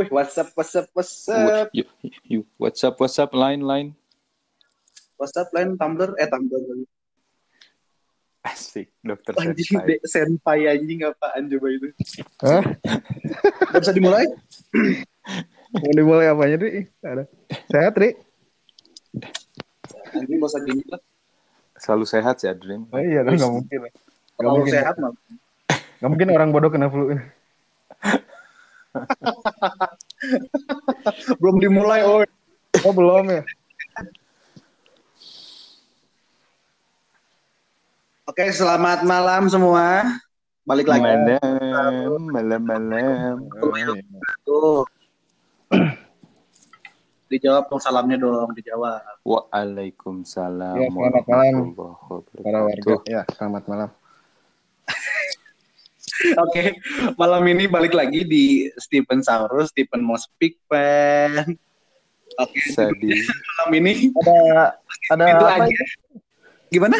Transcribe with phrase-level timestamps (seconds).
[0.00, 1.88] Wih, WhatsApp, WhatsApp, WhatsApp, Yuk,
[2.24, 2.44] yuk.
[2.56, 3.92] WhatsApp, WhatsApp, line, line.
[5.20, 6.88] WhatsApp, lain Tumblr, eh Tumblr.
[8.40, 9.84] Asik, dokter Anjing, senpai.
[9.84, 11.92] dek, senpai anjing apaan coba itu?
[12.40, 12.64] Hah?
[13.68, 14.24] Gak bisa dimulai?
[15.76, 16.88] Mau dimulai apanya, Dri?
[17.04, 17.28] Ada.
[17.68, 18.16] Sehat, Dri?
[20.16, 21.00] Anjing gak usah gini lah.
[21.76, 22.88] Selalu sehat ya, Dream.
[22.88, 23.78] Oh iya, kan nggak mungkin.
[23.84, 23.92] Nggak
[24.40, 24.72] Kalau mungkin.
[24.72, 25.12] sehat mah.
[26.00, 27.12] Nggak mungkin orang bodoh kena flu.
[31.40, 32.22] Belum dimulai, oh.
[32.80, 33.42] Oh, belum ya?
[38.24, 40.06] Oke, selamat malam semua.
[40.62, 41.02] Balik lagi.
[41.02, 43.34] Malam, malam, malam.
[44.46, 44.86] Tuh.
[47.30, 49.02] Dijawab dong salamnya dong, dijawab.
[49.22, 51.54] Waalaikumsalam Ya, selamat malam.
[51.78, 52.90] warahmatullahi Para warga.
[52.90, 52.98] wabarakatuh.
[53.06, 53.90] Ya, selamat malam.
[56.20, 56.76] Oke,
[57.16, 61.56] malam ini balik lagi di Stephen Saurus, Stephen Mau Speak Pen.
[62.36, 63.24] Oke, Sedih.
[63.56, 64.38] malam ini Ada
[65.10, 65.64] ada itu apa?
[65.66, 65.82] aja.
[66.70, 66.96] Gimana?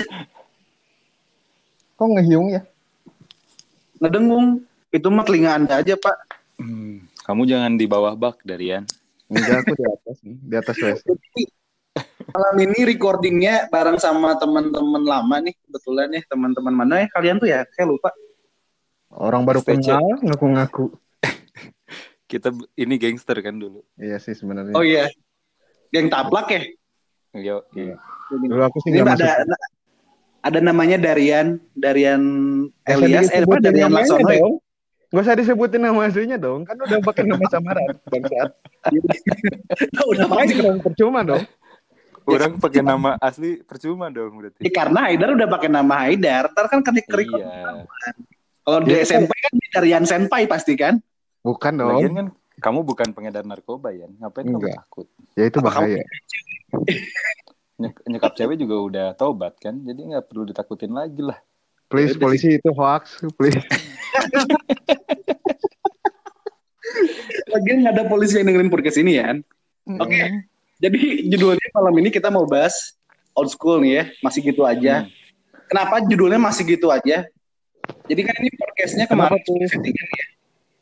[1.95, 2.63] Kok ngehiung ya?
[4.01, 4.65] Ngedengung.
[4.91, 6.17] Itu mah telinga Anda aja, Pak.
[6.59, 8.83] Hmm, kamu jangan di bawah bak, Darian.
[9.31, 10.37] Enggak, aku di atas nih.
[10.43, 11.03] Di atas WC.
[11.07, 11.43] Jadi,
[12.35, 17.47] malam ini recordingnya bareng sama teman-teman lama nih, kebetulan ya teman-teman mana ya kalian tuh
[17.47, 17.63] ya?
[17.77, 18.11] Saya lupa.
[19.11, 19.91] Orang baru STC.
[19.91, 20.95] kenal, ngaku-ngaku.
[22.31, 23.83] Kita ini gangster kan dulu.
[23.99, 24.75] Iya sih sebenarnya.
[24.79, 25.11] Oh iya,
[25.91, 26.61] geng taplak ya.
[27.35, 27.99] Yo, iya.
[28.31, 29.27] Dulu aku sih ada masuk.
[30.41, 32.23] ada namanya Darian, Darian
[32.71, 34.41] usah Elias, eh Darian Laksono ya?
[34.41, 34.55] dong.
[35.11, 36.63] Gak usah disebutin nama aslinya dong.
[36.63, 37.99] Kan udah pakai nama samaran.
[38.15, 38.51] Bangsat.
[40.15, 40.63] Udah Makanya pasti.
[40.63, 41.43] dong percuma dong.
[42.31, 44.63] Orang pakai nama asli percuma dong berarti.
[44.63, 47.43] Ya, karena Haidar udah pakai nama Haidar, ntar kan ketik record.
[47.43, 47.91] Iya.
[48.71, 49.03] Kalau di Iya.
[49.03, 51.03] SMP kan Darian Senpai pasti kan?
[51.43, 51.91] Bukan dong.
[51.91, 52.27] Lagian kan
[52.61, 54.07] kamu bukan pengedar narkoba ya.
[54.07, 54.77] Ngapain kamu Enggak.
[54.79, 55.07] takut?
[55.35, 56.05] Ya itu Apa kamu- bahaya.
[57.81, 59.75] Nyek- nyekap cewek juga udah tobat kan.
[59.81, 61.41] Jadi nggak perlu ditakutin lagi lah.
[61.91, 63.59] Please Yaudah polisi itu hoax, please.
[67.51, 69.35] Lagian nggak ada polisi yang dengerin podcast ini ya.
[69.35, 69.39] kan?
[69.99, 70.47] Oke.
[70.81, 72.95] Jadi judulnya malam ini kita mau bahas
[73.35, 75.05] old school nih ya, masih gitu aja.
[75.05, 75.11] Hmm.
[75.67, 77.27] Kenapa judulnya masih gitu aja?
[78.07, 79.69] Jadi kan ini podcastnya kemarin Kenapa tuh?
[79.71, 80.25] settingan ya.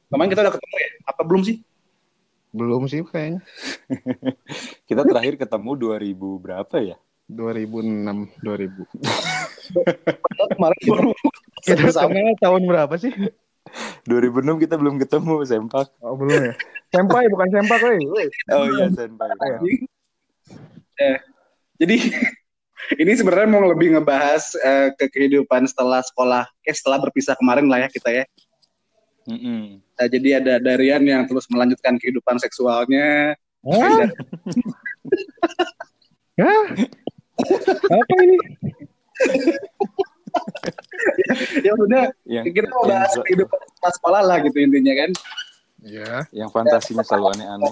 [0.09, 0.91] Kemarin kita udah ketemu ya?
[1.05, 1.57] Apa belum sih?
[2.49, 3.41] Belum sih kayaknya.
[4.89, 6.97] Kita terakhir ketemu 2000 berapa ya?
[7.29, 8.89] 2006, 2000.
[10.01, 11.11] Padahal kemarin baru
[11.61, 12.09] Kita sama.
[12.09, 13.13] kenal tahun berapa sih?
[14.09, 15.93] 2006 kita belum ketemu sempak.
[16.01, 16.55] Oh, belum ya.
[16.89, 18.01] Sempai bukan sempak, woi.
[18.49, 19.29] Oh iya senpai.
[19.29, 19.61] Ya.
[21.05, 21.17] Eh,
[21.77, 21.97] jadi
[22.97, 27.85] ini sebenarnya mau lebih ngebahas eh, ke kehidupan setelah sekolah, eh setelah berpisah kemarin lah
[27.85, 28.25] ya kita ya.
[29.29, 29.85] Mm-mm.
[29.85, 33.37] Nah, jadi ada Darian yang terus melanjutkan kehidupan seksualnya.
[33.61, 34.09] Hah?
[36.41, 36.65] Hah?
[37.93, 38.39] Apa ini?
[41.67, 45.11] ya udah Yang kita mau yang, bahas kehidupan setelah sekolah lah gitu intinya kan.
[45.79, 46.27] Ya.
[46.35, 47.71] yang fantasinya selalu aneh-aneh.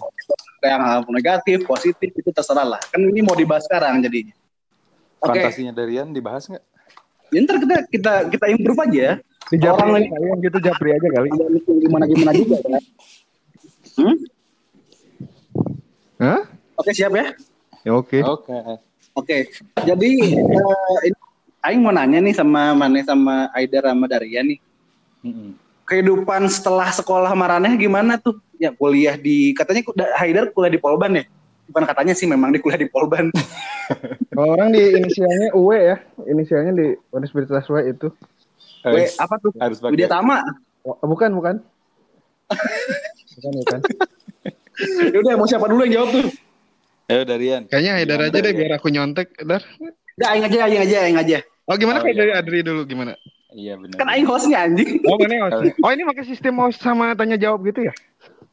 [0.62, 2.82] Yang negatif, positif itu terserah lah.
[2.90, 4.34] Kan ini mau dibahas sekarang jadinya.
[5.16, 6.64] Oke, Fantasinya Darian dibahas nggak?
[7.26, 9.18] ya ntar kita kita kita improve aja.
[9.46, 11.28] Di Japri Orang aja lagi- kali yang gitu Japri aja kali.
[11.80, 12.82] Gimana gimana juga kan.
[13.96, 14.16] Hmm?
[16.18, 16.40] Hah?
[16.76, 17.26] Oke siap ya.
[17.82, 18.18] Ya oke.
[18.22, 18.54] Oke.
[19.16, 19.36] Oke,
[19.80, 21.18] jadi eh, ini
[21.64, 24.60] Aing mau nanya nih sama Mane sama Aidar sama Darian nih.
[25.24, 25.56] Mm-mm.
[25.82, 28.36] Kehidupan setelah sekolah Maraneh gimana tuh?
[28.60, 29.82] Ya kuliah di katanya
[30.20, 31.24] Haidar kuliah di Polban ya?
[31.66, 33.30] Bukan katanya sih memang di kuliah di Polban.
[34.34, 35.96] Kalau orang di inisialnya UE ya.
[36.24, 38.08] Inisialnya di Universitas W itu.
[38.82, 39.50] W Harus, apa tuh?
[39.56, 39.92] harus pakai.
[39.94, 40.38] Widya Tama.
[40.82, 41.54] Oh, bukan, bukan.
[43.36, 43.80] bukan, bukan.
[45.08, 46.26] Ya udah mau siapa dulu yang jawab tuh?
[47.08, 47.64] Ayo Darian.
[47.64, 48.56] Kayaknya Haidar aja deh Darian?
[48.60, 49.64] biar aku nyontek, Dar.
[50.20, 51.38] Udah Aing aja, Aing aja, Aing aja.
[51.64, 52.20] Oh, gimana Oh, kalau iya.
[52.20, 53.16] dari Adri dulu gimana?
[53.50, 53.96] Iya benar.
[53.96, 55.00] Kan Aing hostnya anjing.
[55.08, 55.72] Oh, mana host?
[55.80, 57.92] Oh, ini pakai sistem host sama tanya jawab gitu ya?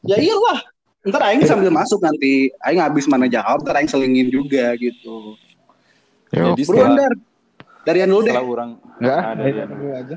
[0.08, 0.64] Ya iyalah.
[1.04, 2.48] Ntar Aing sambil masuk nanti.
[2.58, 5.36] Aing habis mana jawab, ntar Aing selingin juga gitu.
[6.32, 7.14] Jadi Buruan setelah, Dar.
[7.84, 8.32] Darian dulu deh.
[8.32, 9.68] setelah orang Enggak, Ah, Haidar Darian.
[9.68, 10.16] dulu aja.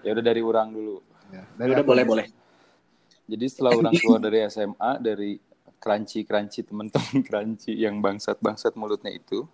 [0.00, 0.96] ya udah dari orang dulu.
[1.28, 2.26] Ya, Ya udah boleh, boleh.
[3.26, 5.30] Jadi setelah orang keluar dari SMA dari
[5.76, 9.44] crunchy crunchy teman-teman crunchy yang bangsat bangsat mulutnya itu.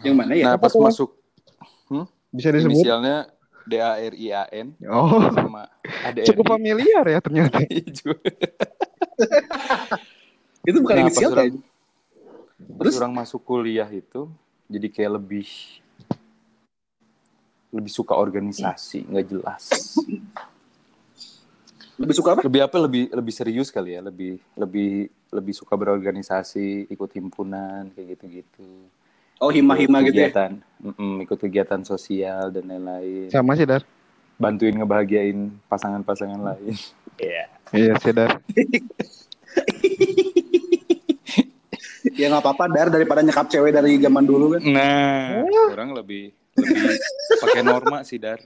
[0.00, 0.44] Yang mana ya?
[0.44, 0.82] Nah Apa pas tuh?
[0.82, 1.10] masuk
[2.28, 2.72] Bisa disebut?
[2.76, 3.28] inisialnya
[3.64, 7.60] D A R I A N Oh, sama A D R cukup familiar ya ternyata.
[10.68, 11.54] Itu bukan Nah, pas inisial orang, kan?
[12.78, 14.30] terus orang masuk kuliah itu
[14.68, 15.48] jadi kayak lebih
[17.72, 19.64] lebih suka organisasi nggak jelas
[21.98, 22.46] Lebih suka apa?
[22.46, 22.76] Lebih apa?
[22.78, 24.00] Lebih lebih serius kali ya.
[24.06, 28.86] Lebih lebih lebih suka berorganisasi, ikut himpunan kayak gitu-gitu.
[29.42, 30.30] Oh, hima-hima gitu ya.
[30.30, 33.34] kegiatan, Mm-mm, ikut kegiatan sosial dan lain-lain.
[33.34, 33.82] Sama sih Dar.
[34.38, 36.74] Bantuin ngebahagiain pasangan-pasangan lain.
[37.18, 37.50] Iya.
[37.72, 38.40] Iya sih Dar.
[42.18, 44.62] Ya nggak apa-apa, Dar, daripada nyekap cewek dari zaman dulu kan.
[44.64, 46.98] Nah, orang lebih lebih
[47.38, 48.42] pakai norma sih dar.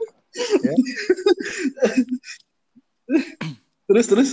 [3.88, 4.30] Terus, terus.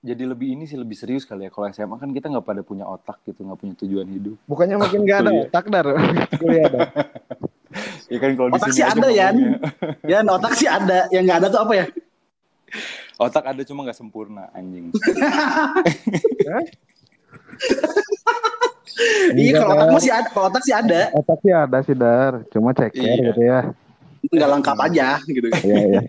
[0.00, 1.50] Jadi lebih ini sih lebih serius kali ya.
[1.52, 4.36] Kalau SMA kan kita nggak pada punya otak gitu, nggak punya tujuan hidup.
[4.48, 5.44] Bukannya makin gak ada Kuliah.
[5.44, 5.86] otak Dar.
[6.40, 6.88] Kuliah Dar.
[8.10, 9.30] Ya kan kalau di Otak sini sih ada, ngomongnya.
[10.02, 11.06] Ya, otak sih ada.
[11.14, 11.86] Yang nggak ada tuh apa ya?
[13.18, 14.90] Otak ada cuma nggak sempurna anjing.
[19.32, 21.00] Iya, Enggak, kalau otak masih ada, kalau otak sih ada.
[21.16, 22.32] Otak sih ada sih Dar.
[22.52, 23.24] Cuma ceker Iya.
[23.32, 23.60] gitu ya.
[24.28, 25.48] Nggak lengkap aja gitu.
[25.64, 26.00] Iya iya.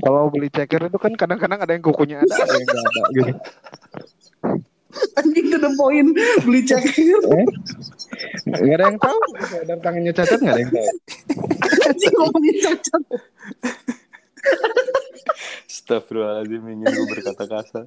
[0.00, 3.32] Kalau beli ceker itu kan kadang-kadang ada yang kukunya ada, ada yang nggak ada gitu.
[5.18, 6.08] Anjing to the point.
[6.46, 7.20] Beli ceker.
[7.34, 7.46] Eh?
[8.46, 9.18] Nggak ada yang tahu.
[9.66, 10.88] Dan tangannya cacat nggak ada yang tahu.
[11.84, 13.02] Anjing ngomongin cacat.
[15.66, 17.84] Astagfirullahaladzim ingin gue berkata kasar.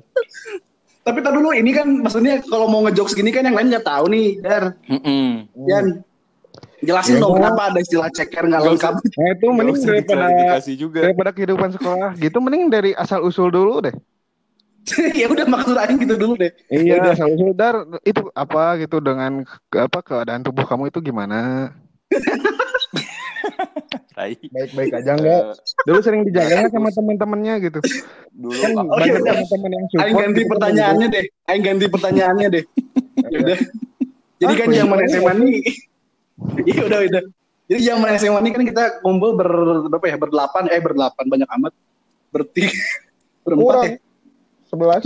[1.01, 4.11] Tapi tadi dulu ini kan maksudnya kalau mau ngejokes gini kan yang lain nggak tahu
[4.11, 4.75] nih, Dar.
[4.85, 5.47] Mm-mm.
[5.65, 6.03] Yan,
[6.83, 7.47] jelasin Ya, dong Bang.
[7.47, 8.93] kenapa ada istilah ceker nggak lengkap.
[8.99, 10.27] Nah itu mending daripada
[10.75, 10.99] juga.
[11.07, 13.95] daripada kehidupan sekolah gitu mending dari asal usul dulu deh.
[15.19, 16.51] ya udah maksud aing gitu dulu deh.
[16.67, 17.11] Iya, Yaudah.
[17.15, 21.71] asal usul dar itu apa gitu dengan ke- apa keadaan tubuh kamu itu gimana?
[24.17, 24.33] Tai.
[24.33, 25.41] Baik-baik aja enggak?
[25.45, 25.53] Eh,
[25.85, 27.79] Dulu sering dijaganya sama teman-temannya gitu.
[28.33, 30.19] dulu Kan Oh, banyak iya, teman-teman yang Aing support.
[30.19, 31.25] ganti gitu, pertanyaannya deh.
[31.45, 32.63] Aing ganti pertanyaannya deh.
[33.23, 33.57] Ya udah.
[34.37, 34.97] Jadi kan Ah, zaman.
[35.05, 35.57] SMA nih.
[36.63, 37.23] Iya udah udah.
[37.67, 39.49] Jadi zaman SMA nih kan kita kumpul ber
[39.85, 40.17] berapa ya?
[40.17, 41.73] Berdelapan eh berdelapan banyak amat.
[42.29, 42.71] Bertiga
[43.45, 43.85] berempat Kurang.
[43.85, 43.97] ya.
[44.65, 45.01] Sebelas.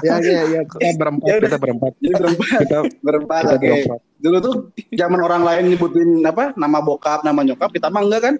[0.00, 3.60] ya ya ya kita berempat Ya kita berempat Jadi berempat kita berempat kita oke.
[3.62, 4.00] berempat.
[4.16, 4.54] Dulu tuh
[4.90, 6.56] zaman orang lain nyebutin apa?
[6.56, 8.34] Nama bokap, nama nyokap, kita mah enggak kan?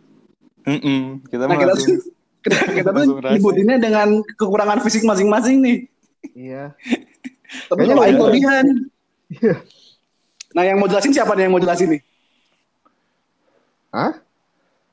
[0.64, 1.20] Mm-mm.
[1.28, 1.96] Kita Nah, mah kita langsung
[2.40, 5.76] Kita, kita tuh nyebutinnya dengan kekurangan fisik masing-masing nih.
[6.32, 6.64] Iya.
[7.66, 8.22] Tapi kalau Aing beda.
[8.22, 8.66] kelebihan.
[9.28, 9.54] Iya.
[10.54, 12.02] Nah, yang mau jelasin siapa nih yang mau jelasin nih?
[13.90, 14.12] Hah?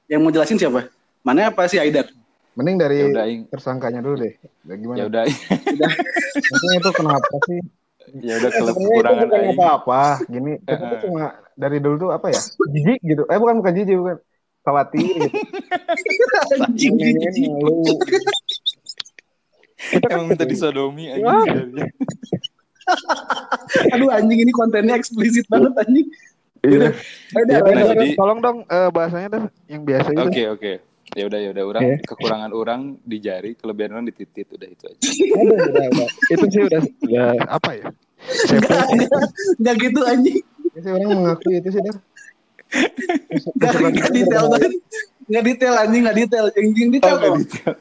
[0.10, 0.90] Yang mau jelasin siapa?
[1.22, 2.10] Mana apa sih Aidar?
[2.54, 3.42] Mending dari ya udah Ing.
[3.48, 4.34] tersangkanya dulu deh.
[4.64, 4.98] Ya, gimana?
[4.98, 7.60] ya udah Maksudnya itu kenapa sih?
[8.20, 9.52] ya udah Eh, itu kekurangan bukan aing.
[9.54, 10.02] apa-apa.
[10.26, 11.02] Gini, kita tuh Heeh.
[11.02, 11.24] cuma
[11.54, 12.42] dari dulu tuh apa ya?
[12.70, 13.24] Jijik gitu.
[13.26, 14.18] Eh bukan bukan jijik, bukan.
[14.64, 15.28] Khawatir gitu.
[16.58, 16.94] Anjing.
[16.96, 17.84] Nyanyiin malu.
[19.84, 21.44] Kita kan Emang minta disodomi Wah.
[21.44, 21.90] anjing.
[23.90, 26.08] Aduh anjing ini kontennya eksplisit banget anjing.
[26.62, 26.96] Iya.
[27.36, 30.22] Ya, dah, Nah, tolong dong eh, bahasanya dah yang biasa itu.
[30.22, 30.72] Oke oke.
[31.14, 31.98] Ya udah ya udah orang Iya.
[32.04, 34.98] kekurangan orang di jari, kelebihan orang di titit udah itu aja.
[35.38, 36.08] Aduh, udah, udah.
[36.28, 37.86] Itu sih udah, udah apa ya?
[39.58, 40.40] Enggak gitu anjing.
[40.74, 41.96] sih orang mengakui itu sih dah.
[43.54, 44.72] Enggak, enggak detail banget.
[45.24, 46.46] Enggak detail anjing, enggak detail.
[46.52, 47.42] Yang yang detail Oh, nggak dong.
[47.44, 47.74] detail.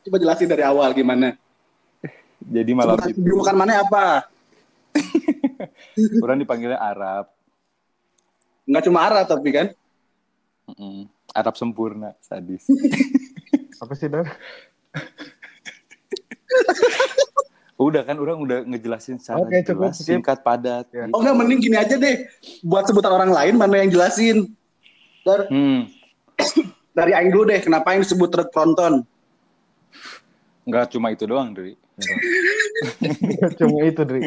[0.00, 1.28] Coba jelasin dari awal gimana.
[2.40, 4.04] Jadi malam Sebutan itu Julukan mana apa?
[6.18, 7.32] orang dipanggilnya Arab.
[8.64, 9.66] Enggak cuma Arab tapi kan.
[10.68, 11.08] Mm-mm.
[11.32, 12.66] Arab sempurna, sadis.
[13.82, 14.26] Apa sih dah?
[17.80, 20.20] Udah kan orang udah ngejelasin secara Oke, cukup, jelas, skip.
[20.20, 20.84] singkat, padat.
[20.90, 21.08] Ya.
[21.08, 21.16] gitu.
[21.16, 22.28] Oh enggak mending gini aja deh.
[22.60, 24.52] Buat sebutan orang lain mana yang jelasin.
[25.24, 25.88] Dar, Hmm.
[26.98, 29.00] dari Aing dulu deh, kenapa yang disebut truk tronton?
[30.62, 31.72] Enggak cuma itu doang, Dri.
[33.60, 34.24] Cuma itu, Dri.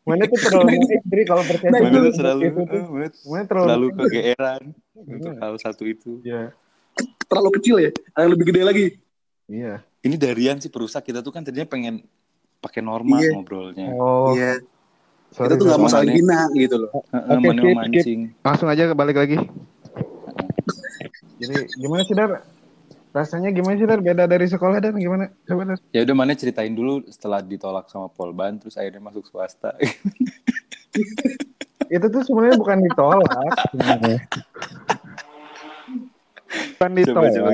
[0.00, 0.72] Mana tuh terlalu
[1.04, 2.82] Dri, kalau percaya Mana itu, tuh selalu, itu tuh.
[2.96, 3.98] eh, mana terlalu, naif.
[4.00, 4.62] kegeeran
[4.96, 6.10] untuk hal satu itu.
[6.24, 6.56] Iya.
[7.28, 7.90] Terlalu kecil ya?
[8.16, 8.86] Ada yang lebih gede lagi.
[9.46, 9.74] Iya.
[10.00, 12.00] Ini Darian sih perusak kita tuh kan tadinya pengen
[12.58, 13.36] pakai norma Iya.
[13.36, 13.88] ngobrolnya.
[13.92, 14.64] Oh, Iya.
[15.30, 15.52] sorry.
[15.52, 16.90] Kita tuh nggak mau saling hina gitu loh.
[17.12, 18.20] Mau mancing.
[18.40, 19.36] Langsung aja balik lagi.
[21.36, 22.40] Jadi gimana sih Dar?
[23.10, 23.98] Rasanya gimana sih Dar?
[23.98, 25.26] Beda dari sekolah dan gimana?
[25.42, 25.78] Coba Dar.
[25.90, 29.74] Ya udah mana ceritain dulu setelah ditolak sama Polban terus akhirnya masuk swasta.
[31.90, 33.26] Itu tuh sebenarnya bukan ditolak.
[36.50, 37.30] Bukan Coba, ditolak.
[37.36, 37.52] coba.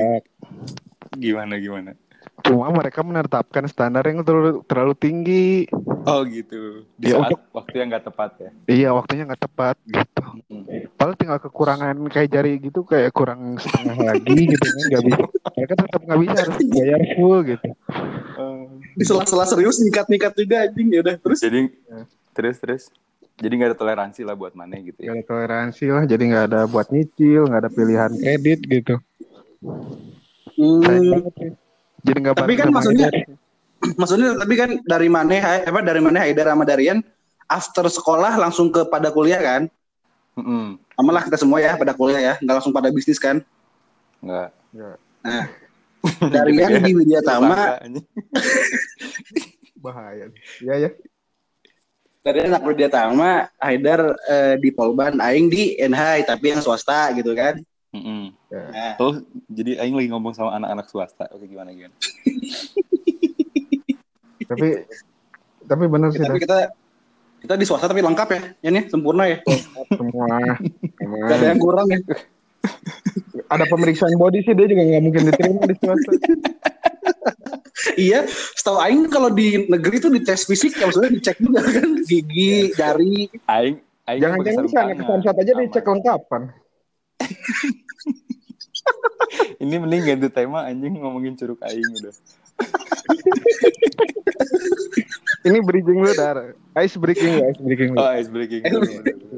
[1.21, 1.91] gimana gimana?
[2.37, 5.65] Cuma mereka menetapkan standar yang terlalu, terlalu tinggi.
[6.03, 6.85] Oh gitu.
[6.95, 8.49] Di Ya, saat untuk- waktu yang nggak tepat ya.
[8.65, 10.23] Iya waktunya nggak tepat gitu.
[10.47, 10.63] Mm.
[10.93, 15.23] Padahal tinggal kekurangan kayak jari gitu kayak kurang setengah lagi gitu kan nggak bisa.
[15.51, 17.67] Mereka tetap nggak bisa harus bayar full gitu.
[18.37, 18.63] Eh,
[18.93, 21.39] Di sela-sela serius nikat-nikat juga anjing ya udah terus.
[21.39, 22.01] jadi Ya.
[22.31, 22.83] terus terus
[23.35, 25.13] Jadi nggak ada toleransi lah buat mana gitu Gak ya.
[25.13, 28.95] ada toleransi lah, jadi nggak ada buat nyicil, nggak ada pilihan kredit gitu.
[30.57, 31.51] Sayang Hmm, banget sih.
[32.05, 33.13] Jadi nggak Tapi kan maksudnya-
[34.01, 36.99] maksudnya tapi kan dari mana apa dari mana Haidar sama Darian
[37.45, 39.61] after sekolah langsung ke pada kuliah kan?
[40.37, 40.77] Mm-mm.
[40.97, 43.41] Sama lah kita semua ya pada kuliah ya, nggak langsung pada bisnis kan?
[44.21, 44.49] Nggak.
[46.29, 47.81] Darian di Widya Tama,
[49.81, 50.29] bahaya.
[50.61, 50.89] Iya ya.
[52.21, 57.33] Darian anak Widya Tama, Haidar eh, di Polban, Aing di NH tapi yang swasta gitu
[57.33, 57.57] kan?
[57.93, 58.36] Mm-mm.
[58.47, 59.19] Nah, Oh,
[59.51, 61.27] jadi Aing lagi ngomong sama anak-anak swasta.
[61.35, 61.91] Oke, gimana gimana?
[64.47, 64.79] Tapi
[65.67, 66.71] tapi benar sih tapi kita
[67.43, 69.83] kita di swasta tapi lengkap ya, ya nih sempurna ya, semua.
[69.91, 70.39] semua.
[71.03, 71.99] nggak ada yang kurang ya.
[73.47, 76.11] Ada pemeriksaan body sih dia juga nggak mungkin diterima di swasta.
[77.95, 82.73] Iya, setahu Aing kalau di negeri tuh dites fisik ya maksudnya dicek juga kan gigi,
[82.75, 83.31] jari.
[83.47, 86.41] Aing Aing Jangan jangan bisa anak samsat aja dicek lengkapan.
[89.57, 92.13] Ini mending ganti tema anjing ngomongin curug aing udah.
[95.43, 96.53] Ini bridging lu dar.
[96.77, 97.97] Ice breaking ice breaking lu.
[97.97, 98.61] Oh, ice breaking.
[98.63, 98.91] Ice dulu.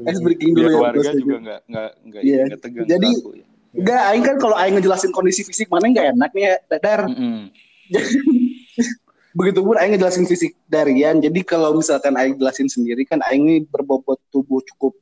[0.06, 2.42] Ice breaking dulu Biar ya, warga terus juga nggak nggak nggak Iya.
[2.48, 2.86] nggak tegang.
[2.86, 3.46] Jadi- aku, ya.
[3.70, 7.00] Enggak, Aing kan kalau Aing ngejelasin kondisi fisik mana nggak enak nih ya, Dadar.
[7.06, 7.54] Mm-mm.
[9.38, 11.22] Begitupun Aing ngejelasin fisik Darian.
[11.22, 14.98] Jadi kalau misalkan Aing jelasin sendiri kan Aing ini berbobot tubuh cukup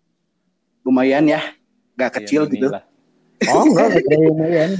[0.84, 1.40] lumayan ya,
[1.96, 2.84] nggak kecil Iya, gitu, inilah.
[3.46, 4.70] Oh enggak, enggak terlalu lumayan.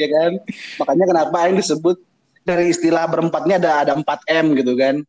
[0.00, 0.32] ya kan?
[0.82, 1.96] Makanya kenapa Aing disebut
[2.42, 4.02] dari istilah berempatnya ada ada 4
[4.42, 5.06] M gitu kan?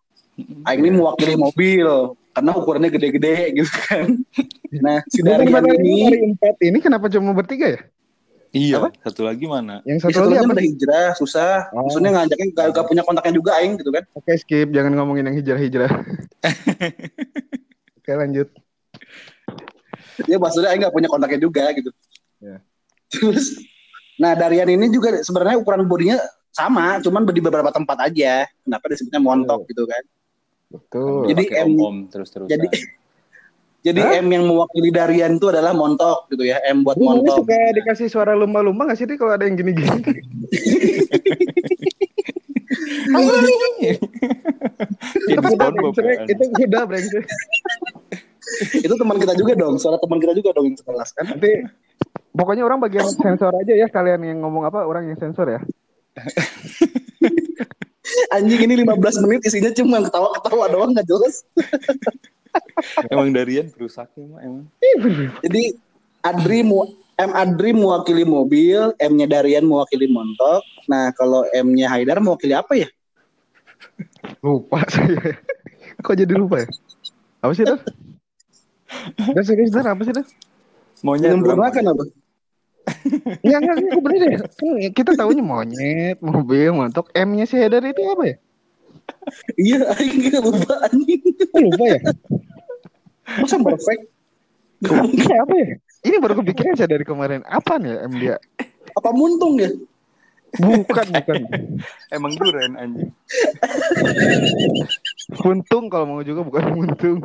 [0.70, 4.06] Aing ini mewakili mobil karena ukurannya gede-gede gitu kan.
[4.82, 7.82] Nah, si pada ini dari empat ini kenapa cuma bertiga ya?
[8.54, 8.94] Iya, Apa?
[9.02, 9.82] satu lagi mana?
[9.82, 11.74] Yang Ya, satu lagi hijrah, susah.
[11.74, 11.90] Oh.
[11.90, 14.06] Maksudnya ngajaknya gak, gak punya kontaknya juga Aing gitu kan.
[14.14, 15.90] Oke skip, jangan ngomongin yang hijrah-hijrah.
[17.98, 18.54] Oke lanjut.
[20.30, 21.90] Ya maksudnya Aing gak punya kontaknya juga gitu.
[22.44, 22.62] Ya.
[23.10, 23.62] Terus,
[24.18, 26.18] nah Darian ini juga sebenarnya ukuran bodinya
[26.54, 28.46] sama, cuman di beberapa tempat aja.
[28.66, 30.04] Kenapa disebutnya montok gitu kan.
[30.70, 31.34] Betul.
[31.34, 32.50] Jadi Pakai M- om-om terus-terusan.
[32.50, 32.68] Jadi
[33.90, 34.22] jadi Hah?
[34.24, 36.62] M yang mewakili Darian itu adalah montok gitu ya.
[36.70, 37.46] M buat mana montok.
[37.46, 39.90] suka dikasih suara lumba-lumba gak sih kalau ada yang gini-gini?
[43.14, 43.34] Kayak
[45.30, 45.94] di Itu kuda SpongeBob
[46.90, 47.26] brengsek.
[48.74, 51.26] Itu itu teman kita juga dong, suara teman kita juga dong yang sekelas kan.
[51.34, 51.52] Nanti
[52.34, 55.62] pokoknya orang bagian sensor aja ya kalian yang ngomong apa orang yang sensor ya.
[58.36, 61.48] Anjing ini 15 menit isinya cuma ketawa-ketawa doang nggak jelas.
[63.14, 64.66] Emang Darian rusaknya mah emang.
[65.42, 65.74] Jadi
[66.22, 66.86] Adri mu
[67.18, 70.66] M Adri mewakili mobil, M-nya Darian mewakili montok.
[70.90, 72.90] Nah, kalau M-nya Haidar mewakili apa ya?
[74.42, 75.38] Lupa saya.
[76.02, 76.68] Kok jadi lupa ya?
[77.46, 77.82] Apa sih Dar?
[79.36, 80.26] Dar serius Dar apa sih Dar?
[81.04, 82.04] Maunya Menyempurnakan apa?
[83.44, 84.40] Enggak, enggak, enggak, bener ya.
[84.44, 87.08] Kan kita tahunya monyet, mobil, montok.
[87.16, 88.36] M-nya si Hedar itu apa ya?
[89.56, 91.24] Iya, aing lupa anjing.
[91.56, 92.00] Lupa ya?
[93.40, 94.04] Masa perfect?
[94.84, 95.68] Ini apa ya?
[96.04, 97.40] Ini baru kepikiran saya dari kemarin.
[97.48, 98.36] Apa nih ya M dia?
[99.00, 99.72] Apa muntung ya?
[100.54, 101.42] Bukan, bukan.
[102.16, 103.10] emang duren anjing.
[105.42, 107.20] Kuntung kalau mau juga bukan muntung.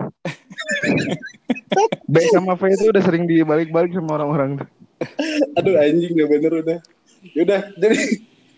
[2.08, 4.68] B sama V itu udah sering dibalik-balik sama orang-orang tuh.
[5.60, 6.78] Aduh anjing nggak bener udah.
[7.36, 7.98] Yaudah, jadi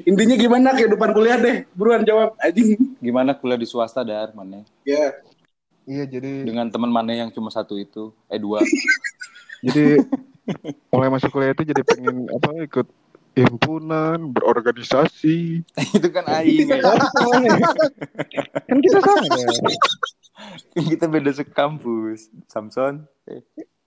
[0.06, 1.66] intinya gimana kehidupan kuliah deh?
[1.74, 2.78] Buruan jawab anjing.
[3.02, 4.62] Gimana kuliah di swasta dar mana?
[4.86, 5.18] Ya,
[5.90, 8.14] Iya, jadi Dengan teman mana yang cuma satu itu?
[8.30, 8.62] Eh dua.
[9.66, 9.98] jadi
[10.94, 12.86] mulai masuk kuliah itu jadi pengen apa ikut
[13.38, 15.62] himpunan, berorganisasi.
[15.96, 16.82] itu kan aing ya.
[18.68, 19.50] kan kita sama ya.
[20.74, 22.30] Kita beda sekampus.
[22.48, 23.04] Samson.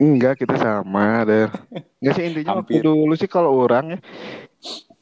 [0.01, 1.47] Enggak, kita sama deh.
[2.01, 2.83] Enggak sih intinya waktu Hampir.
[2.83, 3.99] dulu sih kalau orang ya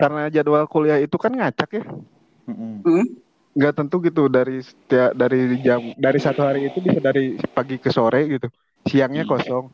[0.01, 1.83] karena jadwal kuliah itu kan ngacak ya.
[2.49, 2.73] mm-mm.
[2.85, 3.05] hmm?
[3.57, 7.91] Enggak tentu gitu dari setiap dari jam dari satu hari itu bisa dari pagi ke
[7.91, 8.47] sore gitu.
[8.87, 9.31] Siangnya Hmm.
[9.31, 9.65] kosong.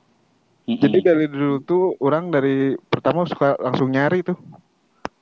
[0.67, 0.83] Mm-mm.
[0.83, 4.35] Jadi dari dulu tuh orang dari pertama suka langsung nyari tuh.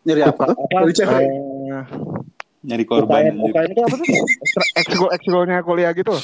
[0.06, 0.58] nyari apa tuh?
[0.74, 1.22] Dari cewek.
[1.22, 1.84] Eh,
[2.66, 3.54] nyari korban anjir.
[3.54, 4.08] UKM itu apa tuh?
[4.82, 6.18] Ekskul ekskulnya kuliah gitu.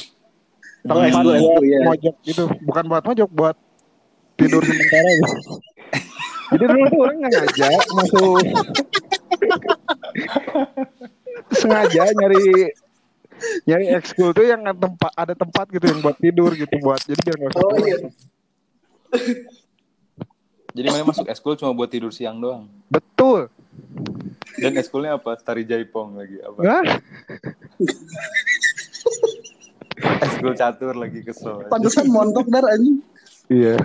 [0.82, 1.78] Ekskul, buat ekskul, iya.
[1.86, 2.44] mojok gitu.
[2.66, 3.56] Bukan buat mojok, buat
[4.34, 5.34] tidur sementara gitu.
[6.52, 8.44] Jadi dulu tuh orang nggak ngajak masuk
[11.56, 12.44] sengaja nyari
[13.66, 17.36] nyari ekskul tuh yang tempat ada tempat gitu yang buat tidur gitu buat jadi biar
[17.40, 17.98] nggak usah Oh iya.
[20.72, 22.64] Jadi mana masuk eskul cuma buat tidur siang doang.
[22.88, 23.52] betul
[24.54, 25.36] Dan eskulnya apa?
[25.36, 26.60] Tari jaipong lagi apa?
[26.60, 26.82] Hah?
[30.22, 31.68] Eskul catur lagi kesel.
[31.68, 33.00] Pantesan montok dar anjing.
[33.48, 33.76] Iya.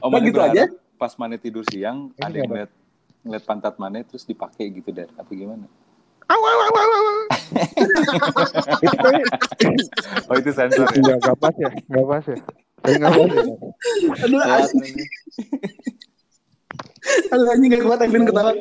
[0.00, 0.64] Oh, Nah, gitu aja?
[0.94, 2.70] Pas mana tidur siang, ada yang ngeliat,
[3.20, 5.08] ngeliat pantat mana terus dipakai gitu dar.
[5.14, 5.64] Apa gimana?
[6.24, 7.18] Aw, aw, aw, aw, aw.
[8.80, 9.28] Itu kayak-
[10.24, 10.96] Oh itu sensor ya?
[10.96, 11.70] Enggak, enggak pas ya.
[11.84, 12.36] Enggak pas ya.
[12.84, 13.08] Ya.
[13.08, 14.40] Aduh,
[17.32, 18.52] aduh anjing gak kuat Edwin ketawa.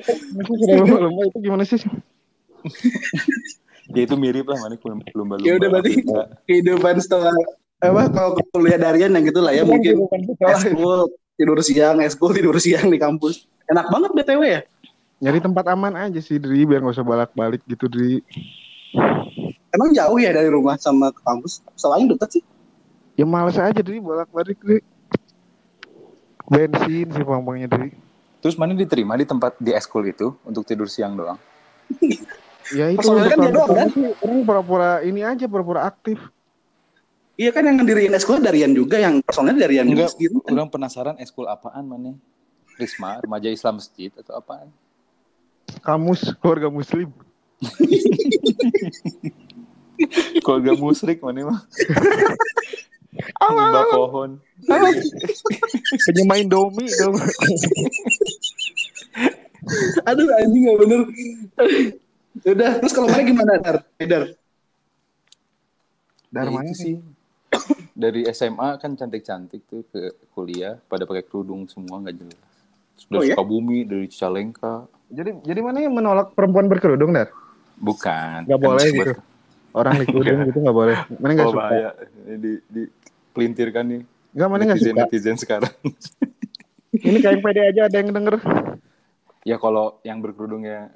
[0.79, 1.83] Lomba-lomba itu gimana sih?
[3.91, 4.79] Ya itu mirip lah mana
[5.11, 5.43] lumba-lumba.
[5.43, 6.07] Ya udah berarti
[6.47, 7.35] kehidupan setelah
[7.83, 10.07] apa kalau kuliah darian yang gitu lah ya mungkin
[10.39, 13.43] eskul tidur siang, eskul tidur siang di kampus.
[13.67, 14.61] Enak banget BTW ya.
[15.23, 18.19] Nyari tempat aman aja sih, Dri, biar nggak usah balak-balik gitu, Dri.
[19.71, 21.63] Emang jauh ya dari rumah sama ke kampus?
[21.79, 22.43] Selain deket sih.
[23.13, 24.81] Ya males aja, Dri, balak-balik, Dri.
[26.49, 27.93] Bensin sih pang-pangnya, Dri.
[28.41, 31.37] Terus mana diterima di tempat di eskul itu untuk tidur siang doang?
[32.73, 33.89] Ya itu kan dia doang, kan?
[34.19, 36.17] Orang pura-pura ini aja, pura-pura aktif.
[37.33, 40.41] Iya kan yang ngediriin eskul darian juga, yang personalnya darian juga gitu.
[40.41, 42.13] Kurang penasaran eskul apaan mana?
[42.77, 44.69] Risma, remaja Islam masjid atau apaan?
[45.85, 47.13] Kamus, keluarga muslim.
[50.43, 51.61] Keluarga musrik mana mah?
[53.53, 54.29] Mbak pohon.
[56.07, 57.15] Penyemain domi dong.
[60.03, 61.01] Aduh anjing gak bener.
[62.43, 63.77] Udah, terus kalau mana gimana Dar?
[63.95, 64.23] Eh, Dar?
[66.27, 66.97] Dari Ya mana sih?
[67.93, 70.01] Dari SMA kan cantik-cantik tuh ke
[70.33, 72.39] kuliah pada pakai kerudung semua nggak jelas.
[72.97, 73.35] Terus Dari Oh, ya?
[73.37, 74.89] Sukabumi, dari Cicalengka.
[75.07, 77.29] Jadi jadi mana yang menolak perempuan berkerudung, Dar?
[77.77, 78.49] Bukan.
[78.49, 79.21] Nggak Kan boleh buat- gitu.
[79.73, 80.97] Orang di kerudung gitu nggak boleh.
[81.17, 81.61] Mana nggak Oh suka?
[81.63, 81.89] bahaya.
[82.25, 82.81] Ini di,
[83.33, 84.01] di pelintirkan nih
[84.33, 85.05] Nggak, mana nggak netizen suka.
[85.09, 85.73] netizen sekarang.
[87.09, 88.35] Ini kayak pede aja ada yang denger.
[89.43, 90.93] ya kalau yang berkerudungnya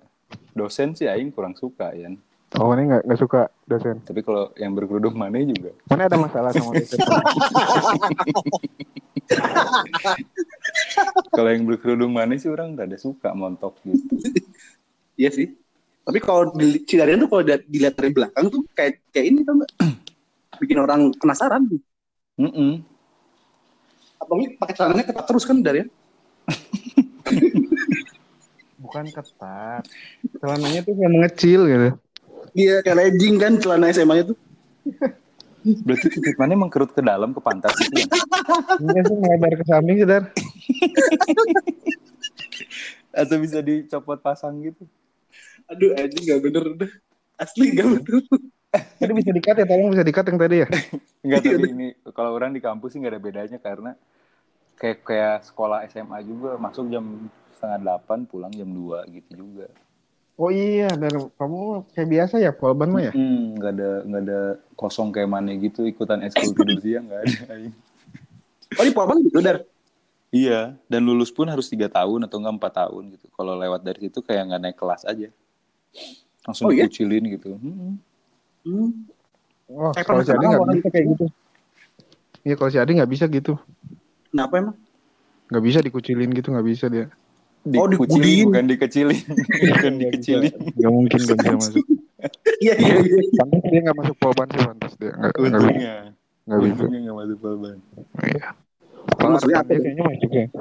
[0.53, 2.09] dosen sih Aing kurang suka ya.
[2.55, 3.99] Oh, ini nggak nggak suka dosen.
[4.05, 5.73] Tapi kalau yang berkerudung mana juga.
[5.89, 6.97] Mana ada masalah sama dosen?
[11.35, 14.01] Kalau yang berkerudung mana sih orang rada suka montok gitu.
[15.17, 15.47] Iya sih.
[16.07, 16.55] Tapi kalau
[16.87, 19.59] Cidarian tuh kalau dilihat dari belakang tuh kayak kayak ini tuh
[20.63, 21.67] bikin orang penasaran.
[22.37, 22.85] Mm-mm.
[24.21, 25.89] Apalagi pakai celananya ketat terus kan Darian?
[28.81, 29.83] Bukan ketat.
[30.37, 31.89] Celananya tuh kayak mengecil gitu.
[32.53, 34.37] Iya kayak legging kan celana SMA-nya tuh.
[35.83, 38.07] Berarti titik mana emang kerut ke dalam ke pantat gitu ya?
[38.79, 40.23] Enggak sih melebar ke samping sih, Dar.
[43.21, 44.85] Atau bisa dicopot pasang gitu?
[45.67, 46.91] Aduh anjing gak bener udah.
[47.35, 48.21] Asli gak bener.
[48.97, 50.67] Tadi bisa dikat ya, tolong bisa dikat yang tadi ya.
[51.25, 53.91] Enggak Iya, tapi ini kalau orang di kampus sih nggak ada bedanya karena
[54.77, 59.67] kayak kayak sekolah SMA juga masuk jam setengah delapan pulang jam 2 gitu juga.
[60.37, 63.13] Oh iya, dan kamu kayak biasa ya, polban mah ya?
[63.17, 64.39] Hmm, nggak ada nggak ada
[64.77, 67.57] kosong kayak mana gitu ikutan eskul tidur siang nggak ada.
[68.77, 69.65] Oh di Polban gitu Dar?
[70.29, 73.25] iya, dan lulus pun harus tiga tahun atau enggak empat tahun gitu.
[73.33, 75.33] Kalau lewat dari situ kayak nggak naik kelas aja,
[76.45, 76.85] langsung Oh, iya?
[76.85, 77.57] dikucilin gitu.
[77.57, 77.97] Hmm.
[78.63, 78.89] Hmm.
[79.67, 81.25] Oh, Kayak kalau si Adi nggak bisa kayak gitu.
[82.41, 83.53] Iya, kalau si Adi nggak bisa gitu.
[84.31, 84.75] Kenapa emang?
[85.47, 87.05] Nggak bisa dikucilin gitu, nggak bisa dia.
[87.75, 89.19] Oh, Dikucilin bukan dikecilin,
[89.75, 90.53] bukan dikecilin.
[90.71, 91.85] Nggak mungkin nggak bisa masuk.
[92.57, 93.21] Iya iya iya.
[93.37, 95.13] Pantas dia nggak masuk polban sih, pantas dia.
[95.13, 95.53] Nggak, nggak bisa.
[95.53, 95.95] Untungnya,
[96.47, 96.73] Nggak bisa.
[96.73, 97.77] untungnya nggak masuk polban.
[98.25, 98.47] Iya.
[99.07, 100.45] Kalau dia kayaknya masuk ya.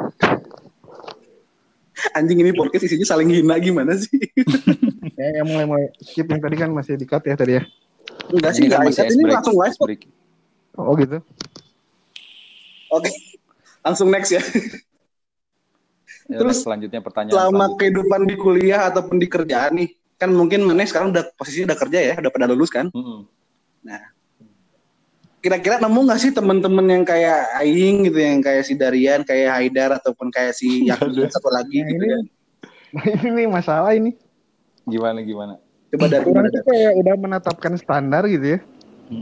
[2.13, 4.21] Anjing ini podcast isinya saling hina gimana sih?
[5.17, 7.65] Ya, yang mulai mulai skip yang tadi kan masih dikat ya tadi ya.
[8.27, 8.83] Enggak sih, kan enggak.
[8.91, 10.01] masih Ini break, langsung live break.
[10.77, 11.19] Oh gitu.
[12.91, 13.11] Oke.
[13.81, 14.43] Langsung next ya.
[16.27, 17.79] Ya, Terus, selanjutnya pertanyaan Selama selanjutnya.
[17.79, 21.99] kehidupan di kuliah ataupun di kerjaan nih, kan mungkin mana sekarang udah posisinya udah kerja
[22.03, 22.91] ya, udah pada lulus kan?
[22.91, 23.31] Mm-mm.
[25.39, 29.95] Kira-kira nemu nggak sih temen-temen yang kayak Aing gitu, yang kayak si Darian, kayak Haidar
[29.95, 32.19] ataupun kayak si Yakin satu lagi Nah, gitu ini- ya?
[32.91, 34.11] Nah, ini nih masalah ini.
[34.83, 35.63] Gimana gimana?
[35.95, 36.63] Coba dari Orang Dar?
[36.67, 38.61] kayak udah menetapkan standar gitu ya.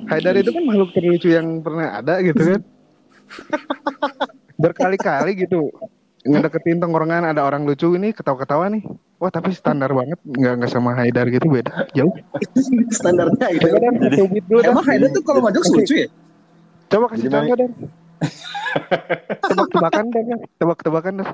[0.08, 2.60] Haidar itu kan makhluk terlucu yang pernah ada gitu kan.
[4.62, 5.68] Berkali-kali gitu
[6.24, 8.80] ngedeketin tongkrongan ada orang lucu ini ketawa-ketawa nih.
[9.20, 12.12] Wah tapi standar banget nggak nggak sama Haidar gitu beda jauh.
[12.98, 13.68] Standarnya gitu.
[13.68, 14.60] Coba dan kasih beat dulu.
[14.64, 16.08] Emang Haidar tuh kalau ngajak lucu ya?
[16.88, 17.70] Coba kasih Jadi contoh dan.
[19.52, 21.28] Tebak-tebakan dan tebak-tebakan dan.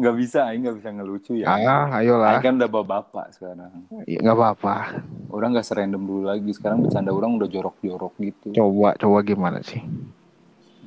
[0.00, 1.46] Nggak bisa, Aing nggak bisa ngelucu ya.
[1.52, 2.32] Ah, ayolah.
[2.32, 3.68] Aing kan udah bawa bapak sekarang.
[4.08, 5.04] Ya, nggak apa-apa.
[5.28, 6.48] Orang nggak serandom dulu lagi.
[6.56, 8.56] Sekarang bercanda orang udah jorok-jorok gitu.
[8.56, 9.84] Coba, coba gimana sih?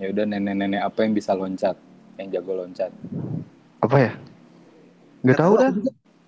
[0.01, 1.77] Ya udah nenek-nenek apa yang bisa loncat,
[2.17, 2.89] yang jago loncat.
[3.85, 4.11] Apa ya?
[5.21, 5.71] Nggak tahu dah.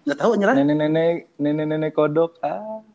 [0.05, 0.55] Nggak tahu nyerah.
[0.61, 2.37] Nenek-nenek, nenek-nenek kodok.
[2.45, 2.85] Ah,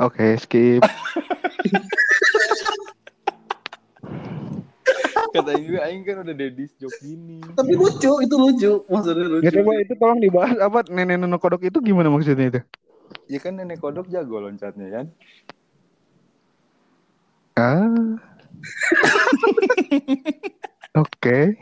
[0.00, 0.80] Oke, skip.
[5.32, 7.40] Kata juga aing kan udah dedis joke gini.
[7.56, 8.72] Tapi lucu, itu lucu.
[8.84, 9.44] Maksudnya lucu.
[9.48, 12.60] Ya coba itu tolong dibahas apa nenek nenek kodok itu gimana maksudnya itu?
[13.32, 15.06] Ya kan nenek kodok jago loncatnya kan.
[17.56, 18.20] Ah.
[21.02, 21.56] Oke.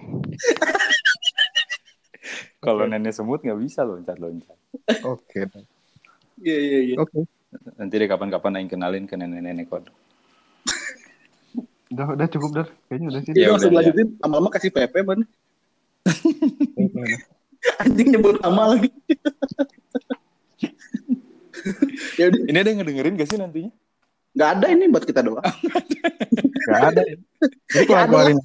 [2.59, 4.59] Kalau nenek semut nggak bisa loncat-loncat.
[5.07, 5.47] Oke.
[6.43, 6.97] Iya, iya, iya.
[6.99, 7.23] Oke.
[7.79, 9.95] Nanti deh kapan-kapan aing kenalin ke nenek-nenek kodok.
[11.91, 12.67] Udah udah cukup dah.
[12.87, 13.31] Kayaknya udah sih.
[13.31, 15.21] Jadi Ya langsung udah, lanjutin, lama-lama kasih PP, ban.
[17.83, 18.89] Anjing nyebut nama lagi.
[22.17, 23.73] ya udah, Ini ada yang ngedengerin gak sih nantinya?
[24.31, 25.43] nggak ada ini buat kita doang.
[26.71, 27.03] Gak ada.
[27.03, 28.39] Jadi Ya, ada keluarin.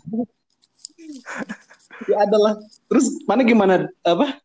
[2.10, 2.54] Ya ada lah.
[2.90, 4.42] Terus mana gimana apa?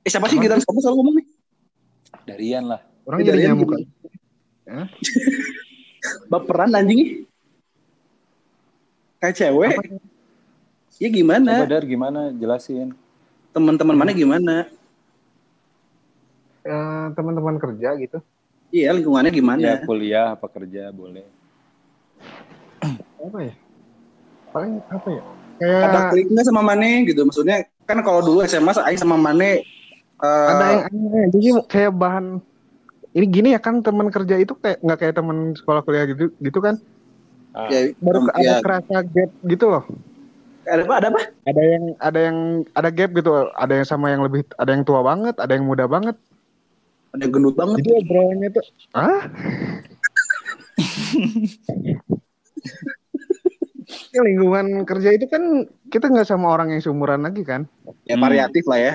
[0.00, 1.26] Eh siapa sih kita siapa selalu ngomong nih?
[2.24, 2.80] Darian lah.
[3.04, 3.68] Orang Ya, jadi dari nyamuk.
[3.68, 4.88] yang
[6.26, 7.26] Baperan anjing.
[9.22, 9.74] Kayak cewek.
[10.98, 11.52] Ya Coba gimana?
[11.66, 12.94] Dar gimana jelasin.
[13.54, 14.66] Teman-teman mana gimana?
[16.62, 18.18] Eh, teman-teman kerja gitu.
[18.72, 19.68] Iya lingkungannya Ya gimana?
[19.84, 21.26] kuliah apa kerja boleh.
[23.20, 23.54] Apa ya?
[24.50, 25.22] Paling apa ya?
[25.62, 27.20] Ada Kayak klik nggak sama Mane gitu?
[27.22, 29.62] Maksudnya kan kalau dulu SMA Aing sama Mane
[30.22, 31.24] eh, ada yang aneh.
[31.30, 32.42] Jadi kayak bahan
[33.12, 36.58] ini gini ya kan teman kerja itu kayak nggak kayak teman sekolah kuliah gitu gitu
[36.60, 36.76] kan
[37.52, 39.84] Ah, ya, baru em, ada ya, kerasa gap gitu loh
[40.64, 40.94] ada apa?
[40.96, 41.22] Ada apa?
[41.42, 42.38] ada yang ada yang
[42.72, 45.84] ada gap gitu ada yang sama yang lebih ada yang tua banget ada yang muda
[45.84, 46.16] banget
[47.12, 47.76] Ada yang gendut banget.
[47.84, 48.64] jadi obrolannya tuh
[48.96, 49.20] ah
[54.16, 57.68] ya, lingkungan kerja itu kan kita nggak sama orang yang seumuran lagi kan
[58.08, 58.24] Ya Hmm.
[58.24, 58.94] variatif lah ya.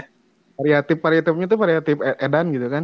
[0.57, 2.83] variatif variatifnya tuh variatif e- edan gitu kan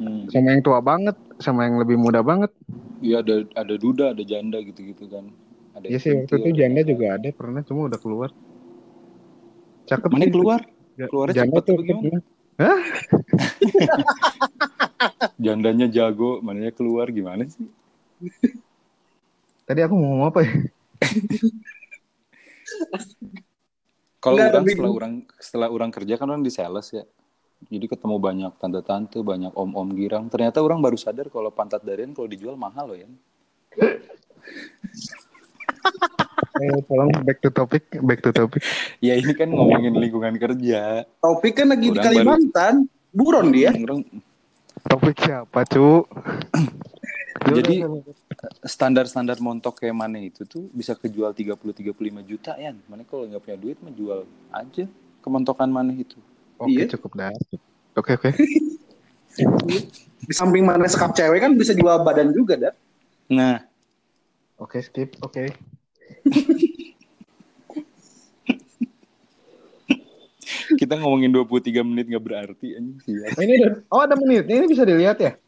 [0.00, 0.32] hmm.
[0.32, 2.48] sama yang tua banget sama yang lebih muda banget
[3.00, 5.24] Iya ada ada duda, ada janda gitu-gitu kan.
[5.72, 8.28] Ada Iya sih waktu itu ada- janda juga ada pernah cuma udah keluar
[9.88, 10.32] cakep Mana sih.
[10.32, 10.60] keluar?
[11.00, 12.00] Keluarnya janda cepet tuh gimana?
[12.04, 12.20] keluar.
[12.60, 12.80] Hah?
[15.44, 17.64] Jandanya jago, mananya keluar gimana sih?
[19.64, 20.52] Tadi aku mau ngomong apa ya?
[24.20, 27.08] Kalau orang setelah orang setelah orang kerja kan orang di sales ya.
[27.68, 30.32] Jadi ketemu banyak tante-tante, banyak om-om girang.
[30.32, 33.08] Ternyata orang baru sadar kalau pantat darian kalau dijual mahal loh ya.
[36.60, 38.60] Eh, tolong back to topic, back to topic.
[39.00, 41.08] Ya ini kan ngomongin lingkungan kerja.
[41.22, 42.74] Topik kan lagi di Orang Kalimantan.
[43.16, 43.72] Buron dia.
[43.72, 44.04] Orang
[44.84, 46.04] Topik siapa, Cu?
[47.56, 47.80] Jadi-
[48.64, 51.96] standar-standar montok kayak mana itu tuh bisa kejual 30-35
[52.28, 52.76] juta ya.
[52.88, 54.84] Mana kalau nggak punya duit mah jual aja
[55.24, 56.16] kemontokan mana itu.
[56.60, 56.86] Oke, Iya.
[56.92, 57.32] cukup dah.
[57.96, 58.30] Oke, oke.
[60.20, 62.74] Di samping mana sekap cewek kan bisa jual badan juga dah.
[63.26, 63.64] Nah,
[64.56, 65.16] Oke, skip.
[65.18, 65.48] Oke.
[70.76, 73.14] kita ngomongin 23 menit nggak berarti anjing sih.
[73.16, 73.72] Oh, ini udah.
[73.88, 74.44] Oh, ada menit.
[74.44, 75.32] Ini bisa dilihat ya?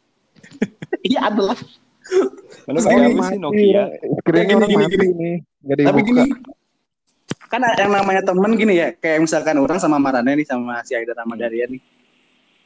[1.03, 1.35] Iya.
[1.35, 1.59] Mana
[2.79, 3.85] pakai gini, apa sih Nokia?
[4.23, 5.07] Screen Gini, orang gini, mati gini.
[5.13, 5.35] nih.
[5.61, 6.23] Gak Tapi dibuka.
[6.23, 6.31] gini,
[7.53, 11.13] kan yang namanya temen gini ya, kayak misalkan orang sama Marane nih, sama si Aida
[11.13, 11.77] sama Daria nih.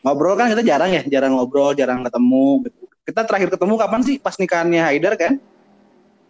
[0.00, 2.62] Ngobrol kan kita jarang ya, jarang ngobrol, jarang ketemu.
[2.62, 2.86] gitu.
[3.02, 4.16] Kita terakhir ketemu kapan sih?
[4.16, 5.42] Pas nikahannya Haidar kan?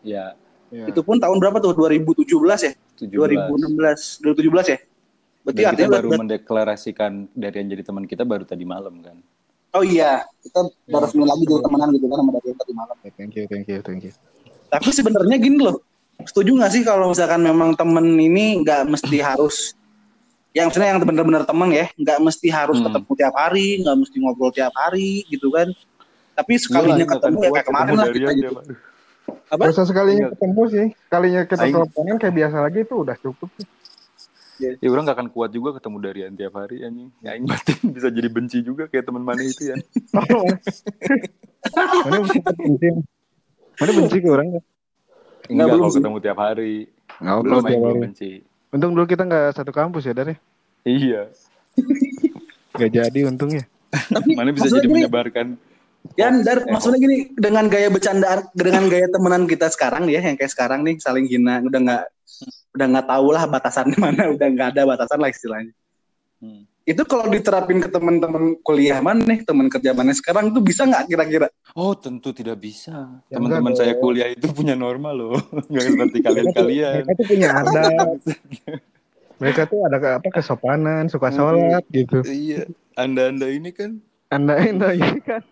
[0.01, 0.33] Ya,
[0.67, 0.91] Ya.
[0.91, 1.79] Itu pun tahun berapa tuh?
[1.79, 2.27] 2017
[2.59, 2.73] ya?
[2.99, 3.39] 17.
[3.47, 4.79] 2016, 2017 ya?
[5.41, 8.99] Berarti Dan kita artinya baru ber- mendeklarasikan dari yang jadi teman kita baru tadi malam
[8.99, 9.15] kan.
[9.71, 10.99] Oh iya, kita udah Ya.
[11.07, 12.97] resmi lagi jadi temenan gitu kan sama Daria tadi malam.
[13.15, 14.13] Thank you, thank you, thank you.
[14.67, 15.79] Tapi sebenarnya gini loh,
[16.25, 19.77] setuju nggak sih kalau misalkan memang temen ini nggak mesti harus,
[20.57, 22.87] yang maksudnya yang benar-benar temen ya, nggak mesti harus Hmm.
[22.89, 25.69] ketemu tiap hari, nggak mesti ngobrol tiap hari gitu kan.
[26.37, 28.55] Tapi sekalinya Gila, nggak ketemu ya kayak kemarin ketemu lah kita gitu.
[28.57, 28.65] Pak.
[29.47, 29.63] Apa?
[29.67, 30.33] Gak usah sekalinya Enggak.
[30.39, 30.87] ketemu sih.
[31.07, 33.67] Kalinya kita teleponan kayak biasa lagi itu udah cukup sih.
[34.57, 37.13] Ya orang gak akan kuat juga ketemu Darian tiap hari anjing.
[37.21, 39.77] Ya aing batin bisa jadi benci juga kayak teman mana itu ya.
[42.07, 42.89] Mana benci benci.
[43.77, 44.47] Mana benci ke orang?
[45.49, 45.99] Enggak belum kalau sih.
[45.99, 46.75] ketemu tiap hari.
[47.17, 48.01] Nggak, Belum kalau aing tiap hari.
[48.01, 48.31] benci.
[48.69, 50.37] Untung dulu kita nggak satu kampus ya, Dar ya?
[50.83, 51.23] Iya.
[52.73, 53.65] Gak jadi untungnya.
[54.31, 55.57] Mana bisa jadi gini- menyebarkan
[56.15, 60.39] Yan, dar, Eh, maksudnya gini dengan gaya bercandaan, dengan gaya temenan kita sekarang ya, yang
[60.39, 62.03] kayak sekarang nih saling hina, udah nggak
[62.73, 65.75] udah nggak tahu lah batasannya mana, udah nggak ada batasan lah istilahnya.
[66.39, 66.63] Hmm.
[66.87, 71.11] Itu kalau diterapin ke teman-teman kuliah mana nih, teman kerja mana sekarang tuh bisa nggak
[71.11, 71.51] kira-kira?
[71.75, 73.11] Oh tentu tidak bisa.
[73.27, 74.07] Ya, Teman-teman saya dong.
[74.07, 75.35] kuliah itu punya norma loh.
[75.67, 77.03] Nggak seperti kalian-kalian.
[77.03, 78.19] Mereka tuh punya adat.
[79.37, 82.23] Mereka tuh ada ke- apa kesopanan, suka sholat gitu.
[82.23, 82.71] iya.
[82.95, 83.99] Anda-anda ini kan
[84.33, 85.43] Anda anda ini kan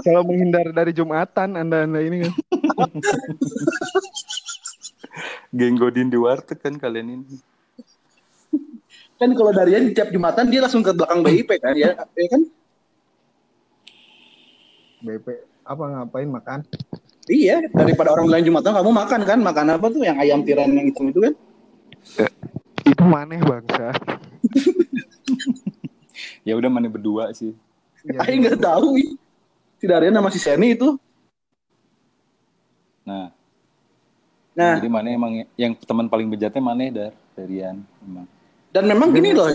[0.00, 2.32] Kalau menghindar dari Jumatan Anda-anda ini kan.
[5.50, 7.36] Geng Godin di warteg kan kalian ini.
[9.20, 12.42] Kan kalau Darian tiap Jumatan dia langsung ke belakang BIP kan ya, ya kan?
[15.04, 15.26] BP
[15.60, 16.60] apa ngapain makan?
[17.28, 19.38] Iya, daripada orang lain Jumatan kamu makan kan?
[19.44, 21.34] Makan apa tuh yang ayam tiran yang hitam itu kan?
[22.88, 23.92] Itu maneh bangsa.
[26.40, 27.52] Ya udah mana berdua sih.
[28.04, 28.24] Iya.
[28.24, 28.96] Aing nggak tahu.
[29.76, 30.96] Si Darian sama si Seni itu.
[33.04, 33.32] Nah,
[34.50, 38.26] Nah, jadi mana emang yang teman paling bejatnya mana dar Darian emang.
[38.70, 39.50] Dan memang gini loh,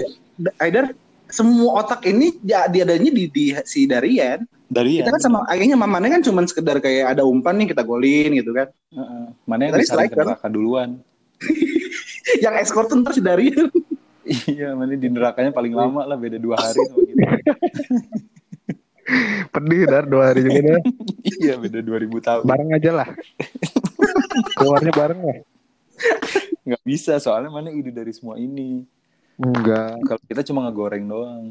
[0.59, 0.91] Aidar,
[1.31, 4.43] semua otak ini ya, diadanya di, di si Darian.
[4.67, 5.05] Darian.
[5.05, 8.51] Kita kan sama akhirnya mamanya kan cuman sekedar kayak ada umpan nih kita golin gitu
[8.51, 8.67] kan.
[8.91, 9.25] Heeh.
[9.47, 10.99] Mana yang bisa neraka duluan.
[12.41, 13.69] Yang escort tuh ntar si Darian.
[14.49, 17.29] iya, mana di nerakanya paling lama lah beda dua hari sama kita.
[19.53, 20.81] Pedih dar dua hari juga dah.
[21.37, 22.43] iya, beda 2000 tahun.
[22.49, 23.07] Bareng aja lah.
[24.57, 25.37] Keluarnya bareng lah.
[26.65, 28.81] Nggak bisa soalnya mana ide dari semua ini.
[29.35, 29.99] Enggak.
[30.01, 31.45] Kalau kita cuma ngegoreng doang.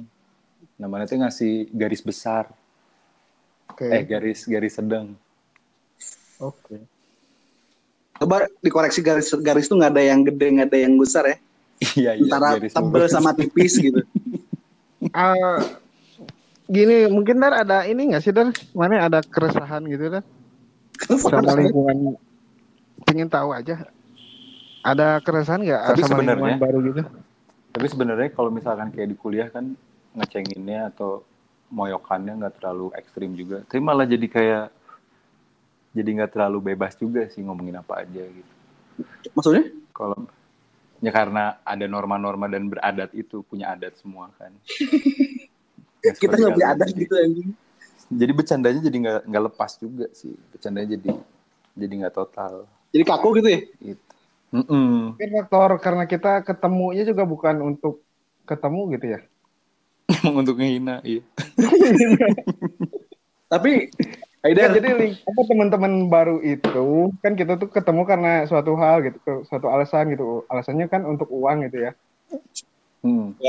[0.74, 2.50] Namanya tuh ngasih garis besar,
[3.70, 3.86] Oke.
[3.86, 5.14] eh garis garis sedang.
[6.42, 6.82] Oke.
[8.18, 11.36] Coba dikoreksi garis garis tuh nggak ada yang gede nggak ada yang besar ya.
[11.94, 12.26] iya iya.
[12.26, 14.00] Antara garis tebel sama tipis gitu.
[15.12, 15.60] Ah,
[16.64, 18.48] gini mungkin dar ada ini nggak sih dar?
[18.72, 20.24] Mana ada keresahan gitu dar?
[21.20, 22.16] Sama lingkungan.
[23.04, 23.84] Pengen tahu aja.
[24.80, 27.02] Ada keresahan nggak sama sebenarnya- lingkungan baru gitu?
[27.74, 29.74] Tapi sebenarnya kalau misalkan kayak di kuliah kan
[30.14, 31.26] ngecenginnya atau
[31.74, 33.66] moyokannya nggak terlalu ekstrim juga.
[33.66, 34.64] Tapi malah jadi kayak
[35.90, 38.52] jadi nggak terlalu bebas juga sih ngomongin apa aja gitu.
[39.34, 39.74] Maksudnya?
[39.90, 40.22] Kalau
[41.02, 44.54] ya karena ada norma-norma dan beradat itu punya adat semua kan.
[46.04, 47.50] Nggak Kita nggak punya adat gitu anjing.
[48.12, 50.36] Jadi bercandanya jadi nggak nggak lepas juga sih.
[50.52, 51.16] Bercandanya jadi
[51.72, 52.68] jadi nggak total.
[52.92, 53.60] Jadi kaku gitu ya.
[53.80, 54.03] Gitu.
[54.54, 55.18] Mm-mm.
[55.18, 58.06] Mungkin faktor karena kita ketemunya juga bukan untuk
[58.46, 59.20] ketemu gitu ya.
[60.22, 61.26] Emang untuk ngehina, iya.
[63.52, 63.90] Tapi
[64.44, 69.16] Ya, Aidar, jadi apa teman-teman baru itu kan kita tuh ketemu karena suatu hal gitu,
[69.48, 70.44] suatu alasan gitu.
[70.52, 71.96] Alasannya kan untuk uang gitu ya.
[73.00, 73.32] Hmm.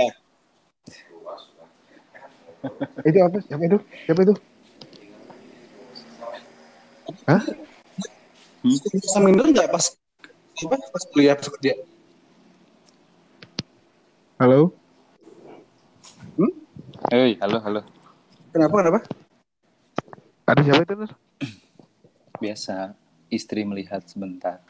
[3.12, 3.44] Itu apa?
[3.44, 3.78] Siapa itu?
[4.08, 4.34] Siapa itu?
[7.28, 7.44] Hah?
[8.66, 9.94] bisa minder nggak pas
[10.56, 11.76] apa pas kuliah pas kerja?
[14.40, 14.72] Halo?
[17.12, 17.82] Hei, halo, halo.
[18.56, 19.00] Kenapa kenapa?
[20.48, 20.96] Ada siapa itu?
[20.96, 21.12] Nur?
[22.40, 22.96] Biasa
[23.28, 24.64] istri melihat sebentar.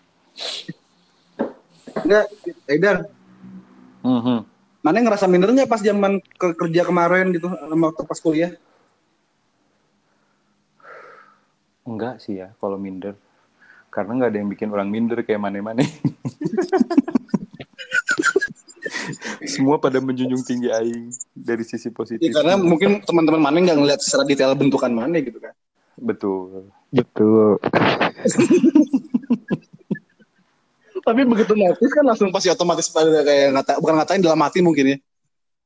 [2.01, 2.25] Enggak,
[2.65, 2.97] Aidar.
[4.01, 4.45] Mhm.
[4.81, 8.53] Mana ngerasa minder nggak pas zaman ke kerja kemarin gitu waktu pas kuliah?
[11.85, 13.17] Enggak sih ya kalau minder.
[13.95, 15.79] Karena nggak ada yang bikin orang minder kayak mana-mana.
[19.47, 22.27] Semua pada menjunjung tinggi aing dari sisi positif.
[22.27, 25.55] Ya, karena mungkin teman-teman mana nggak ngeliat secara detail bentukan mana gitu kan.
[25.95, 26.67] Betul.
[26.91, 27.55] Betul.
[31.05, 34.85] Tapi begitu notice kan langsung pasti otomatis pada kayak ngata, bukan ngatain dalam hati mungkin
[34.91, 34.97] ya.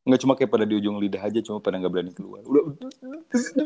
[0.05, 2.45] Nggak cuma kayak pada di ujung lidah aja, cuma pada nggak berani keluar.
[2.45, 2.77] Udah,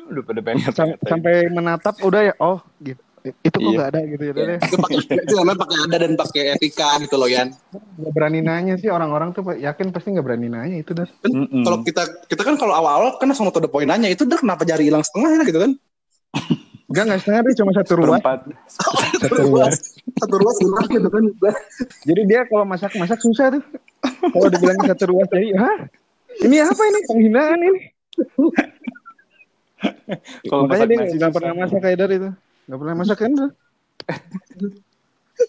[0.07, 0.71] udah pada pengen
[1.03, 2.33] sampai menatap udah ya.
[2.39, 3.01] Oh, gitu.
[3.23, 3.75] Itu kok Iya.
[3.79, 4.33] nggak ada gitu ya.
[4.35, 4.59] Deh.
[4.59, 7.55] Itu pakai itu namanya pakai ada dan pakai etika gitu loh Yan.
[7.71, 11.07] Nggak berani nanya sih orang-orang tuh yakin pasti nggak berani nanya itu dah.
[11.07, 11.31] Kan.
[11.63, 14.67] Kalau kita kita kan kalau awal-awal kan langsung to the point nanya itu udah kenapa
[14.67, 15.71] jari hilang setengah ya gitu kan.
[16.91, 18.21] Enggak nggak setengah deh cuma satu ruas.
[18.21, 18.39] Perempat.
[19.23, 19.75] Satu ruas.
[20.19, 21.23] Satu ruas hilang gitu kan.
[22.03, 23.63] Jadi dia kalau masak-masak susah tuh.
[24.03, 25.77] Kalau dibilang satu ruas jadi, hah?
[26.43, 27.81] Ini apa ini penghinaan ini?
[30.47, 32.29] Kalau Makanya masak dia nggak pernah masak kayak dari itu.
[32.63, 33.31] Nggak pernah masak kan?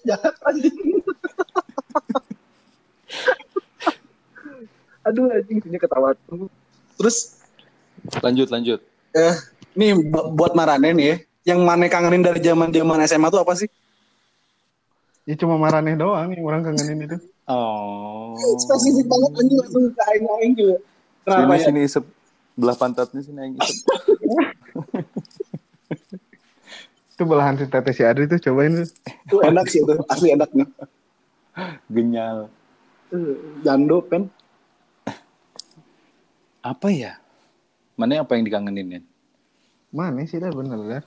[0.03, 0.77] Jahat anjing.
[5.05, 6.17] Aduh anjing sini ketawa.
[6.99, 7.39] Terus
[8.21, 8.81] Lanjut, lanjut.
[9.15, 9.35] eh
[9.73, 11.17] nih bu- buat Marane nih ya,
[11.55, 13.71] yang Mane kangenin dari zaman-zaman SMA tuh apa sih?
[15.25, 17.17] Ya cuma marane doang nih orang kangenin itu.
[17.49, 18.37] Oh.
[18.61, 20.77] Spesifik banget anjing langsung ke aing-aing juga.
[21.25, 21.65] Kenapa Sini, ya?
[21.65, 22.05] sini isep.
[22.55, 23.55] Belah pantatnya sini aing.
[27.15, 28.89] Itu belahan si Tete si Adri tuh cobain tuh.
[29.31, 30.67] Itu enak sih itu, asli enak nih.
[31.87, 32.51] Genyal.
[33.63, 34.27] Jando kan.
[36.59, 37.23] Apa ya?
[37.95, 39.01] Mana apa yang dikangenin ya?
[39.95, 41.05] Mana sih dah bener dah.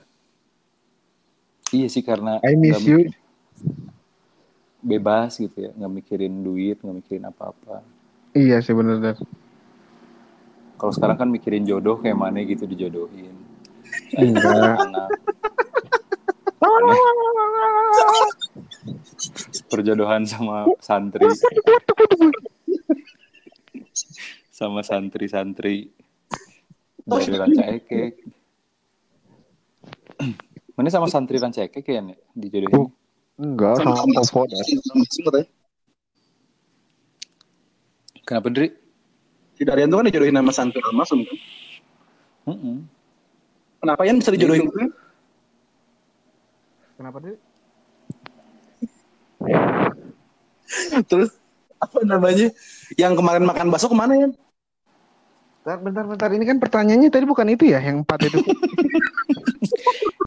[1.76, 3.12] Iya sih karena I miss you.
[4.78, 7.82] bebas gitu ya, nggak mikirin duit, nggak mikirin apa-apa.
[8.32, 9.16] Iya sih bener dah.
[10.78, 13.34] Kalau sekarang kan mikirin jodoh kayak mana gitu dijodohin.
[14.14, 14.78] Enggak.
[19.70, 21.22] perjodohan sama santri
[24.50, 25.94] sama santri-santri
[27.06, 28.12] dari Ranca Ekek
[30.74, 32.02] mana sama santri Ranca Ekek ya
[32.34, 32.90] dijodohin
[33.38, 34.50] Enggak, sama Popo.
[35.14, 35.46] Sebenarnya.
[38.26, 38.74] kenapa Dri?
[39.54, 41.38] Si Darian tuh kan dijodohin sama Santur Almasum kan.
[42.50, 42.82] Mm-mm.
[43.78, 44.90] Kenapa Yan bisa dijodohin gitu?
[46.98, 47.38] Kenapa dia?
[51.06, 51.30] Terus
[51.78, 52.50] apa namanya?
[52.98, 54.28] Yang kemarin makan bakso ke mana ya?
[55.62, 56.30] Bentar, bentar, bentar.
[56.34, 58.42] Ini kan pertanyaannya tadi bukan itu ya, yang empat itu.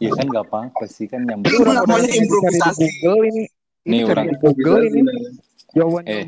[0.00, 2.88] Iya kan nggak apa-apa sih kan yang Itu namanya improvisasi.
[3.04, 3.44] Google ini.
[3.84, 4.26] Ini cari orang.
[4.40, 5.00] Google ini.
[5.76, 6.24] Jawaban Eh.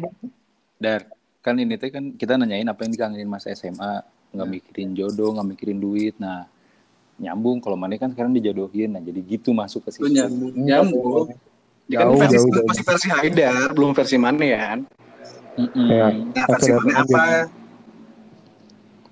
[0.77, 1.09] Dar,
[1.41, 4.05] kan ini teh kan kita nanyain apa yang dikangenin masa SMA,
[4.37, 6.15] nggak mikirin jodoh, nggak mikirin duit.
[6.21, 6.45] Nah,
[7.15, 8.95] nyambung kalau mana kan sekarang dijodohin.
[8.95, 10.15] Nah, jadi gitu masuk ke Itu situ.
[10.19, 10.53] nyambung.
[10.55, 11.27] Nyambung.
[11.85, 12.67] Dia kan Jauh, versi, jauh, jauh.
[12.67, 14.81] masih versi Haidar, belum versi mana ya?
[15.61, 15.89] Mm-mm.
[15.93, 16.09] Ya.
[16.11, 17.25] Nah, versi mana apa?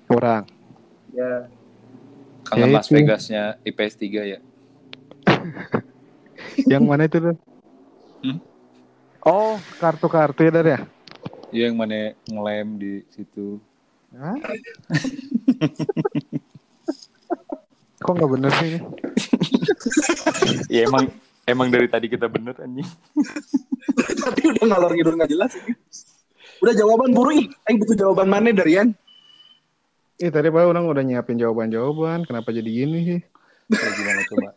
[0.09, 0.43] Orang.
[1.13, 1.47] Ya.
[2.43, 2.87] Kangen Ya Las.
[2.89, 4.39] Vegasnya IPS 3 ya.
[6.71, 7.37] yang mana itu, Dan?
[8.25, 8.37] Hmm?
[9.23, 10.79] Oh, kartu-kartu ya, Dar ya?
[11.53, 13.61] Iya yang mana ngelem di situ.
[14.17, 14.33] Hah?
[18.03, 18.71] Kok nggak bener sih?
[20.67, 21.07] Ya emang
[21.47, 22.87] emang dari tadi kita bener anjing.
[23.95, 25.71] Tapi udah ngalor ngidul nggak jelas ini.
[26.59, 27.47] Udah jawaban buru ih.
[27.63, 28.91] Aing butuh jawaban mana Darian?
[30.19, 32.27] Ih, tadi Pak orang udah nyiapin jawaban-jawaban.
[32.27, 33.19] Kenapa jadi gini sih?
[33.71, 34.49] Ya, gimana coba?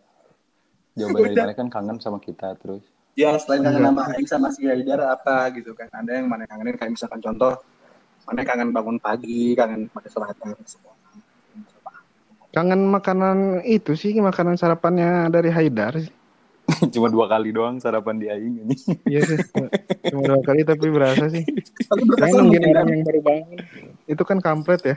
[0.99, 2.83] Jawaban dari mana kan kangen sama kita terus.
[3.15, 5.87] Ya selain kangen sama Aing sama si Haidar apa gitu kan.
[5.95, 7.63] Ada yang mana kangenin kayak misalkan contoh
[8.27, 10.96] mana kangen bangun pagi, kangen pakai selatan semua.
[12.57, 16.09] Kangen makanan itu sih, makanan sarapannya dari Haidar sih.
[16.97, 18.97] Cuma dua kali doang sarapan di aing anjing.
[19.13, 19.39] Iya sih.
[20.09, 21.45] Cuma dua kali tapi berasa sih.
[21.85, 22.95] Tapi berasa nungguin orang kan?
[22.97, 23.59] yang baru bangun.
[24.09, 24.97] Itu kan kampret ya.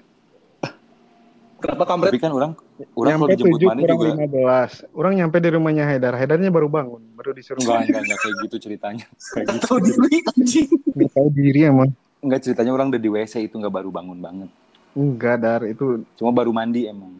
[1.59, 2.15] Kenapa kampret?
[2.15, 2.55] Tapi kan orang
[2.95, 4.71] orang kalau nyampe dijemput tujuh mana kurang juga lima belas.
[4.95, 6.13] Orang nyampe di rumahnya Haidar.
[6.15, 9.05] Haidarnya baru bangun, baru disuruh enggak enggak enggak kayak gitu ceritanya.
[9.35, 9.65] Kayak gitu.
[9.67, 10.69] Tahu diri anjing.
[10.95, 11.89] nggak tahu diri emang.
[12.23, 14.49] Enggak ceritanya orang udah di WC itu enggak baru bangun banget.
[14.95, 17.19] Enggak dar itu Cuma baru mandi emang.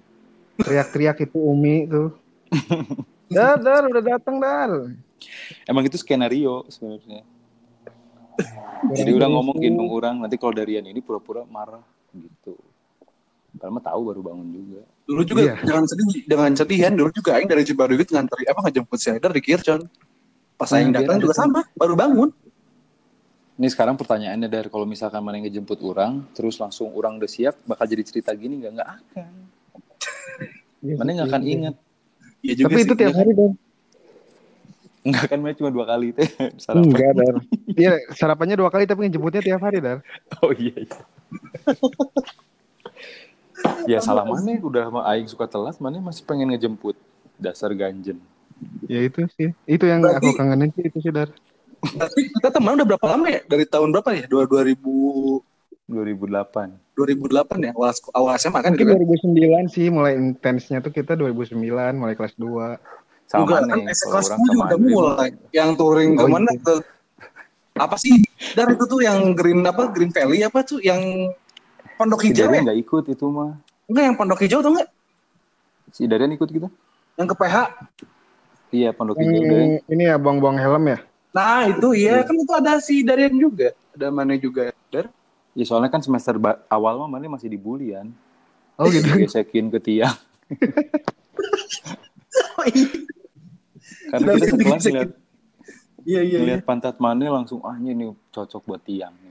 [0.59, 2.09] Teriak-teriak itu Umi tuh.
[3.29, 4.89] Dar, dar, udah datang dar.
[5.69, 7.21] Emang itu skenario sebenarnya.
[8.97, 12.57] Jadi udah ngomong gendong orang nanti kalau Darian ini pura-pura marah gitu.
[13.53, 14.81] Padahal mah tahu baru bangun juga.
[15.05, 15.55] Dulu juga Iya.
[15.61, 16.93] jangan sedih, jangan sedihan.
[16.97, 19.81] Dulu juga Aing dari Cibaruyut ngantri apa ngejemput si Haidar di Kircon.
[20.57, 22.29] Pas Aing Nah, datang juga sama, baru bangun.
[23.61, 27.61] Ini sekarang pertanyaannya dari kalau misalkan mana yang ngejemput orang, terus langsung orang udah siap,
[27.69, 28.73] bakal jadi cerita gini nggak?
[28.73, 29.33] Nggak akan.
[30.79, 31.75] Mana nggak akan ingat.
[32.39, 32.85] Iya juga Tapi sih.
[32.87, 33.51] itu tiap hari dar.
[34.99, 36.27] Nggak kan mana cuma dua kali teh
[36.63, 36.83] sarapan.
[36.85, 37.35] Enggak dar.
[37.71, 39.99] Iya sarapannya dua kali tapi ngejemputnya tiap hari dar.
[40.39, 40.75] Oh iya.
[40.75, 40.97] iya.
[43.87, 46.95] ya salah mana udah sama Aing suka telat, mana masih pengen ngejemput
[47.35, 48.19] dasar ganjen.
[48.87, 49.51] Ya itu sih.
[49.65, 51.31] Itu yang Berarti- aku kangenin sih itu sih dar.
[51.79, 53.39] Tapi kita teman udah berapa lama ya?
[53.45, 54.25] Dari tahun berapa ya?
[54.27, 54.75] Dua 2000
[55.89, 56.69] 2008.
[56.93, 57.71] 2008 ya?
[57.73, 59.65] Awal, awal SMA kan Mungkin gitu kan?
[59.67, 61.57] 2009 sih mulai intensnya tuh kita 2009
[61.97, 62.77] mulai kelas 2.
[63.29, 63.73] Sama Juga mana?
[63.73, 65.29] kan kelas orang 10 sama juga udah mulai.
[65.49, 66.61] Yang touring Oh, ke mana iya.
[66.61, 66.73] ke
[67.79, 68.13] apa sih?
[68.53, 69.89] Dan itu tuh yang Green apa?
[69.89, 70.79] Green Valley apa tuh?
[70.81, 71.33] Yang
[71.97, 72.47] Pondok Si Hijau ya?
[72.47, 73.51] Darian nggak ikut itu mah.
[73.89, 74.87] Enggak yang Pondok Hijau tuh enggak?
[75.89, 76.67] Si Darian ikut gitu?
[77.17, 77.55] Yang ke PH.
[78.69, 79.41] Iya, Pondok Hijau.
[79.41, 80.99] Yang ini ya buang-buang helm ya.
[81.29, 83.71] Nah itu iya kan itu ada si Darian juga.
[83.93, 84.73] Ada mana juga.
[84.89, 85.05] Dar?
[85.57, 86.37] Ya soalnya kan semester
[86.69, 88.09] awal mah mana masih dibully kan.
[88.79, 89.09] Oh gitu.
[89.25, 90.15] Gesekin ke tiang.
[92.59, 92.87] Oh, iya.
[94.11, 95.11] Karena kita sekelas ngeliat,
[96.03, 96.23] Iya iya.
[96.23, 96.37] iya.
[96.39, 99.13] ngeliat pantat mana langsung ah ini cocok buat tiang.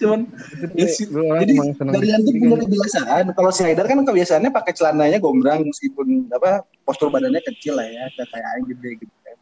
[0.00, 0.24] Cuman
[0.72, 3.24] ya, jadi tuh gitu punya kebiasaan.
[3.36, 8.08] Kalau si Haidar kan kebiasaannya pakai celananya gombrang meskipun apa postur badannya kecil lah ya,
[8.16, 9.36] kayak kayak Aing gede gitu kan.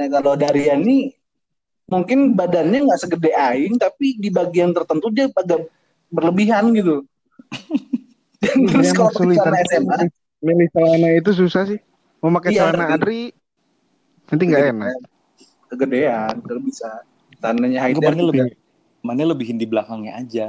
[0.00, 1.19] Nah kalau Darian nih
[1.90, 5.66] mungkin badannya nggak segede Aing, tapi di bagian tertentu dia agak
[6.08, 7.04] berlebihan gitu.
[8.40, 9.96] Dan terus Yang kalau pakai kesulitan celana SMA,
[10.40, 11.80] milih celana itu susah sih.
[12.24, 13.36] Mau pakai Iya, celana Adri
[14.30, 14.94] nanti nggak enak.
[15.68, 16.90] kegedean, terus bisa.
[17.40, 18.52] Tanahnya Haidar mana lebih
[19.00, 20.48] mana lebihin di belakangnya aja.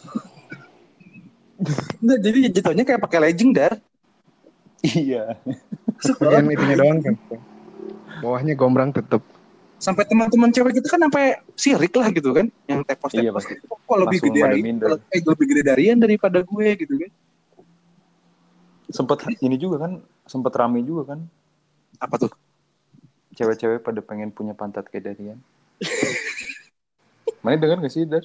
[2.00, 3.76] Nggak, jadi jatuhnya kayak pakai legging dar.
[4.80, 5.36] Iya.
[6.16, 7.14] Bagian itunya doang kan.
[8.24, 9.20] Bawahnya gombrang tetep.
[9.80, 13.54] Sampai teman-teman cewek kita kan sampai sirik lah gitu kan yang tepos Iya, tepos pasti.
[13.64, 14.88] kok lebih Langsung gede minder.
[15.08, 17.10] eh lebih gede Darian daripada gue gitu kan
[18.92, 19.92] sempet ini juga kan
[20.28, 21.20] sempet rame juga kan
[21.96, 22.30] Apa tuh?
[23.32, 25.38] cewek-cewek pada pengen punya pantat kayak Darian
[27.40, 28.22] mana dengar gak sih Dar?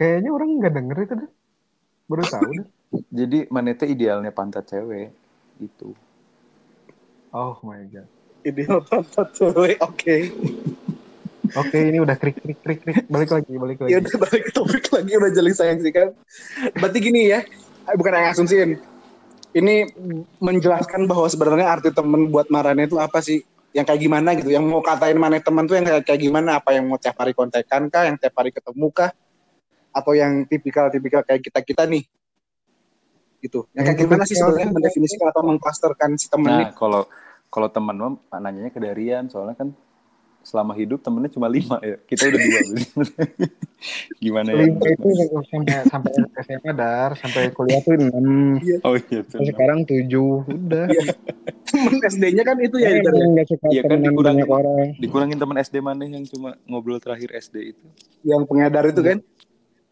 [0.00, 1.30] Kayaknya orang nggak denger itu deh.
[2.08, 2.66] Baru tahu deh.
[3.12, 5.12] jadi mana teh idealnya pantat cewek
[5.60, 5.92] itu
[7.36, 8.08] Oh my god.
[8.40, 10.16] Ideal pantat cewek, oke.
[11.50, 12.96] Oke, ini udah krik krik krik krik.
[13.10, 13.90] Balik lagi, balik lagi.
[13.90, 16.14] Ya udah balik ke topik lagi udah jeling sayang sih kan.
[16.78, 17.42] Berarti gini ya,
[17.98, 18.70] bukan yang asumsiin.
[19.50, 19.74] Ini
[20.38, 23.42] menjelaskan bahwa sebenarnya arti temen buat Marane itu apa sih?
[23.74, 24.50] Yang kayak gimana gitu?
[24.54, 26.62] Yang mau katain mana teman tuh yang kayak, kayak gimana?
[26.62, 28.06] Apa yang mau tiap hari kontekan kah?
[28.06, 29.10] Yang tiap hari ketemu kah?
[29.90, 32.06] Atau yang tipikal-tipikal kayak kita-kita nih?
[33.42, 33.66] Gitu.
[33.74, 36.64] Yang kayak gimana sih sebenarnya mendefinisikan atau mengklasterkan si temen ini?
[36.70, 37.02] nah kalau
[37.50, 39.68] kalau teman mah nanyanya ke Darian soalnya kan
[40.40, 42.60] selama hidup temennya cuma lima ya kita udah dua
[44.24, 45.08] gimana ya Lima itu
[45.52, 46.12] sampai sampai
[46.48, 48.56] SMA dar, sampai kuliah tuh enam.
[48.84, 50.88] oh iya tuh sekarang tujuh, udah.
[51.70, 52.90] Temen SD-nya kan itu ya.
[52.98, 53.44] SayaIter, ya?
[53.46, 54.46] suka Iya kan, dikurangin.
[54.48, 54.88] orang.
[54.96, 57.84] dikurangin teman SD mana yang cuma ngobrol terakhir SD itu
[58.24, 59.18] Yang pengedar itu kan?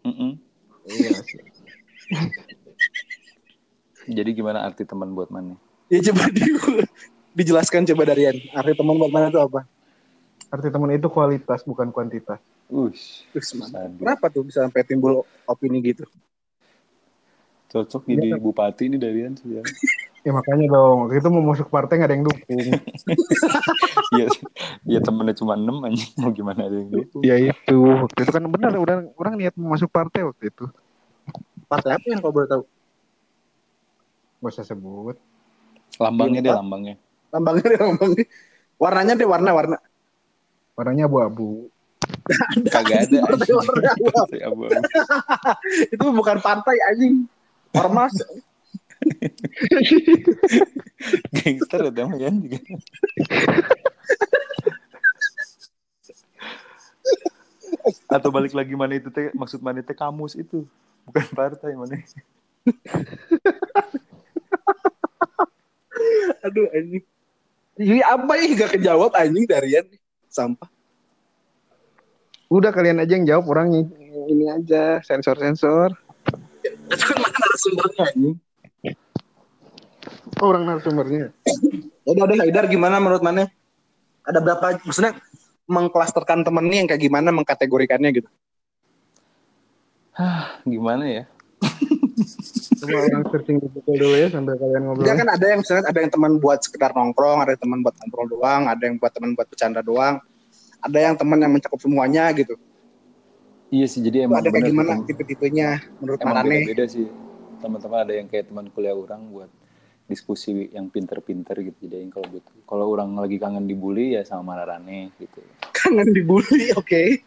[0.05, 0.31] Mm-mm.
[0.89, 1.43] Iya sih.
[4.09, 5.55] jadi gimana arti teman buat mana
[5.93, 6.57] Ya coba di-
[7.37, 8.37] dijelaskan coba Darian.
[8.53, 9.65] Arti teman buat mana itu apa?
[10.49, 12.41] Arti teman itu kualitas bukan kuantitas.
[12.69, 13.89] Ush, Terus mana?
[13.89, 14.01] sadis.
[14.01, 16.05] Kenapa tuh bisa sampai timbul opini gitu?
[17.69, 19.63] cocok jadi bupati ini Darian sih ya.
[20.27, 22.69] Ya makanya dong, waktu itu mau masuk partai nggak ada yang dukung.
[24.09, 24.27] Iya,
[24.89, 27.21] ya temennya cuma enam aja mau gimana ada yang gitu.
[27.21, 30.65] ya itu, waktu itu kan benar udah orang niat mau masuk partai waktu itu.
[31.69, 32.63] Partai apa yang kau boleh tahu?
[34.43, 35.17] Gak usah sebut.
[36.01, 36.95] Lambangnya deh Iya, lambangnya.
[37.29, 38.25] Lambangnya deh, lambangnya.
[38.79, 39.79] Warnanya deh warna-warna.
[40.79, 41.67] Warnanya abu-abu.
[42.71, 43.19] Kagak ada.
[43.27, 43.91] Partai warna
[44.49, 44.63] abu-abu.
[45.95, 47.27] Itu bukan partai anjing.
[47.75, 48.15] Ormas.
[51.39, 52.59] Gangster ya teman kan juga.
[58.11, 60.67] Atau balik lagi mana itu teh maksud mana teh kamus itu
[61.07, 61.95] bukan partai mana.
[66.43, 67.05] Aduh anjing.
[67.79, 69.87] Ini apa ya gak kejawab anjing Darian?
[70.27, 70.67] Sampah.
[72.51, 73.87] Udah kalian aja yang jawab orang yang
[74.27, 75.95] ini aja sensor-sensor.
[76.67, 78.37] Itu kan mana narasumbernya anjing.
[80.43, 81.31] Oh, orang narasumbernya.
[82.03, 83.47] Udah udah Haidar gimana menurut mana?
[84.27, 85.15] Ada berapa maksudnya
[85.71, 88.29] mengklasterkan temen nih yang kayak gimana mengkategorikannya gitu.
[90.67, 91.25] Gimana ya?
[92.79, 95.07] Coba orang searching di Google dulu ya sambil kalian ngobrol.
[95.07, 97.95] Ya kan ada yang misalnya ada yang teman buat sekedar nongkrong, ada yang teman buat
[97.99, 100.15] ngobrol doang, ada yang buat teman buat bercanda doang,
[100.79, 102.55] ada yang teman yang mencakup semuanya gitu.
[103.69, 105.69] Iya sih jadi Itu emang ada kayak gimana tipe-tipenya
[106.01, 106.65] menurut emang Marane?
[106.65, 107.07] beda-beda sih
[107.61, 109.51] teman-teman ada yang kayak teman kuliah orang buat
[110.09, 114.57] diskusi yang pinter-pinter gitu jadi yang kalau butuh kalau orang lagi kangen dibully ya sama
[114.57, 115.45] Mararane gitu
[115.77, 117.23] Kangen dibully, oke.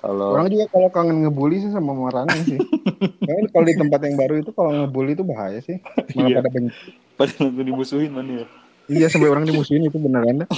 [0.00, 2.56] Kalau Orang juga kalau kangen ngebully sih sama Marane sih.
[3.28, 5.76] Karena kalau di tempat yang baru itu kalau ngebully itu bahaya sih.
[6.16, 6.36] Malah Iya.
[6.40, 6.80] pada benci.
[7.14, 8.46] pada langsung dimusuhin mana ya
[8.88, 10.48] Iya sampai orang dimusuhin itu beneran dah.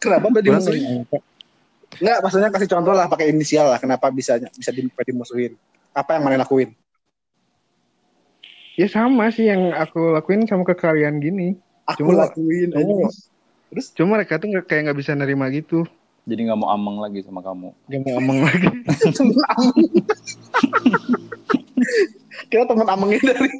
[0.00, 1.04] Kenapa Orang dimusuhin?
[2.00, 3.78] Enggak, maksudnya kasih contoh lah pakai inisial lah.
[3.78, 5.54] Kenapa bisa bisa di- dimusuhin?
[5.92, 6.72] Apa yang mana lakuin?
[8.74, 11.60] Ya sama sih yang aku lakuin sama ke kalian gini.
[11.84, 12.72] Aku Cuma- lakuin.
[12.72, 12.98] cuma- anjing.
[13.94, 15.84] Cuma mereka tuh nggak- kayak nggak bisa nerima gitu.
[16.30, 18.66] Jadi nggak mau ameng lagi sama kamu Gak mau ngomong lagi.
[19.18, 19.90] Temen ameng.
[22.46, 23.50] Kita temen amengnya dari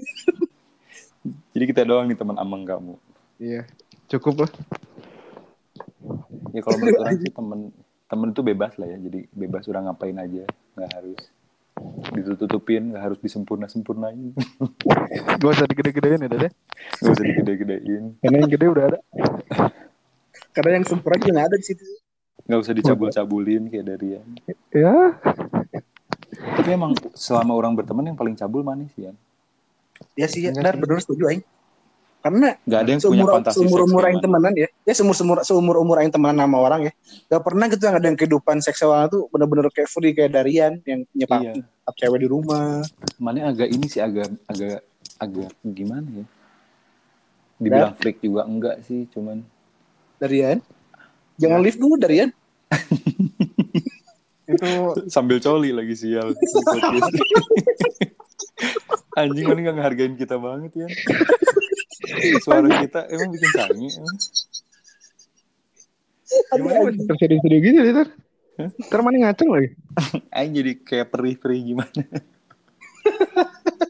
[1.51, 2.95] jadi kita doang nih teman ameng kamu
[3.37, 3.67] Iya.
[4.09, 4.51] Cukup lah.
[6.51, 7.61] ya kalau menurut orang sih temen
[8.07, 10.43] temen itu bebas lah ya jadi bebas orang ngapain aja
[10.75, 11.21] nggak harus
[12.11, 14.35] ditutupin nggak harus disempurna sempurnain
[15.41, 16.53] Gak usah digede-gedein ya deh.
[16.99, 18.99] nggak usah digede-gedein Karena yang gede udah ada.
[20.57, 21.85] karena yang sempurna juga ada di situ.
[22.43, 24.27] Nggak usah dicabul-cabulin kayak Darian
[24.71, 24.95] Ya.
[26.53, 29.13] tapi emang selama orang berteman yang paling cabul manis ya
[30.17, 30.51] Ya sih, ya.
[30.51, 30.81] Benar sih.
[30.81, 31.45] benar setuju aing.
[32.21, 34.25] Karena nggak ada yang punya fantasi seumur umur aing mana.
[34.27, 34.69] temenan ya.
[34.83, 36.93] Ya seumur seumur seumur umur aing temenan sama orang ya.
[37.27, 41.05] Gak pernah gitu yang ada yang kehidupan seksual tuh bener-bener kayak free kayak Darian yang
[41.11, 41.53] nyepak Iya.
[41.95, 42.81] cewek di rumah.
[43.17, 44.81] mana agak ini sih agak agak
[45.17, 46.27] agak gimana ya
[47.59, 49.45] dibilang freak juga enggak sih cuman
[50.17, 50.65] Darian.
[51.41, 52.31] Jangan lift dulu Darian.
[54.51, 54.67] Itu
[55.07, 56.35] sambil coli lagi sial
[59.19, 60.89] anjing mana nggak ngehargain kita banget ya
[62.45, 64.17] suara kita emang bikin sange emang.
[66.55, 68.09] gimana tersedia-sedia gitu ya, Tar?
[68.87, 69.75] Ntar mana ngaceng lagi.
[70.31, 72.03] Aing jadi kayak perih-perih gimana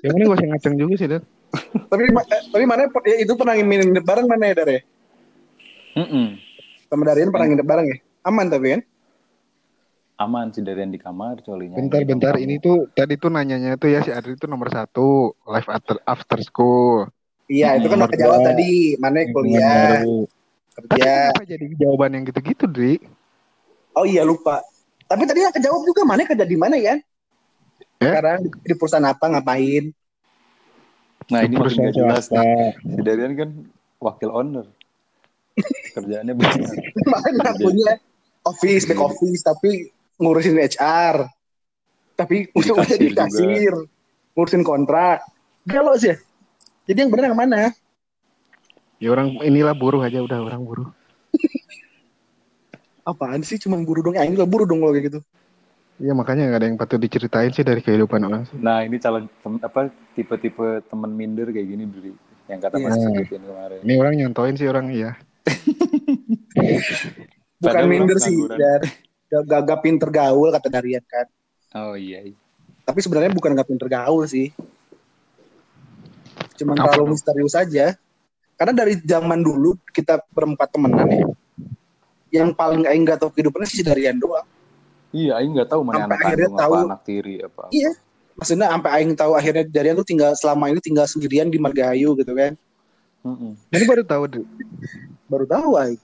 [0.00, 1.22] Yang ini gak usah ngaceng juga sih, Dan.
[1.92, 4.80] tapi eh, tapi mana ya, itu pernah nginep bareng mana ya Dar ya?
[6.90, 7.96] Sama Darian pernah nginep bareng ya?
[8.26, 8.82] Aman tapi kan?
[10.20, 11.78] Aman sih dari yang di kamar colinya.
[11.78, 12.34] Bentar, bentar.
[12.36, 16.38] Ini tuh tadi tuh nanyanya tuh ya si Adri itu nomor satu live after after
[16.44, 17.08] school.
[17.46, 18.46] Iya, itu kan Hmm, udah kejawab iya.
[18.52, 18.72] tadi.
[18.98, 20.02] Mana kuliah.
[20.76, 21.14] Tapi kerja.
[21.32, 22.98] kenapa jadi jawaban yang gitu-gitu, Dri?
[23.94, 24.60] Oh iya lupa.
[25.06, 26.98] Tapi tadi yang kejawab juga mana kerja di mana ya?
[27.98, 28.12] Ya?
[28.12, 29.94] Sekarang di perusahaan apa ngapain?
[31.30, 32.74] Nah ini makin jelas nih.
[32.76, 33.50] Si Darian kan
[34.02, 34.66] wakil owner.
[35.90, 36.70] Kerjaannya besar.
[37.04, 37.90] Mana punya
[38.46, 39.70] office, back office, tapi
[40.16, 41.26] ngurusin HR.
[42.14, 43.20] Tapi Jadi untuk kasir jadi juga.
[43.24, 43.72] kasir,
[44.36, 45.24] ngurusin kontrak.
[45.64, 46.12] Galau sih.
[46.12, 46.16] ya.
[46.84, 47.58] Jadi yang benar yang mana?
[49.00, 50.88] Ya orang inilah buruh aja udah orang buruh.
[53.00, 54.14] Apaan sih cuma buru dong?
[54.14, 55.20] Ya, ini buru dong kalau kayak gitu.
[56.00, 58.56] Iya makanya nggak ada yang patut diceritain sih dari kehidupan orang sih.
[58.56, 62.16] Nah ini calon tem- apa tipe-tipe teman minder kayak gini dulu
[62.48, 62.84] yang kata Iya.
[62.88, 62.96] Mas
[63.28, 63.78] kemarin.
[63.84, 65.16] Ini orang nyontoin sih orang iya.
[67.60, 68.80] Bukan Padahal minder sih, dan
[69.28, 71.28] gak, gak pinter gaul kata Darian kan.
[71.76, 72.24] Oh iya.
[72.24, 72.36] iya.
[72.88, 74.48] Tapi sebenarnya bukan gak pinter gaul sih.
[76.56, 77.92] Cuman Apa terlalu misterius aja.
[78.56, 81.24] Karena dari zaman dulu kita berempat temenan ya.
[82.40, 84.44] Yang paling aing gak tahu kehidupannya sih si Darian doang.
[85.10, 86.74] Iya, Aing nggak tahu mana Sampai anak akhirnya kandung apa tahu.
[86.86, 87.62] anak tiri apa.
[87.74, 87.90] Iya.
[88.38, 92.32] Maksudnya sampai aing tahu akhirnya Darian tuh tinggal selama ini tinggal sendirian di Margahayu gitu
[92.32, 92.54] kan.
[93.26, 93.52] Mm-mm.
[93.68, 94.44] Ini baru tahu Dri.
[95.30, 96.00] Baru tahu aing.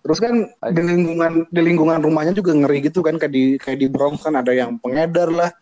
[0.00, 0.34] Terus kan
[0.64, 4.24] Aing- di lingkungan di lingkungan rumahnya juga ngeri gitu kan kayak di kayak di Bronx
[4.24, 5.52] kan ada yang pengedar lah,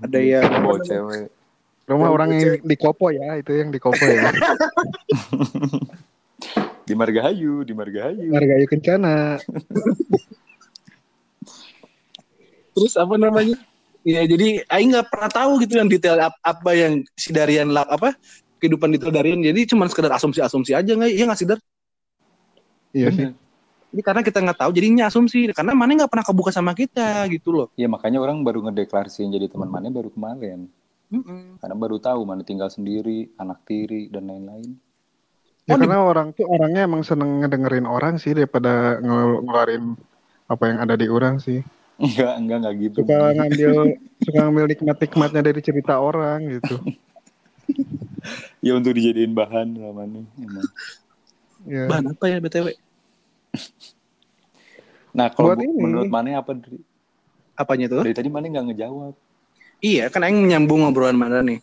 [0.00, 1.28] ada yang bawa cewek.
[1.88, 4.32] Rumah orang yang di Kopo ya, itu yang di Kopo ya.
[6.88, 8.32] Di Margahayu, di Margahayu.
[8.32, 9.36] Margayu Kencana.
[12.78, 13.58] terus apa namanya
[14.06, 17.90] ya jadi Aing nggak pernah tahu gitu yang detail ap- apa yang si Darian lak
[17.90, 18.14] apa
[18.62, 21.58] kehidupan detail Darian jadi cuma sekedar asumsi-asumsi aja nggak iya nggak sih Dar
[22.92, 23.28] Iya sih.
[23.88, 27.56] ini karena kita nggak tahu jadinya asumsi karena mana nggak pernah kebuka sama kita gitu
[27.56, 30.68] loh Iya makanya orang baru ngedeklarasiin jadi teman mana baru kemarin.
[31.58, 34.76] Karena baru tahu mana tinggal sendiri, anak tiri dan lain-lain.
[35.64, 39.96] Ya, Oh, di- karena orang tuh orangnya emang seneng ngedengerin orang sih daripada ngel- ngeluarin
[40.46, 41.64] apa yang ada di orang sih.
[41.96, 42.98] Enggak, enggak, enggak gitu.
[43.02, 43.72] Suka ngambil
[44.20, 46.76] suka ngambil nikmat-nikmatnya dari cerita orang gitu.
[48.58, 50.26] Ya untuk dijadiin bahan namanya.
[50.36, 50.66] Emang.
[51.66, 51.84] Ya.
[51.90, 52.66] bahan apa ya btw
[55.16, 55.80] Nah kalau Buat bu- ini.
[55.82, 56.78] menurut mana apa dari,
[57.58, 59.14] apanya tuh dari tadi mana nggak ngejawab?
[59.80, 61.58] iya kan Aing nyambung ngobrolan mana nih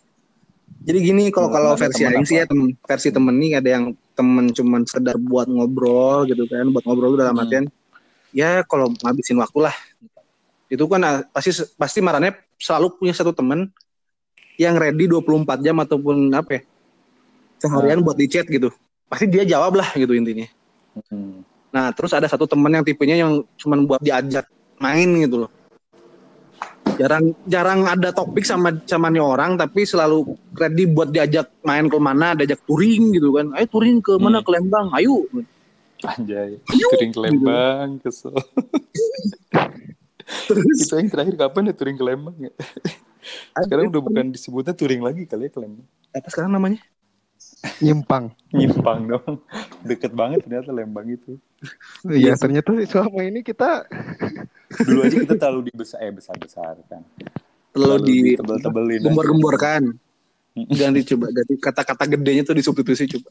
[0.85, 3.85] jadi gini kalau Menurut kalau versi Aing sih ya temen, versi temen nih ada yang
[4.15, 7.43] temen cuman sekedar buat ngobrol gitu kan buat ngobrol dalam Hmm.
[7.47, 7.65] artian
[8.31, 9.75] ya kalau ngabisin waktu lah
[10.67, 13.69] itu kan ah, pasti pasti marahnya selalu punya satu temen
[14.55, 16.61] yang ready 24 jam ataupun apa ya
[17.59, 18.71] seharian buat di chat gitu
[19.05, 20.47] pasti dia jawab lah gitu intinya
[21.11, 21.43] Hmm.
[21.69, 24.47] nah terus ada satu temen yang tipenya yang cuman buat diajak
[24.79, 25.51] main gitu loh
[26.95, 30.23] jarang jarang ada topik sama sama nih orang tapi selalu
[30.55, 34.41] ready buat diajak main ke mana diajak touring gitu kan ayo touring ke mana Hmm.
[34.41, 35.15] ke Lembang ayo
[36.05, 38.29] Anjay, Ayo, touring ke Lembang, kesel.
[40.47, 42.51] terus Itu yang terakhir kapan ya touring ke Lembang ya?
[43.57, 45.87] Sekarang udah bukan disebutnya touring lagi kali ya ke Lembang.
[46.13, 46.77] apa sekarang namanya
[47.81, 48.29] Nyimpang.
[48.53, 49.33] Nyimpang dong.
[49.81, 51.37] Deket banget ternyata Lembang itu.
[52.05, 53.89] Iya, ternyata selama ini kita
[54.85, 57.01] Dulu aja kita terlalu dibesar eh besar-besar kan.
[57.75, 59.03] lo di tebel-tebelin.
[59.03, 59.05] aja.
[59.11, 59.83] gembor-gembor kan
[60.55, 63.29] ganti coba ganti kata-kata gedenya tuh disubstitusi coba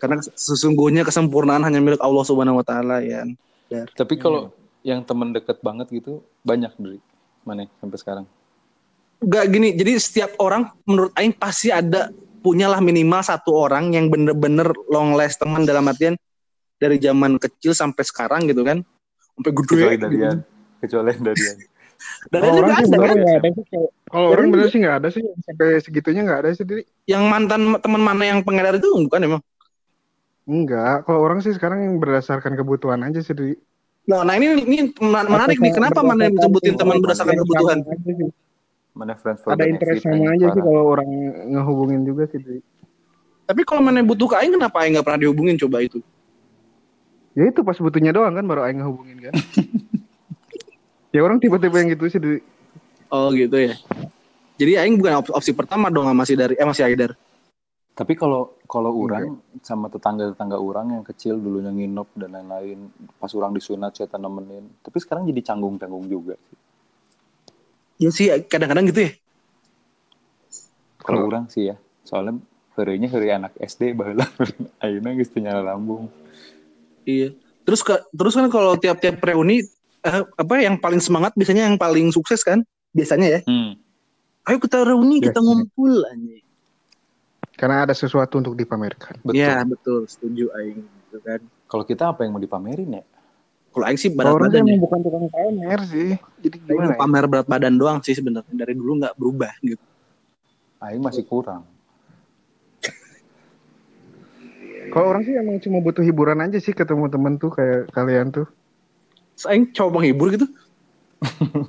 [0.00, 3.28] karena sesungguhnya kesempurnaan hanya milik Allah Subhanahu wa taala ya
[3.70, 4.50] Tapi kalau
[4.82, 6.98] yang temen deket banget gitu banyak dari
[7.46, 8.26] mana ya, sampai sekarang.
[9.20, 12.08] Gak gini, jadi setiap orang menurut Aing pasti ada
[12.40, 16.16] punyalah minimal satu orang yang bener-bener long last teman dalam artian
[16.80, 18.80] dari zaman kecil sampai sekarang gitu kan,
[19.36, 19.68] sampai gede.
[19.76, 20.04] Kecuali gitu.
[20.08, 20.36] Darian.
[20.80, 21.56] Kecuali Darian.
[22.32, 23.16] Dan kalau itu orang ada bener kan?
[23.20, 23.64] nggak ada sih.
[24.08, 26.82] Kalau- orang bener sih nggak ada sih sampai segitunya nggak ada sih diri.
[27.04, 29.42] Yang mantan teman mana yang pengedar itu bukan emang?
[30.48, 33.54] Enggak, kalau orang sih sekarang yang berdasarkan kebutuhan aja sih diri.
[34.08, 35.76] Nah, nah ini ini menarik nih.
[35.76, 37.78] Kenapa mana yang sebutin teman berdasarkan kebutuhan?
[38.90, 41.08] Mana friends for Ada interest sama aja sih kalau orang
[41.54, 42.60] ngehubungin juga sih diri.
[43.46, 45.98] Tapi kalau mana butuh ke Aing, kenapa Aing nggak pernah dihubungin coba itu?
[47.38, 49.34] Ya itu pas butuhnya doang kan baru aing ngehubungin kan.
[51.14, 52.40] ya orang tipe-tipe yang gitu sih diri.
[53.06, 53.78] Oh gitu ya.
[54.58, 57.14] Jadi Aing bukan op- opsi pertama dong sama si dari eh masih Aidar.
[57.94, 63.54] Tapi kalau kalau orang sama tetangga-tetangga orang yang kecil dulunya nginep dan lain-lain, pas orang
[63.54, 64.66] disunat saya nemenin.
[64.82, 66.58] Tapi sekarang jadi canggung-canggung juga sih.
[68.00, 69.12] Ya sih kadang-kadang gitu ya.
[71.00, 72.38] kalau orang sih ya soalnya
[72.74, 74.24] harinya hari anak SD baheula
[74.82, 76.08] ayeuna geus teu nyala lambung
[77.02, 77.32] Iya.
[77.64, 79.64] Terus ke, terus kan kalau tiap-tiap reuni
[80.00, 82.60] eh, apa yang paling semangat biasanya yang paling sukses kan?
[82.90, 83.40] Biasanya ya.
[83.42, 83.72] hmm.
[84.44, 85.32] Ayo kita reuni, Iya.
[85.32, 86.44] kita ngumpul anjing.
[87.52, 89.16] Karena ada sesuatu untuk dipamerkan.
[89.20, 91.40] betul Iya, betul, setuju aing gitu kan.
[91.66, 93.04] kalau kita apa yang mau dipamerin ya
[93.70, 94.78] Kalau aing sih Kalau berat orang badan ya.
[94.82, 96.10] bukan tukang pamer sih.
[96.42, 96.90] Jadi Aing gimana?
[96.90, 96.98] ya?
[96.98, 99.84] pamer berat badan doang sih sebenarnya dari dulu nggak berubah gitu.
[100.80, 101.62] aing masih kurang
[104.90, 108.50] Kalau orang sih emang cuma butuh hiburan aja sih ketemu temen tuh kayak kalian tuh.
[109.46, 110.50] Aing coba menghibur gitu.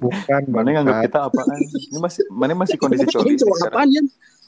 [0.02, 3.90] Bukan, mana nganggap kita apaan ini masih mana masih kondisi Aing coli coba sekarang apaan
[3.94, 4.02] ya?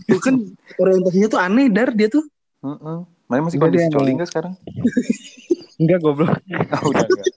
[0.10, 0.36] Tuh kan
[0.82, 2.26] orientasinya tuh aneh dar dia tuh.
[2.66, 2.97] Heeh.
[3.30, 4.54] mana masih kondisi nggak sekarang
[5.82, 6.34] Enggak goblok.
[6.78, 7.28] oh, udah enggak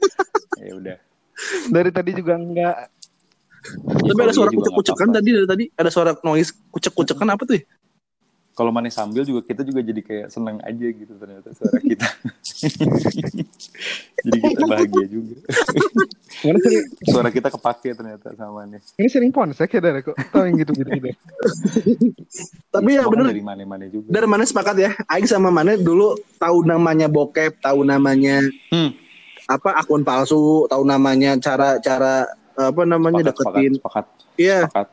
[0.67, 0.97] ya udah
[1.69, 2.77] Dari tadi juga enggak.
[3.77, 7.61] Tapi ada suara kucek-kucekan tadi dari tadi ada suara noise kucek-kucekan apa tuh?
[7.61, 7.63] ya?
[8.57, 12.09] Kalau mana sambil juga kita juga jadi kayak seneng aja gitu ternyata suara kita
[14.25, 15.37] jadi kita bahagia juga
[16.37, 16.59] Mana
[17.05, 20.17] suara kita kepake ternyata sama nih ini sering ponsek ya dari kok.
[20.17, 20.89] Tahu yang gitu-gitu.
[20.89, 21.09] gitu.
[22.69, 26.65] Tapi ya bener dari mana-mana juga dari mana sepakat ya Aing sama mana dulu tahu
[26.65, 28.41] namanya bokep tahu namanya
[28.73, 28.93] Hmm.
[29.49, 32.27] apa akun palsu tahu namanya cara cara
[32.57, 34.05] apa namanya sepakat, sepakat, deketin sepakat,
[34.37, 34.87] iya sepakat.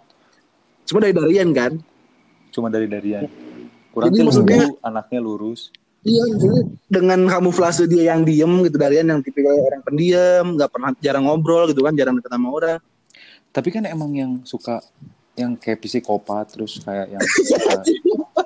[0.86, 1.72] semua dari Darian kan
[2.54, 3.26] cuma dari darian
[3.94, 5.70] kurang Jadi maksudnya- anaknya lurus.
[6.02, 10.90] Iya maksudnya dengan kamuflase dia yang diem gitu Darian yang tipikal orang pendiam nggak pernah
[11.00, 12.80] jarang ngobrol gitu kan jarang deket sama orang.
[13.50, 14.82] Tapi kan emang yang suka
[15.34, 17.82] yang kayak psikopat terus kayak yang suka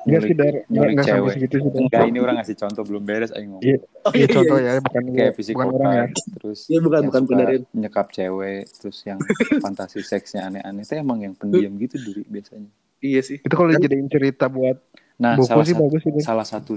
[0.07, 1.33] Enggak sih dar, enggak, sampai cewek.
[1.35, 1.71] segitu sih.
[1.81, 3.63] Enggak ini orang ngasih contoh belum beres aing ngomong.
[3.65, 3.77] Iya.
[4.05, 6.05] oh, Iya contoh ya, bukan kayak bukan psikopat orang ya.
[6.37, 7.63] terus Iya, bukan- bukan Darian.
[7.73, 9.19] nyekap cewek terus yang
[9.63, 10.83] fantasi seksnya aneh-aneh.
[10.83, 12.71] Itu emang yang pendiam gitu duri biasanya
[13.03, 13.37] iya sih.
[13.41, 14.77] Itu kalau dijadiin cerita buat
[15.17, 16.11] nah buku salah sih satu bagus sih.
[16.13, 16.21] Dar.
[16.21, 16.73] salah satu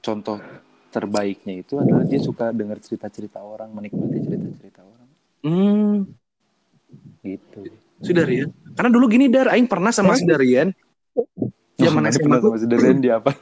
[0.00, 0.40] contoh
[0.88, 5.08] terbaiknya itu adalah dia suka dengar cerita-cerita orang menikmati cerita-cerita orang.
[5.44, 5.96] Hmm.
[7.24, 7.60] Gitu.
[8.02, 8.48] Si Darian.
[8.76, 10.72] Karena dulu gini Dar Aing pernah sama si Darian.
[11.80, 13.32] Zaman Mana SMA pernah sama si Darian dia apa?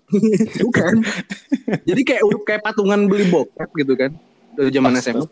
[0.64, 0.94] Bukan.
[1.88, 4.12] Jadi kayak kayak patungan beli bokep gitu kan
[4.60, 5.24] dari zaman SMA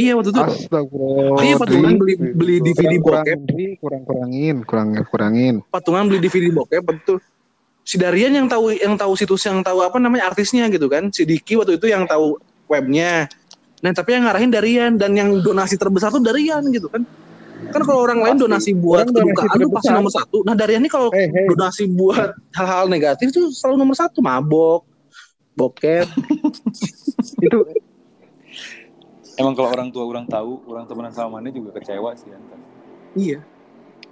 [0.00, 1.44] iya waktu itu Astagfirullah.
[1.44, 3.38] iya patungan beli beli DVD bokep.
[3.76, 5.54] kurang kurangin, kurang kurangin.
[5.68, 7.20] patungan beli DVD bokep betul
[7.84, 11.10] si Darian yang tahu yang tahu situs yang tahu apa namanya artisnya gitu kan.
[11.10, 12.38] Si Diki waktu itu yang tahu
[12.70, 13.26] webnya.
[13.80, 17.02] Nah tapi yang ngarahin Darian dan yang donasi terbesar tuh Darian gitu kan.
[17.70, 18.44] Kan kalau orang lain Pasti.
[18.46, 20.38] donasi buat kedukaan tuh pasti nomor satu.
[20.46, 24.86] Nah Darian ini kalau hey, donasi buat hal-hal negatif tuh selalu nomor satu mabok
[25.58, 26.06] bokep.
[27.42, 27.58] Itu
[29.40, 32.28] Emang kalau orang tua orang tahu, orang temenan sama mana juga kecewa sih.
[32.28, 32.58] Antar.
[33.12, 33.38] iya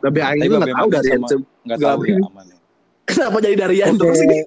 [0.01, 2.57] Babe Aing Tapi itu nggak tahu sama- Se- Nggak Gak tahu ya aman ya.
[3.05, 3.99] kenapa jadi Darian Oke.
[4.01, 4.39] terus ini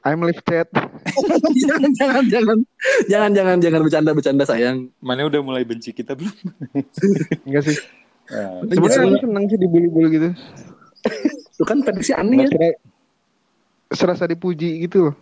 [0.00, 0.68] I'm lifted.
[1.60, 2.58] jangan jangan jangan
[3.04, 6.32] jangan jangan jangan bercanda bercanda sayang Mana udah mulai benci kita belum?
[7.46, 7.76] Enggak sih.
[8.30, 10.28] Nah, Sebenarnya senang sih dibully-bully gitu.
[11.50, 12.72] itu kan prediksi aneh ya
[13.90, 15.14] serasa dipuji gitu loh.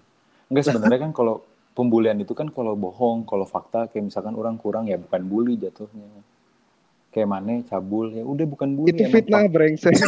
[0.46, 1.42] Enggak sebenarnya kan kalau
[1.78, 6.10] pembulian itu kan kalau bohong, kalau fakta kayak misalkan orang kurang ya bukan bully jatuhnya.
[7.14, 8.90] Kayak mana cabul ya udah bukan bully.
[8.90, 9.94] Itu fitnah brengsek.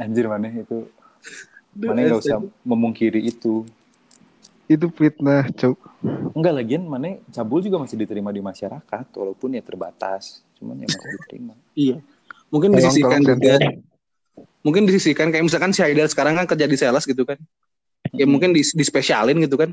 [0.00, 0.88] Anjir mana itu
[1.76, 3.68] mana nggak usah memungkiri itu.
[4.66, 5.78] itu fitnah, cuk.
[6.34, 10.42] Enggak lagian mana cabul juga masih diterima di masyarakat walaupun ya terbatas.
[10.58, 11.54] Cuman ya masih diterima.
[11.76, 12.02] iya
[12.50, 13.54] mungkin tolong, juga
[14.62, 17.38] mungkin disisihkan kayak misalkan si Haidar sekarang kan kerja di sales gitu kan
[18.16, 19.70] ya mungkin dis dispesialin gitu kan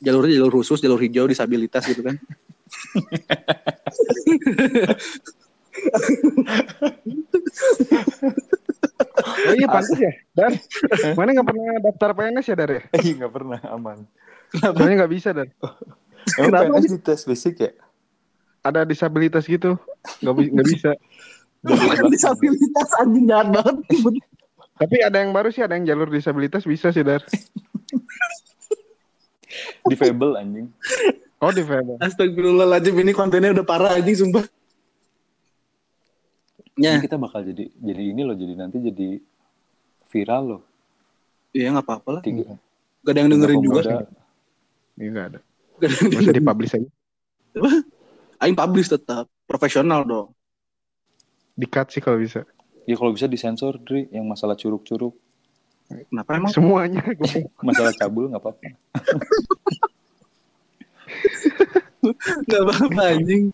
[0.00, 2.16] jalurnya jalur khusus jalur hijau disabilitas gitu kan
[9.24, 10.52] Oh iya pantas ya, Dar.
[11.18, 12.82] Mana nggak pernah daftar PNS ya, Dar ya?
[12.98, 13.98] Iya nggak pernah aman.
[14.54, 15.48] Soalnya nggak bisa, Dar.
[16.40, 16.64] Emang Kenapa?
[16.80, 17.70] PNS di tes basic ya?
[18.64, 19.76] Ada disabilitas gitu,
[20.24, 20.90] nggak bi- nggak bisa.
[21.64, 23.76] bukan disabilitas anjing jahat banget
[24.74, 27.22] Tapi ada yang baru sih, ada yang jalur disabilitas bisa sih, Dar.
[29.90, 30.66] Difabel anjing.
[31.44, 32.00] Oh di Febel.
[32.00, 34.48] Astagfirullahaladzim ini kontennya udah parah anjing sumpah
[36.74, 39.20] Ini Ya, kita bakal jadi jadi ini loh jadi nanti jadi
[40.10, 40.62] viral loh.
[41.54, 42.22] iya nggak apa-apa lah.
[42.24, 42.58] Tiga.
[43.04, 43.80] Gak ada yang dengerin juga.
[43.84, 43.98] pemuda.
[44.98, 45.38] Iya nggak ada.
[45.78, 46.34] Gak ada yang dengerin.
[46.40, 46.88] dipublish aja.
[48.42, 50.28] Aing publish tetap profesional dong.
[51.54, 52.42] Di cut sih kalau bisa.
[52.84, 55.16] Ya kalau bisa disensor Dri yang masalah curug-curug,
[55.84, 56.52] Kenapa emang?
[56.52, 57.00] Semuanya.
[57.04, 58.60] gue- masalah cabul nggak apa-apa.
[62.44, 63.48] Gak apa-apa anjing.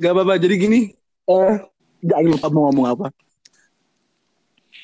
[0.00, 0.40] Gak apa-apa.
[0.40, 0.80] Jadi gini.
[1.28, 1.54] Eh,
[2.16, 3.06] Aing lupa mau ngomong apa.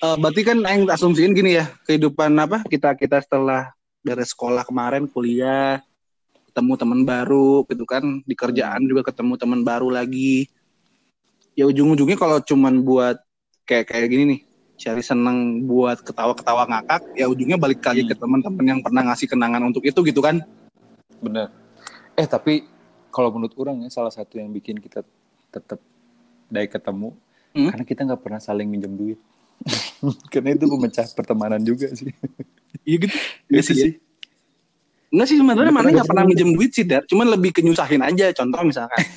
[0.00, 3.68] Eh, berarti kan yang asumsiin gini ya kehidupan apa kita kita setelah
[4.00, 5.84] dari sekolah kemarin kuliah
[6.48, 10.48] ketemu teman baru gitu kan di kerjaan juga ketemu teman baru lagi
[11.52, 13.20] ya ujung-ujungnya kalau cuman buat
[13.70, 14.40] kayak kayak gini nih
[14.74, 19.62] cari seneng buat ketawa-ketawa ngakak ya ujungnya balik lagi ke teman-teman yang pernah ngasih kenangan
[19.62, 20.42] untuk itu gitu kan
[21.20, 21.52] Bener.
[22.16, 22.64] Eh tapi
[23.12, 25.06] kalau menurut orang ya salah satu yang bikin kita
[25.48, 25.78] tetap
[26.50, 27.14] dari ketemu
[27.50, 27.66] Hmm.
[27.66, 29.18] karena kita nggak pernah saling minjem duit.
[30.32, 32.14] karena itu pemecah pertemanan juga sih.
[32.86, 33.16] iya gitu
[33.50, 33.92] Iya Itu sih.
[35.10, 38.62] Enggak sih sebenarnya mana nggak pernah minjem duit sih Dar cuman lebih kenyusahin aja contoh
[38.62, 39.02] misalkan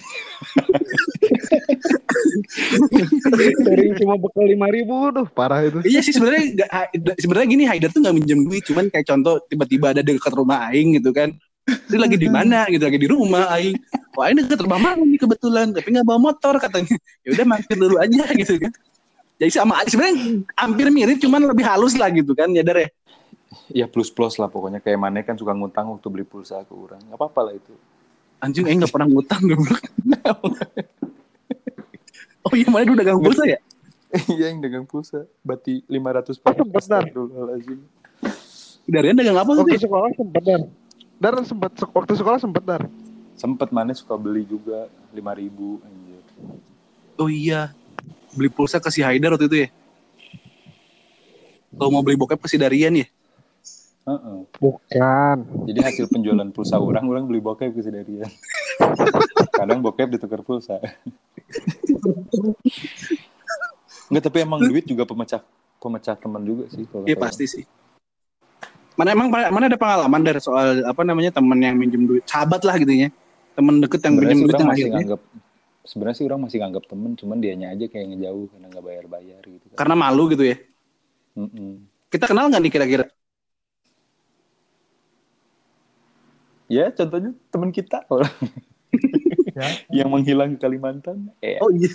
[3.63, 5.79] Dari cuma bekal lima ribu tuh parah itu.
[5.85, 6.67] Iya sih sebenarnya
[7.17, 10.99] sebenarnya gini Haidar tuh nggak minjem duit, cuman kayak contoh tiba-tiba ada dekat rumah Aing
[10.99, 11.33] gitu kan.
[11.63, 13.77] Dia lagi di mana gitu, lagi di rumah Aing.
[14.13, 16.95] Wah ini dekat rumah mana nih kebetulan, tapi nggak bawa motor katanya.
[17.25, 18.71] Ya udah mampir dulu aja gitu kan.
[19.41, 22.89] Jadi sama sebenarnya hampir mirip, cuman lebih halus lah gitu kan, ya Dar ya.
[23.69, 27.01] Ya plus plus lah pokoknya kayak mana kan suka ngutang waktu beli pulsa ke orang.
[27.07, 27.73] Gak apa-apa lah itu.
[28.37, 29.83] Anjing Aing nggak pernah ngutang goblok.
[32.43, 33.55] Oh iya mana dulu dagang pulsa ya?
[34.27, 35.23] Iya yang dagang pulsa.
[35.41, 36.59] Bati 500 perak.
[36.59, 37.01] Sempet, Dar.
[37.07, 37.79] Astagfirullahaladzim.
[38.83, 39.87] Darian dagang apa Waktu sih?
[39.87, 40.61] sekolah sempet dar.
[41.15, 42.83] Dar sempet waktu sekolah sempet dar.
[43.33, 46.23] Sempet mana suka beli juga 5000 ribu anjir.
[47.15, 47.71] Oh iya,
[48.35, 49.69] beli pulsa ke si Haidar waktu itu ya.
[51.73, 53.07] Kalau mau beli bokep ke si Darian ya.
[54.03, 54.37] Heeh.
[54.59, 55.37] Bukan.
[55.67, 58.27] Jadi hasil penjualan pulsa orang, orang beli bokep ke si Darian.
[59.55, 60.83] Kadang bokep ditukar pulsa.
[64.11, 65.39] Enggak, tapi emang duit juga pemecah
[65.83, 66.87] pemecah teman juga sih.
[66.87, 67.63] kalau Iya pasti sih.
[68.95, 72.77] Mana emang mana ada pengalaman dari soal apa namanya temen yang minjem duit, sahabat lah
[72.77, 73.09] gitu ya,
[73.57, 75.21] temen deket yang Sebenarnya minjem duit yang masih akhirnya nganggap
[75.83, 79.65] sebenarnya sih orang masih nganggap temen, cuman dianya aja kayak ngejauh karena nggak bayar-bayar gitu
[79.73, 79.77] kan.
[79.81, 80.57] karena malu gitu ya.
[81.33, 81.71] Mm-mm.
[82.13, 83.05] Kita kenal nggak nih kira-kira?
[86.73, 88.01] Ya, contohnya teman kita
[89.53, 89.69] Ya.
[90.01, 91.29] yang menghilang ke Kalimantan.
[91.37, 91.93] Eh, Oh iya.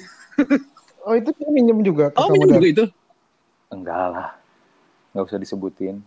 [1.02, 2.84] Oh itu dia minjem juga ke Oh minjem juga itu.
[3.74, 4.28] enggak lah.
[5.10, 5.98] Nggak usah disebutin.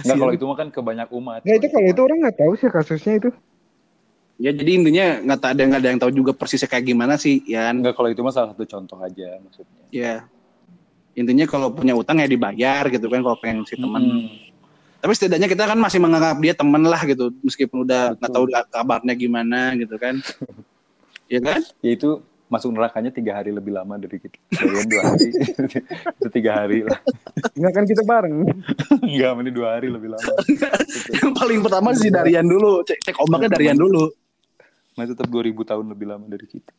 [0.00, 1.42] Enggak kalau itu mah kan ke banyak umat.
[1.42, 3.30] Nggak itu kalau itu orang nggak tahu sih kasusnya itu.
[4.40, 7.68] Ya jadi intinya nggak ada nggak ada yang tahu juga persisnya kayak gimana sih, ya.
[7.74, 9.82] Enggak kalau itu mah salah satu contoh aja maksudnya.
[9.90, 10.24] Ya.
[11.18, 14.00] Intinya kalau punya utang ya dibayar gitu kan kalau pengen si teman.
[14.00, 14.49] Mm-mm.
[15.00, 19.14] Tapi setidaknya kita kan masih menganggap dia teman lah gitu, meskipun udah nggak tahu kabarnya
[19.16, 20.20] gimana gitu kan.
[21.26, 21.60] ya kan?
[21.84, 22.20] Ya itu
[22.50, 24.36] masuk nerakanya tiga hari lebih lama dari kita.
[24.50, 25.28] Dari yang dua hari.
[26.18, 26.98] itu tiga hari lah.
[27.54, 28.36] Nggak kan kita bareng.
[29.00, 30.32] Enggak, ini dua hari lebih lama.
[31.16, 34.10] yang paling pertama si Darian dulu, cek, cek ombaknya Darian dulu.
[34.98, 36.72] Masih tetap 2000 tahun lebih lama dari kita.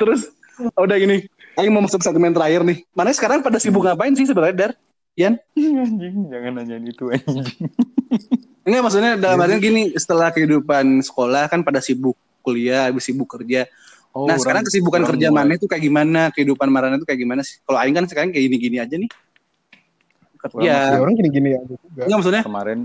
[0.00, 0.32] Terus
[0.72, 1.28] udah gini,
[1.60, 2.88] Aing mau masuk segmen terakhir nih.
[2.96, 4.72] Mana sekarang pada sibuk ngapain sih sebenarnya Dar?
[5.20, 5.36] Yan?
[5.84, 7.44] anjing, jangan nanyain itu anjing.
[8.66, 13.66] Enggak maksudnya dalam artian gini, setelah kehidupan sekolah kan pada sibuk kuliah, habis sibuk kerja.
[14.12, 16.20] Oh, nah sekarang kesibukan orang kerja mulai- mana itu kayak gimana?
[16.30, 17.58] Kehidupan Marana itu kayak gimana sih?
[17.64, 19.08] Kalau Aing kan sekarang kayak gini-gini aja nih.
[19.08, 20.68] Orang Kerja.
[20.68, 22.02] Ya orang gini-gini aja juga.
[22.04, 22.78] Enggak maksudnya kemarin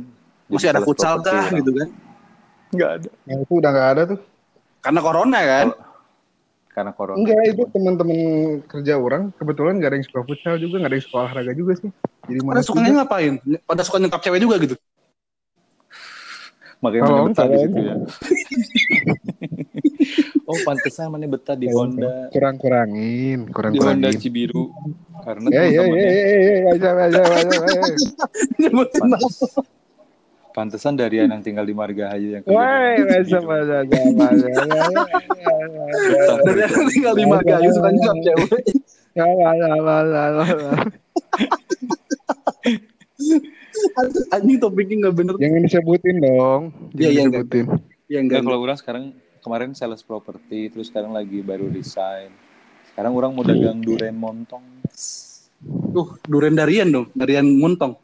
[0.47, 1.87] masih ada futsal kah gitu kan?
[2.71, 3.09] Enggak ada.
[3.27, 4.19] Yang itu udah nggak ada tuh.
[4.79, 5.67] Karena corona kan?
[6.77, 7.17] Karena corona.
[7.17, 8.19] Enggak itu teman-teman
[8.69, 11.73] kerja orang kebetulan nggak ada yang suka futsal juga nggak ada yang suka olahraga juga
[11.81, 11.89] sih.
[12.29, 13.33] Jadi Pada mana sukanya ngapain?
[13.65, 14.75] Pada suka nyekap cewek juga gitu?
[16.77, 17.95] Makanya Tolong, mana betah di situ ya.
[20.53, 22.29] oh, pantesan mana betah di Honda.
[22.29, 24.21] kurang-kurangin, Di Honda kurang-kurangin.
[24.21, 24.69] Cibiru.
[25.25, 27.89] Karena Ya ya ya teman-temannya ya ya aja aja aja.
[28.61, 29.29] Nyebutin nama.
[30.57, 33.37] Pantesan dari yang tinggal di Margahayu yang kerja Wah, aja.
[33.45, 33.85] Betah
[36.41, 38.65] Dari yang tinggal di Margahayu suka nyekap cewek.
[39.13, 40.73] Ya ya ya ya ya.
[44.33, 45.33] Anjing topiknya nggak bener.
[45.37, 46.61] Jangan disebutin dong.
[46.97, 47.65] Iya, iya, disebutin.
[48.09, 49.03] Ya Enggak, kalau orang sekarang
[49.45, 52.33] kemarin sales properti, terus sekarang lagi baru resign.
[52.89, 54.65] Sekarang orang mau dagang duren montong.
[55.93, 57.97] Tuh, durian Darian dong, Darian Muntong.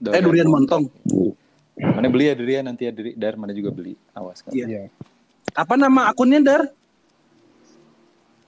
[0.00, 0.88] Eh, durian montong.
[1.80, 3.96] Mana beli ya durian nanti ya dari Dar mana juga beli.
[4.12, 4.52] Awas kan.
[4.52, 4.66] Iya.
[4.68, 4.82] Iya.
[5.56, 6.62] Apa nama akunnya Dar?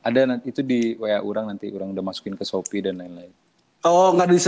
[0.03, 3.31] Ada nanti itu di WA orang nanti orang udah masukin ke Shopee dan lain-lain.
[3.83, 4.39] Oh, nggak di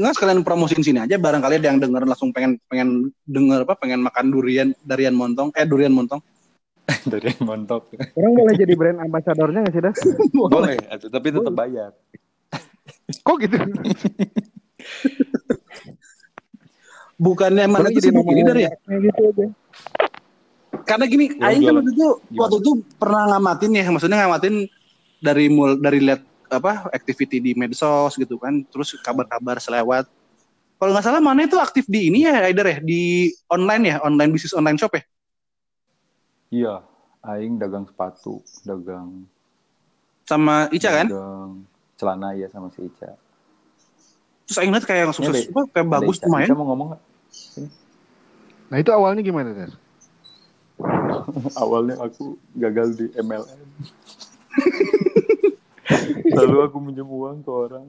[0.00, 1.16] nggak sekalian promosiin sini aja.
[1.16, 3.76] Barangkali ada yang denger langsung pengen pengen denger apa?
[3.80, 5.52] Pengen makan durian Darian Montong.
[5.56, 6.20] Eh, durian Montong.
[7.12, 7.94] dari montok.
[8.18, 9.94] Orang boleh jadi brand ambasadornya nggak sih dah?
[10.54, 11.90] Boleh, tapi tetap bayar.
[13.22, 13.56] Kok gitu?
[17.22, 18.70] Bukannya mana itu sibuk ini Dar ya?
[18.98, 19.46] gitu aja.
[20.82, 22.40] Karena gini, Ya, Aing kan waktu itu Gimana?
[22.42, 24.54] waktu itu pernah ngamatin ya, maksudnya ngamatin
[25.22, 30.10] dari mul dari lihat apa activity di medsos gitu kan, terus kabar-kabar selewat.
[30.82, 34.30] Kalau nggak salah mana itu aktif di ini ya, Aider ya, di online ya, online
[34.34, 35.02] bisnis online shop ya.
[36.52, 36.74] Iya,
[37.22, 39.24] aing dagang sepatu, dagang
[40.26, 41.06] Sama Ica kan?
[41.06, 41.64] dagang
[41.94, 43.14] celana ya sama si Ica.
[44.50, 46.50] Terus Aing lihat kayak apa, kayak bagus lumayan.
[46.50, 47.02] Ica mau ngomong nggak?
[48.72, 49.72] Nah itu awalnya gimana Dar?
[51.62, 53.60] Awalnya aku gagal di MLM.
[56.38, 57.86] Lalu aku minjem uang ke orang.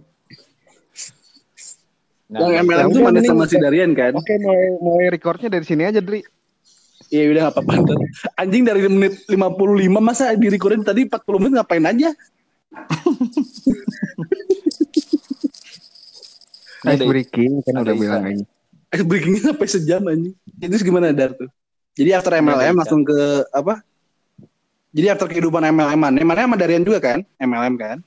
[2.29, 4.11] Nah, Yang MLM Ya itu udah, mana sama si Darian kan?
[4.17, 6.21] Oke mulai mulai recordnya dari sini aja Dri.
[7.13, 7.71] Iya udah apa-apa.
[7.77, 7.97] ntar.
[8.41, 9.37] Anjing dari menit 55
[10.01, 12.09] masa di recording tadi 40 menit ngapain aja?
[16.83, 18.43] Ice ada- breaking kan udah bilang aja.
[18.97, 20.37] Eh, breakingnya sampai sejam anjing.
[20.61, 21.49] Jadi terus gimana Dar tuh?
[21.97, 23.81] Jadi after MLM langsung ke apa?
[24.93, 26.21] Jadi after kehidupan MLM mana?
[26.21, 27.25] Mana sama Darian juga kan?
[27.41, 27.97] MLM kan?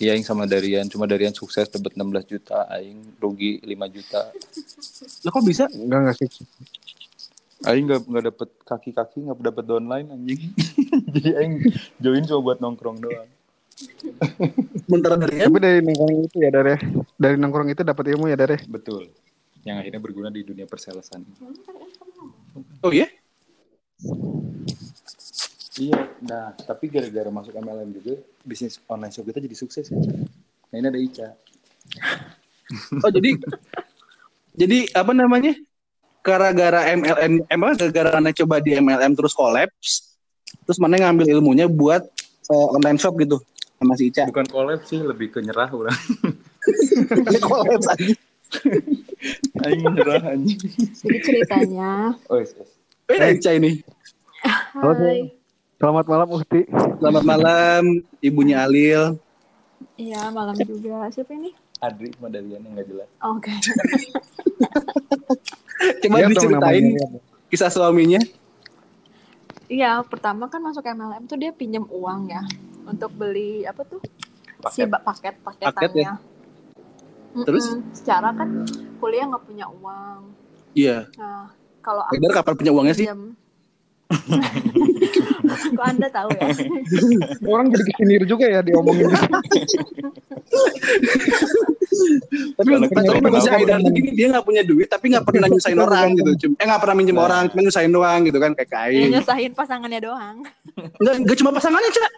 [0.00, 0.88] Iya, Aing sama Darian.
[0.88, 4.32] Cuma Darian sukses dapat 16 juta, Aing rugi 5 juta.
[5.24, 5.64] Lah kok bisa?
[5.72, 6.28] Enggak enggak sih.
[7.68, 10.40] Aing nggak nggak dapet kaki-kaki, nggak dapet downline anjing.
[11.16, 11.54] Jadi Aing
[12.00, 13.28] join cuma buat nongkrong doang.
[14.88, 16.78] Sementara Darian Tapi dari nongkrong itu ya Dar ya.
[17.20, 18.60] Dari nongkrong itu dapat ilmu ya Dar ya.
[18.68, 19.12] Betul.
[19.64, 21.24] Yang akhirnya berguna di dunia persalesan.
[22.80, 23.08] Oh iya?
[25.80, 29.96] Iya, nah tapi gara-gara masuk MLM juga bisnis online shop kita jadi sukses ya.
[30.72, 31.28] Nah ini ada Ica.
[33.02, 33.34] Oh jadi
[34.54, 35.58] jadi apa namanya?
[36.22, 40.14] Gara-gara MLM emang gara-gara mana coba di MLM terus collapse
[40.62, 42.06] terus mana ngambil ilmunya buat
[42.46, 43.42] eh, online shop gitu
[43.80, 44.30] sama si Ica.
[44.30, 45.96] Bukan collab sih, lebih ke nyerah udah.
[47.50, 48.14] collapse aja.
[49.60, 50.58] Aing nyerah anjing.
[50.96, 52.70] Jadi ceritanya, Oh, yes, yes.
[53.10, 53.82] Eh, Ica ini.
[54.42, 55.34] hai,
[55.76, 56.62] Selamat malam Uhti.
[57.00, 57.82] Selamat malam,
[58.20, 59.16] ibunya Alil.
[59.96, 61.08] iya malam juga.
[61.08, 61.50] Siapa ini?
[61.80, 63.08] Adri sama Darian yang nggak jelas.
[63.24, 63.50] Oke.
[66.04, 66.84] Coba Iya, dong diceritain
[67.48, 68.20] kisah suaminya.
[69.66, 72.42] Iya, pertama kan masuk MLM tuh dia pinjam uang ya
[72.84, 74.02] untuk beli apa tuh
[74.68, 74.90] si Paket.
[74.92, 76.12] ba- paket Paket ya?
[77.30, 77.46] Mm-mm.
[77.46, 77.64] Terus?
[77.92, 78.66] secara kan
[78.96, 80.20] kuliah nggak punya uang.
[80.72, 81.06] Iya.
[81.14, 81.50] Nah,
[81.80, 83.06] kalau aku kapan punya uangnya sih?
[83.06, 83.34] pinjam
[85.70, 86.50] Kok Anda tahu ya?
[87.50, 89.06] Orang jadi kesindir juga ya diomongin.
[92.50, 92.94] Tapi Kalau tapi
[93.36, 96.30] si kenal- Haidar tuh gini, dia nggak punya duit tapi nggak pernah nyusahin orang gitu.
[96.40, 97.24] Cuma, eh nggak pernah minjem Nah.
[97.24, 99.08] orang, cuma nyusahin doang gitu kan kayak kain.
[99.10, 100.36] nyusahin pasangannya doang.
[100.96, 102.12] Nggak, nggak cuma pasangannya cak.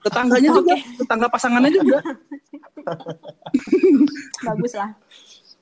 [0.00, 1.98] Tetangganya juga, tetangga pasangannya juga.
[4.48, 4.90] Bagus lah.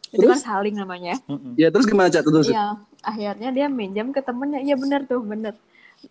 [0.09, 1.21] Itu kan saling namanya.
[1.59, 2.49] Ya terus gimana cak terus?
[2.49, 4.65] Iya, akhirnya dia minjam ke temennya.
[4.65, 5.55] Iya benar tuh, benar.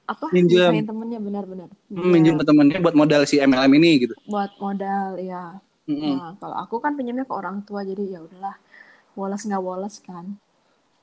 [0.03, 0.29] Apa?
[0.35, 1.69] Nyusahin temennya benar-benar.
[1.87, 4.13] Hmm, minjem ke temennya buat modal si MLM ini gitu.
[4.27, 5.57] buat modal ya.
[5.87, 6.19] Mm-mm.
[6.19, 8.59] Nah, kalau aku kan pinjamnya ke orang tua jadi ya udahlah.
[9.15, 10.35] Woles nggak woles kan.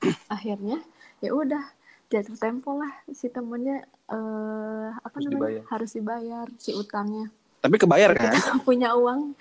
[0.35, 0.85] Akhirnya
[1.25, 1.65] ya udah
[2.13, 5.63] jatuh tempo lah si temennya eh apa Harus namanya dibayar.
[5.73, 7.27] harus dibayar si utangnya.
[7.61, 8.33] Tapi kebayar kan?
[8.37, 9.33] Kita punya uang.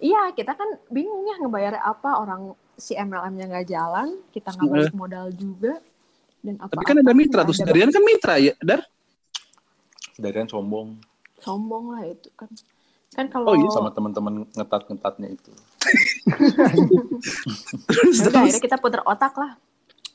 [0.00, 4.94] Iya, kita kan bingung ya ngebayar apa orang si MLM-nya nggak jalan, kita nggak balik
[4.96, 5.80] modal juga.
[6.40, 7.52] Dan apa Tapi kan ada mitra tuh.
[7.52, 8.80] Darian kan mitra ya, Dar.
[10.16, 11.00] Darian sombong
[11.40, 12.48] sombong lah itu kan.
[13.10, 15.50] Kan Oh kalau iya, sama teman-teman ngetat-ngetatnya itu.
[17.88, 19.56] Terus Udah, terus akhirnya kita puter otak lah.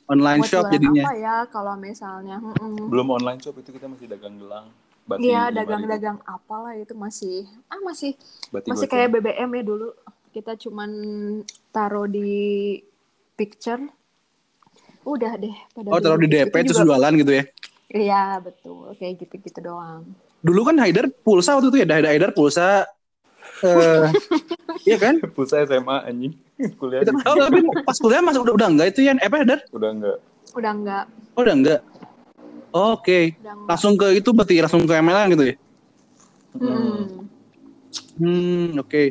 [0.06, 1.04] Online Mau shop jadinya.
[1.04, 2.88] apa ya kalau misalnya mm-mm.
[2.88, 4.70] Belum online shop itu kita masih dagang gelang.
[5.16, 5.54] Iya 5.000.
[5.54, 8.18] dagang-dagang apalah itu masih ah masih
[8.50, 9.94] Bati masih kayak BBM ya dulu
[10.30, 10.90] kita cuman
[11.70, 12.82] taruh di
[13.34, 13.86] picture
[15.06, 16.26] udah deh pada Oh taruh di.
[16.28, 17.44] DP Itu terus juga- jualan gitu ya.
[17.88, 20.02] iya betul kayak gitu-gitu doang
[20.42, 22.86] Dulu kan Haidar pulsa waktu itu ya, Haidar, Haidar pulsa.
[23.62, 24.10] eh
[24.90, 25.18] iya kan?
[25.34, 26.34] Pulsa SMA anjing.
[26.80, 29.12] Kuliah oh, tapi pas kuliah masuk udah udah enggak itu ya?
[29.20, 29.60] Eh, apa Haidar?
[29.72, 30.18] udah enggak.
[30.56, 31.04] udah enggak
[31.36, 31.80] Oh, udah enggak.
[32.72, 33.36] Oke.
[33.36, 35.56] enggak Langsung ke itu berarti langsung ke MLM gitu ya?
[36.56, 37.28] Hmm.
[38.16, 39.02] Hmm, oke.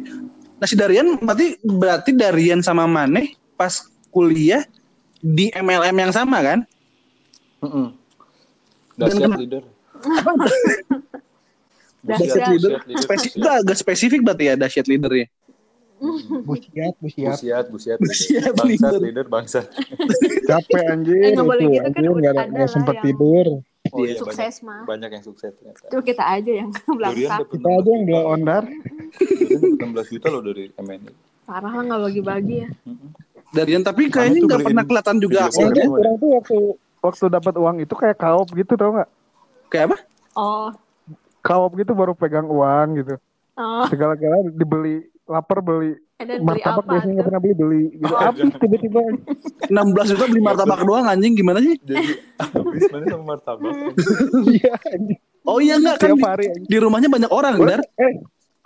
[0.57, 4.65] Nah si Darian berarti berarti Darian sama Maneh pas kuliah
[5.21, 6.59] di MLM yang sama kan?
[7.61, 7.89] Heeh.
[8.97, 9.63] Dan Dahsyat kena- leader.
[12.05, 12.73] Dahsyat leader.
[12.81, 13.01] Leader.
[13.01, 15.27] Spesifik, agak spesifik berarti ya dahsyat leadernya.
[16.45, 17.33] Busiat, busiat.
[17.35, 19.01] Busiat, busiat, Busiat bangsat, leader.
[19.01, 19.67] leader, bangsat.
[20.51, 21.17] Capek anjir.
[21.19, 23.47] Eh, nggak boleh itu, gitu kan, anjir, nggak ada lah sempat yang- tidur.
[23.93, 25.85] Oh iya, sukses banyak, mah banyak yang sukses ternyata.
[25.85, 28.63] itu kita aja yang dapat Kita aja yang belum ondar.
[28.65, 31.13] Durian dapat 16 juta loh dari MNI.
[31.45, 32.69] parah lah nggak bagi-bagi ya
[33.53, 35.47] Darian tapi kayaknya nggak pernah kelihatan juga.
[35.47, 36.57] Iya, Orang tuh, orang tuh waktu
[36.99, 39.11] waktu dapat uang itu kayak kaop gitu tau nggak?
[39.69, 39.97] Kayak apa?
[40.33, 40.69] Oh,
[41.39, 43.15] Kaop gitu baru pegang uang gitu.
[43.55, 48.21] oh, Segala-gala dibeli lapar beli beli martabak apa biasanya nggak pernah beli beli gitu Oh,
[48.23, 49.01] habis tiba-tiba
[49.67, 51.75] 16 juta beli martabak doang anjing gimana sih?
[51.79, 52.07] Jadi
[52.39, 53.73] habis mana sama martabak.
[54.47, 55.19] iya anjing.
[55.43, 56.67] Oh iya enggak kan tiap di, hari anjing.
[56.67, 57.81] di rumahnya banyak orang, Dar.
[57.99, 58.13] eh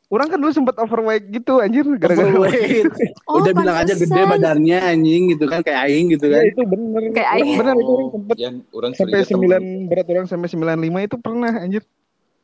[0.08, 2.86] orang kan dulu sempet overweight gitu anjir gara-gara Overweight.
[3.28, 6.44] Oh, Udah bilang aja gede badannya anjing gitu kan kayak aing gitu ya kan.
[6.48, 7.54] itu bener Kayak aing.
[7.56, 11.16] bener itu orang sempet Yang orang sampai curiga temen- 9 berat orang sampai 95 itu
[11.18, 11.82] pernah anjir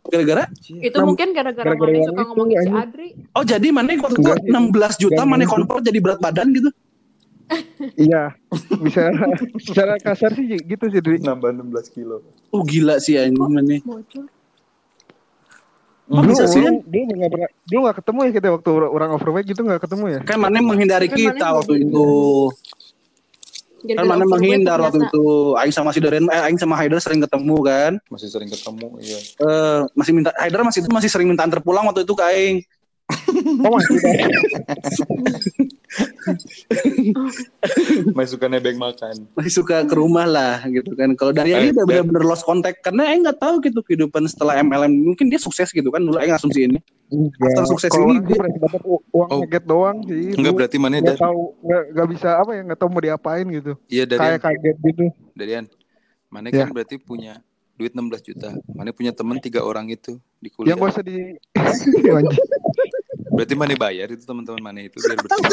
[0.05, 2.70] Gara-gara Itu mungkin gara-gara yang suka ngomongin si.
[2.70, 3.09] Adri.
[3.32, 5.00] Oh jadi mana waktu itu Enggak sih.
[5.00, 6.70] 16 juta mana convert jadi berat badan gitu?
[8.09, 8.32] iya
[8.80, 9.12] bisa
[9.61, 12.24] secara kasar sih gitu sih Dri nambah 16 kilo.
[12.48, 13.76] Oh gila sih anjing mana.
[16.05, 19.48] Oh, dulu bisa sih, dulu nggak pernah dulu nggak ketemu ya kita waktu orang overweight
[19.48, 22.09] gitu nggak ketemu ya Kan mana menghindari Kan kita waktu itu.
[23.85, 25.53] Jadi Kan mana menghindar waktu itu.
[25.61, 27.93] Aing sama si Daren, eh Aing sama Haider sering ketemu kan.
[28.09, 29.18] Masih sering ketemu, iya.
[29.20, 32.57] Eh masih minta Haider masih itu masih sering minta antar pulang waktu itu ke Aing.
[33.61, 33.96] Oh masih.
[38.11, 39.28] Masih suka nebeng makan.
[39.34, 41.12] Masih suka ke rumah lah gitu kan.
[41.12, 44.57] Kalau dari Eh, ini udah bener-bener lost contact karena Aing nggak tahu gitu kehidupan setelah
[44.59, 44.90] MLM.
[45.07, 46.78] Mungkin dia sukses gitu kan dulu Aing asumsi ini.
[47.07, 47.52] Enggak.
[47.52, 49.40] After sukses Kalau ini dia- dapat uang Oh.
[49.44, 52.88] kaget doang sih Enggak berarti mana nggak dari tahu nggak bisa apa ya nggak tahu
[52.88, 55.64] mau diapain gitu Iya dari kayak kaget gitu Darian.
[56.26, 56.64] Mana Ya.
[56.64, 57.38] kan berarti punya
[57.74, 58.50] duit 16 juta.
[58.68, 60.74] Mana punya temen tiga orang itu di yang kuliah.
[60.76, 61.16] gak usah di
[62.18, 62.46] Anjing.
[63.35, 65.51] Berarti mana bayar itu teman-teman mana itu biar berteman.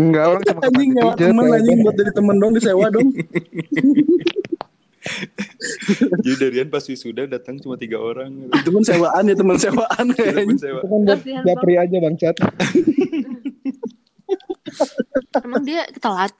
[0.00, 1.28] enggak orang cuma Anjing nyawa ya.
[1.60, 3.08] anjing buat jadi temen dong disewa dong.
[6.24, 8.48] Jadi Darian pas wisuda datang cuma tiga orang.
[8.56, 10.16] itu pun sewaan ya teman sewaan.
[10.16, 10.80] Temen sewa.
[10.80, 12.32] itu kan buat Kasihan japri aja bang chat
[15.44, 16.32] Emang dia telat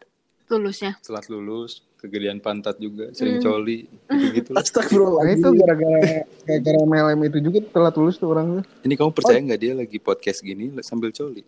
[0.48, 0.96] lulusnya.
[1.04, 3.44] Setelah lulus, kegedean pantat juga, sering Hmm.
[3.48, 4.60] coli, gitu-gitu lah.
[4.60, 6.00] nah itu gara-gara
[6.44, 10.44] gara-gara MLM itu juga telat lulus tuh orangnya Ini kamu percaya nggak dia lagi podcast
[10.44, 11.40] gini sambil coli?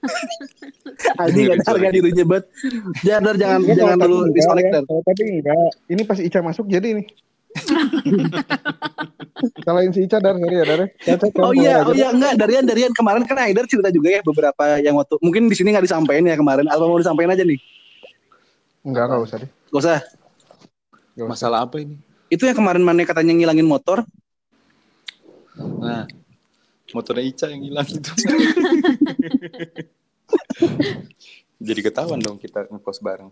[1.20, 2.44] Anjing gak ada harga dirinya banget.
[3.04, 4.80] Jangan jangan Enggak, jangan kalau dulu disconnect ya.
[4.80, 7.06] Tadi enggak ini pas Ica masuk jadi nih
[9.66, 12.92] Kalahin si Ica dar sorry ya dar Cacat, Oh iya, oh iya enggak Darian Darian
[12.96, 16.36] kemarin kan Aider cerita juga ya beberapa yang waktu mungkin di sini nggak disampaikan ya
[16.40, 16.64] kemarin.
[16.68, 17.60] Apa mau disampaikan aja nih?
[18.80, 19.98] Enggak enggak usah deh Gak usah.
[21.14, 21.32] Nggak usah.
[21.32, 21.96] Masalah apa ini?
[22.30, 24.02] Itu yang kemarin mana katanya ngilangin motor.
[25.58, 26.06] Nah,
[26.94, 28.10] motornya Ica yang hilang itu.
[31.60, 33.30] Jadi ketahuan dong kita ngekos bareng.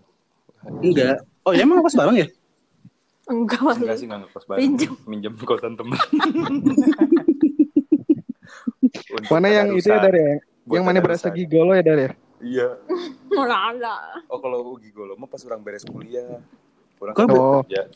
[0.83, 1.23] Enggak.
[1.47, 2.29] Oh ya emang pas bareng ya?
[3.31, 3.79] Enggak.
[3.79, 4.61] Enggak sih nggak ngekos bareng.
[4.61, 4.95] Pinjam.
[5.07, 5.99] Minjem kosan teman.
[9.09, 10.05] Untuk Mana yang itu ya tadarusan.
[10.05, 10.37] dar ya
[10.69, 12.11] Yang mana berasa gigolo ya dar ya
[12.41, 12.69] Iya.
[13.69, 14.25] Ada.
[14.29, 16.39] Oh kalau gigolo mah pas orang beres kuliah.
[16.99, 17.63] Orang kan Oh.
[17.63, 17.87] kerja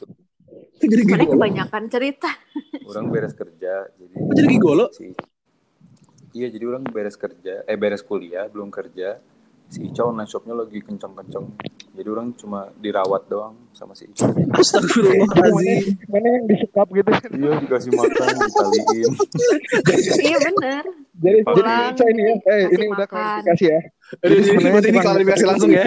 [0.78, 1.24] gigolo?
[1.26, 2.30] kebanyakan cerita.
[2.90, 4.86] Orang beres kerja jadi Kok jadi gigolo?
[4.90, 5.11] si
[6.32, 9.20] Iya jadi orang beres kerja eh beres kuliah belum kerja
[9.68, 11.45] si Ica online shopnya lagi kencang-kencang
[11.93, 15.93] jadi orang cuma dirawat doang sama si Ica Astagfirullahaladzim.
[16.09, 19.12] Mana yang disekap gitu iya dikasih makan ditaliin
[20.20, 20.84] iya bener.
[21.16, 23.80] Jadi jadi Ica ini ya Eh ini udah klarifikasi ya
[24.20, 25.84] Ini sebenarnya ini klarifikasi langsung ya.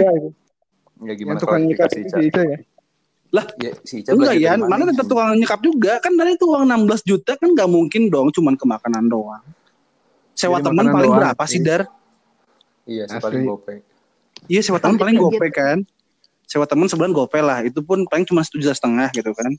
[1.05, 2.57] Ya gimana klarifikasi itu Ica si Ica ya
[3.59, 5.11] ya si Ica Enggak ya, mana tetap sih?
[5.11, 8.65] tukang nyekap juga kan dari itu uang 16 juta kan nggak mungkin dong cuman ke
[8.65, 9.43] makanan doang.
[10.35, 11.59] Sewa Jadi teman paling doang, berapa sih.
[11.61, 11.87] Dar?
[12.85, 13.17] iya Asli.
[13.17, 13.81] paling gopek
[14.45, 15.41] Iya sewa teman paling Kaget-kaget.
[15.41, 15.77] gope kan.
[16.45, 17.65] Sewa teman sebulan gope lah.
[17.65, 19.51] Itu pun paling cuma satu juta setengah gitu kan.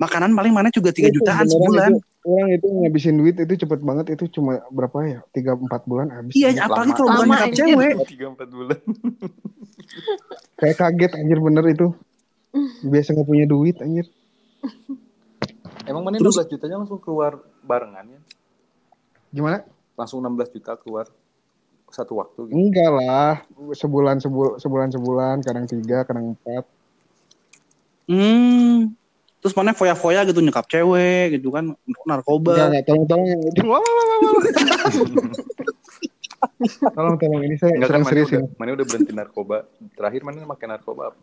[0.00, 1.90] Makanan paling mana juga 3 Itu jutaan sebulan.
[1.94, 4.06] itu, orang itu ngabisin duit itu cepet banget.
[4.16, 5.20] Itu cuma berapa ya?
[5.30, 6.32] Tiga empat bulan habis.
[6.34, 7.66] Iya, apalagi kalau bukan anjir.
[7.70, 7.92] cewek.
[8.08, 8.78] tiga empat bulan.
[10.62, 11.86] Kayak kaget anjir bener itu.
[12.82, 14.06] Biasa nggak punya duit anjir.
[15.86, 18.20] Emang mana Terus- 16 jutanya langsung keluar barengan ya?
[19.32, 19.66] Gimana?
[19.98, 21.06] Langsung 16 juta keluar
[21.92, 22.56] satu waktu gitu.
[22.56, 23.44] Enggak lah.
[23.76, 26.64] Sebulan sebulan sebulan sebulan kadang tiga kadang empat.
[28.08, 28.96] Hmm.
[29.42, 31.74] Terus mana foya-foya gitu nyekap cewek gitu kan
[32.06, 32.70] narkoba.
[32.70, 34.44] enggak tolong tolong yang wah, wah, wah, wah, wah.
[36.94, 39.56] tolong tolong ini saya Enggak kan serius udah, ini mana udah berhenti narkoba
[39.98, 41.22] terakhir mana makan narkoba apa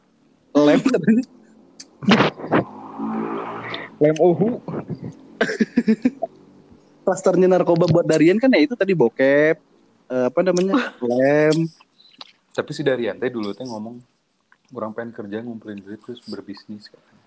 [0.59, 1.23] Lem katanya.
[3.99, 4.59] lem ohu
[7.07, 9.57] Klasternya narkoba buat Darian kan ya itu tadi bokep.
[10.09, 10.93] eh, apa namanya?
[10.99, 11.69] Lem.
[12.49, 14.01] tapi si Darian teh dulu teh ngomong
[14.75, 17.18] orang pengen kerja ngumpulin duit terus berbisnis katanya.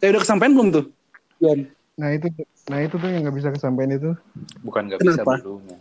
[0.00, 0.84] Eh udah kesampaian belum tuh?
[1.40, 1.60] Belum.
[2.00, 2.32] nah itu
[2.64, 4.16] nah itu tuh yang nggak bisa kesampaian itu
[4.64, 5.36] bukan nggak bisa Kenapa?
[5.44, 5.78] belum ya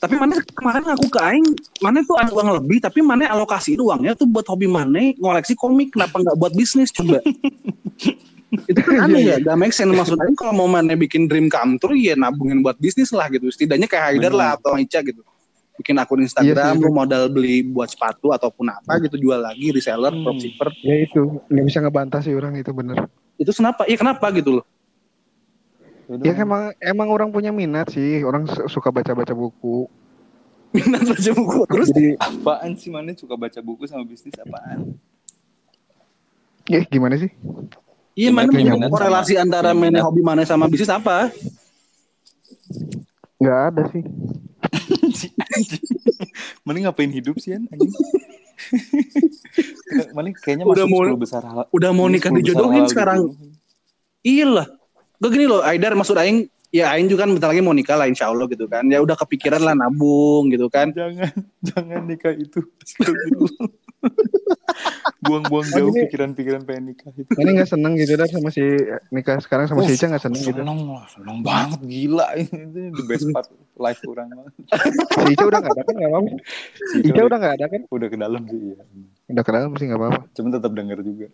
[0.00, 1.44] Tapi mana kemarin aku ke aing,
[1.84, 5.92] mana tuh ada uang lebih, tapi mana alokasi uangnya tuh buat hobi mana ngoleksi komik,
[5.92, 7.20] kenapa nggak buat bisnis coba?
[8.70, 12.00] itu kan aneh ya, gak make sense maksudnya kalau mau mana bikin dream come true
[12.00, 13.46] ya nabungin buat bisnis lah gitu.
[13.52, 15.22] Setidaknya kayak Haider lah atau Ica gitu.
[15.80, 16.84] Bikin akun Instagram, Iya sih.
[16.84, 20.22] lu modal beli buat sepatu ataupun apa gitu jual lagi reseller, Hmm.
[20.22, 20.68] dropshipper.
[20.84, 23.08] Ya itu nggak bisa ngebantah sih orang itu bener.
[23.34, 23.88] Itu kenapa?
[23.88, 24.64] Iya kenapa gitu loh?
[26.04, 29.88] Udah, Ya emang emang orang punya minat sih, orang su- suka baca-baca buku.
[30.76, 34.94] Minat baca buku terus Jadi apaan sih mana suka baca buku sama bisnis apaan?
[36.66, 37.32] ya gimana sih?
[38.14, 41.32] Iya, mana Punya korelasi sama- antara mana hobi mana sama bisnis apa?
[43.40, 44.04] Nggak ada sih.
[46.66, 47.90] Mending ngapain hidup sih an anjing?
[50.14, 51.66] Mending kayaknya Udah masuk mau- 10 besar hal.
[51.74, 53.18] Udah mau nikah 10 besar dijodohin halal sekarang.
[54.20, 54.66] Iya lah.
[55.20, 58.06] Gak gini loh, Aidar maksud Aing, ya Aing juga kan bentar lagi mau nikah lah
[58.06, 58.86] insya Allah gitu kan.
[58.86, 60.94] Ya udah kepikiran lah nabung gitu kan.
[60.94, 61.30] Jangan,
[61.68, 62.62] jangan nikah itu.
[65.20, 67.28] Buang-buang Oh, jauh pikiran-pikiran pengen nikah itu.
[67.36, 68.64] Mana nggak seneng gitu dah sama si
[69.12, 70.60] nikah sekarang sama si Ica nggak seneng gitu.
[70.64, 74.52] Seneng lah, seneng banget gila ini the best part life orang banget.
[75.12, 76.30] Si Ica udah nggak ada kan nggak apa-apa.
[76.72, 77.82] Si Ica udah nggak ada kan?
[77.92, 78.76] udah ke dalam sih iya.
[79.28, 80.20] Udah ke dalam sih nggak apa-apa.
[80.32, 81.26] Cuman tetap denger juga.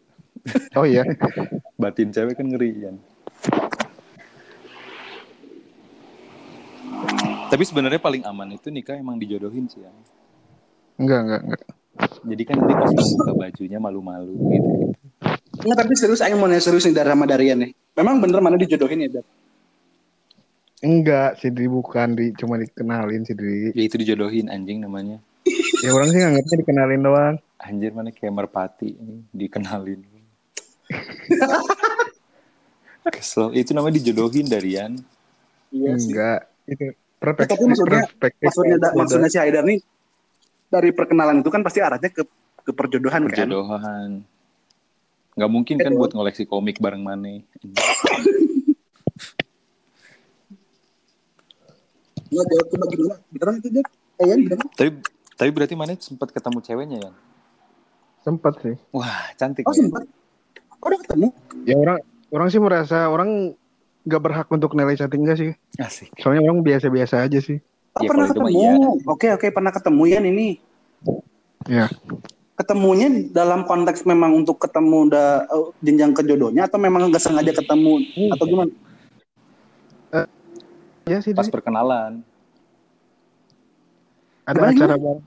[0.74, 1.02] Oh iya.
[1.78, 2.96] Batin cewek kan ngeri kan.
[7.46, 9.90] Tapi sebenarnya paling aman itu nikah emang dijodohin sih ya.
[10.98, 11.62] Enggak enggak enggak.
[12.26, 14.68] Jadi kan nanti pas buka bajunya malu-malu gitu.
[15.64, 17.72] Nggak, tapi serius Aing mau nanya serius nih dari sama Darian nih.
[17.96, 19.24] Memang bener mana dijodohin ya, Dar?
[20.84, 23.72] Enggak sih Dri bukan di cuma dikenalin sih Dri.
[23.72, 25.16] Ya itu dijodohin anjing namanya.
[25.84, 27.36] Ya orang sih nganggapnya dikenalin doang.
[27.60, 30.00] Anjir mana kayak merpati ini dikenalin.
[33.14, 33.54] Kesel.
[33.54, 34.96] Itu namanya dijodohin Darian.
[35.70, 35.92] Iya.
[35.94, 36.40] Enggak.
[36.66, 37.56] Itu Eh, perspektif.
[37.56, 38.02] tapi maksudnya,
[38.44, 39.80] maksudnya, da- maksudnya si Haidar nih
[40.68, 42.22] dari perkenalan itu kan pasti arahnya ke
[42.60, 43.46] ke perjodohan kan.
[43.46, 44.10] Perjodohan.
[45.36, 47.40] Nggak mungkin kan buat ngoleksi komik bareng mana.
[52.26, 53.16] Nggak jawab coba gimana?
[53.30, 53.86] Beneran itu Dar?
[54.16, 54.68] Eh, Yan, beneran?
[54.74, 54.90] Tapi
[55.36, 57.12] tapi berarti mana sempat ketemu ceweknya ya?
[58.24, 58.74] Sempat sih.
[58.90, 59.64] Wah cantik.
[59.64, 59.78] Oh ya.
[59.86, 60.02] sempat.
[60.82, 61.28] Oh, udah ketemu?
[61.64, 61.98] Ya orang
[62.28, 63.54] orang sih merasa orang
[64.06, 65.50] nggak berhak untuk nilai cantik enggak sih.
[65.76, 66.14] Asik.
[66.16, 67.58] Soalnya orang biasa-biasa aja sih.
[67.92, 68.48] Oh, Ya, pernah ketemu.
[68.54, 68.72] iya.
[69.04, 70.48] Oke oke pernah ketemu Yan ini.
[71.66, 71.90] Ya.
[72.56, 77.52] Ketemunya dalam konteks memang untuk ketemu da, eh, jenjang ke jodohnya atau memang nggak sengaja
[77.52, 78.00] ketemu
[78.32, 78.72] atau gimana?
[81.06, 81.54] Ya sih Pas Dri.
[81.54, 82.18] perkenalan.
[84.42, 85.22] Ada Gimana, acara bareng.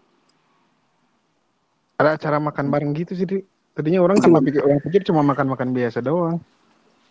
[1.96, 3.40] Ada acara makan bareng gitu sih Dri.
[3.72, 6.44] Tadinya orang Makan cuma pikir orang pikir cuma makan-makan biasa doang.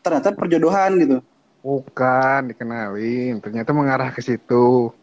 [0.05, 1.16] Ternyata perjodohan gitu.
[1.63, 3.43] Bukan dikenalin.
[3.43, 4.95] Ternyata mengarah ke situ.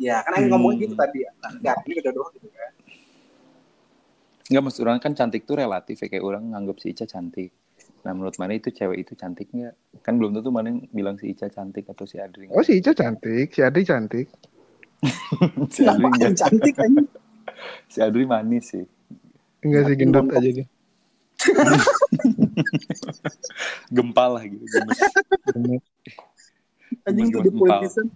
[0.00, 0.56] Ya kan Aing Hmm.
[0.56, 1.30] ngomong gitu tadi ya.
[1.44, 2.72] Nah, nggak, ini kejodohan gitu kan.
[4.50, 7.54] Enggak maksud orang kan cantik tuh relatif ya kayak orang nganggap si Ica cantik.
[8.02, 10.02] Nah menurut mana itu cewek itu cantik nggak?
[10.02, 12.50] Kan belum tentu mana yang bilang si Ica cantik atau si Adri.
[12.50, 14.26] Oh si Ica cantik, si Adri cantik.
[15.74, 16.18] si Adri enggak.
[16.18, 16.90] yang cantik kan?
[17.86, 18.82] Si Adri manis sih.
[19.62, 20.66] Enggak sih gendut aja dia.
[23.96, 24.64] Gempal lah gitu.
[24.64, 24.98] Gemes.
[27.04, 28.06] Anjing Gemes, tuh di gemes, politisan.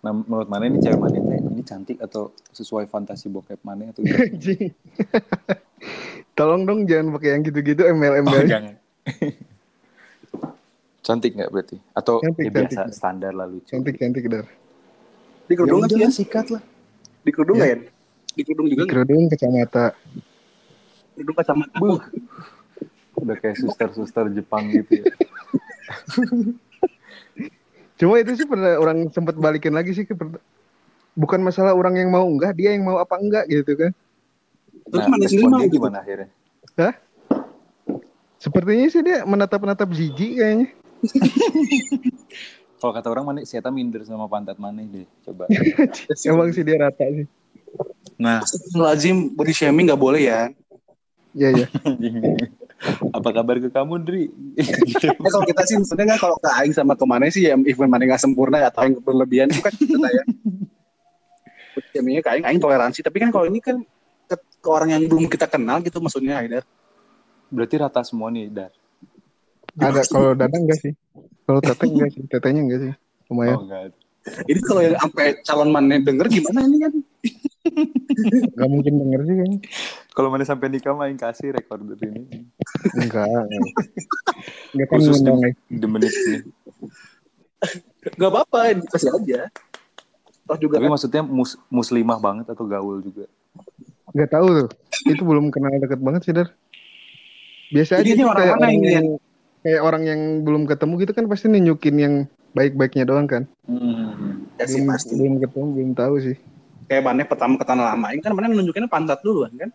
[0.00, 4.00] Nah menurut mana ini cewek mana teh ini cantik atau sesuai fantasi bokep mana atau
[4.00, 4.22] gimana?
[4.30, 4.70] Anjing.
[6.32, 8.74] Tolong dong jangan pakai yang gitu-gitu Oh, MLM jangan.
[11.00, 11.76] cantik nggak berarti?
[11.92, 12.94] Atau Cantik, ya biasa cantik.
[12.94, 13.70] standar lah lucu.
[13.70, 14.46] Cantik cantik dar.
[15.46, 16.10] Di kerudung nggak sih ya?
[16.10, 16.62] sikat lah.
[17.22, 17.78] Di kerudung nggak ya?
[18.34, 18.90] Di kerudung juga nggak?
[18.90, 19.86] Kerudung kacamata.
[21.14, 21.76] Kerudung kacamata.
[21.78, 21.98] Buh.
[23.26, 25.04] Udah kayak suster-suster Jepang gitu ya.
[27.98, 30.14] Cuma itu sih pernah orang sempat balikin lagi sih ke
[31.16, 33.90] bukan masalah orang yang mau enggak, dia yang mau apa enggak gitu kan.
[34.86, 35.76] Terus Nah, mana sendiri mau responnya gitu?
[35.82, 36.28] gimana akhirnya?
[38.36, 40.68] Sepertinya sih dia menatap-natap jijik kayaknya.
[42.78, 45.08] Kalau kata orang mana siapa minder sama pantat mana deh.
[45.24, 45.48] Coba.
[46.28, 47.26] Emang sih dia rata sih.
[48.20, 48.44] Nah,
[48.76, 50.52] Lazim body shaming nggak boleh ya.
[51.32, 51.66] Iya iya.
[53.12, 54.24] Apa kabar ke kamu Dri?
[54.28, 55.08] Gitu.
[55.26, 57.88] Eh, kalau kita sih maksudnya nggak kalau ke Aing sama ke mana sih ya even
[57.88, 60.24] mana nggak sempurna atau yang berlebihan itu kan kita ya.
[61.92, 63.00] Shamingnya ke Aing, Aing toleransi.
[63.00, 63.80] Tapi kan kalau ini kan
[64.28, 66.64] ke, ke orang yang belum kita kenal gitu maksudnya Haidar.
[67.52, 68.72] Berarti rata semua nih, Dar.
[69.76, 70.92] Ada kalau dadang enggak sih?
[71.44, 72.92] Kalau teteh enggak sih, tetehnya enggak sih.
[73.28, 73.56] Lumayan.
[73.56, 73.82] Oh, enggak.
[74.50, 76.92] Ini kalau yang sampai calon mana denger gimana ini kan?
[78.54, 79.58] Enggak mungkin denger sih kayaknya.
[80.16, 82.46] Kalau mana sampai nikah main kasih recorder ini.
[82.96, 83.46] Enggak.
[84.72, 85.30] Enggak kan Khusus di,
[85.76, 86.38] di menit ini.
[88.16, 89.40] Gak apa-apa, dikasih aja.
[90.46, 93.26] Toh juga Tapi kan, maksudnya mus- muslimah banget atau gaul juga?
[94.14, 94.68] Nggak tahu tuh.
[95.10, 96.54] Itu belum kenal deket banget sih, Dar.
[97.74, 99.06] Biasa Jadi aja orang kayak mana orang ini, yang
[99.66, 102.14] kayak orang yang belum ketemu gitu kan pasti nunjukin yang
[102.54, 103.42] baik-baiknya doang kan.
[103.66, 104.46] Hmm.
[104.56, 105.12] ya sih belum, pasti.
[105.18, 106.36] belum ketemu, belum tahu sih.
[106.86, 109.70] Kayak mana pertama ke tanah lama ini kan mana nunjukinnya pantat duluan kan.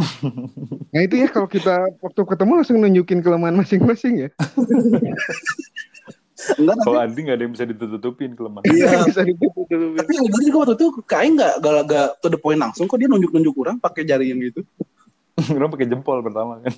[0.90, 4.28] Nah itu ya kalau kita waktu ketemu langsung nunjukin kelemahan masing-masing ya.
[6.56, 8.64] Enggak tapi Kalau Andi nggak ada yang bisa ditutupin kelemahan.
[8.64, 9.06] Iya.
[9.06, 9.94] Bisa ditutup dulu.
[10.00, 13.08] Tapi Algar juga waktu itu kayak nggak gak, gak to the point langsung kok dia
[13.12, 14.64] nunjuk-nunjuk orang pakai jari yang gitu.
[15.48, 16.74] Orang pakai jempol pertama kan.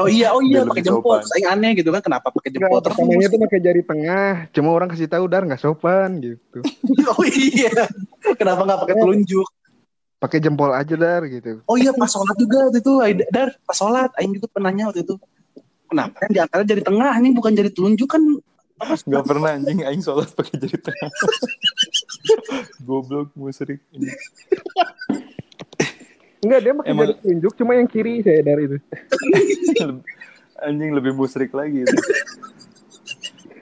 [0.00, 1.20] Oh iya, oh iya pakai jempol.
[1.20, 2.96] Terus Aing aneh gitu kan kenapa pakai Enggak, jempol terus?
[2.96, 4.30] pertamanya tuh pakai jari tengah.
[4.54, 6.58] Cuma orang kasih tahu dar nggak sopan gitu.
[7.18, 7.72] oh iya.
[8.38, 9.48] Kenapa nggak pakai telunjuk?
[10.18, 11.62] Pakai jempol aja dar gitu.
[11.68, 12.92] Oh iya pas sholat juga waktu itu.
[13.30, 15.14] Dar pas sholat Aing gitu penanya waktu itu.
[15.88, 18.22] Kenapa yang di antara jari tengah ini bukan jari telunjuk kan?
[18.78, 21.10] Gak pernah anjing aing sholat pakai jari tengah.
[22.86, 23.82] Goblok musrik.
[26.38, 27.52] Enggak dia pakai Emang- jari tunjuk.
[27.58, 28.78] Cuma yang kiri saya dari itu.
[30.66, 31.96] anjing lebih musrik lagi itu.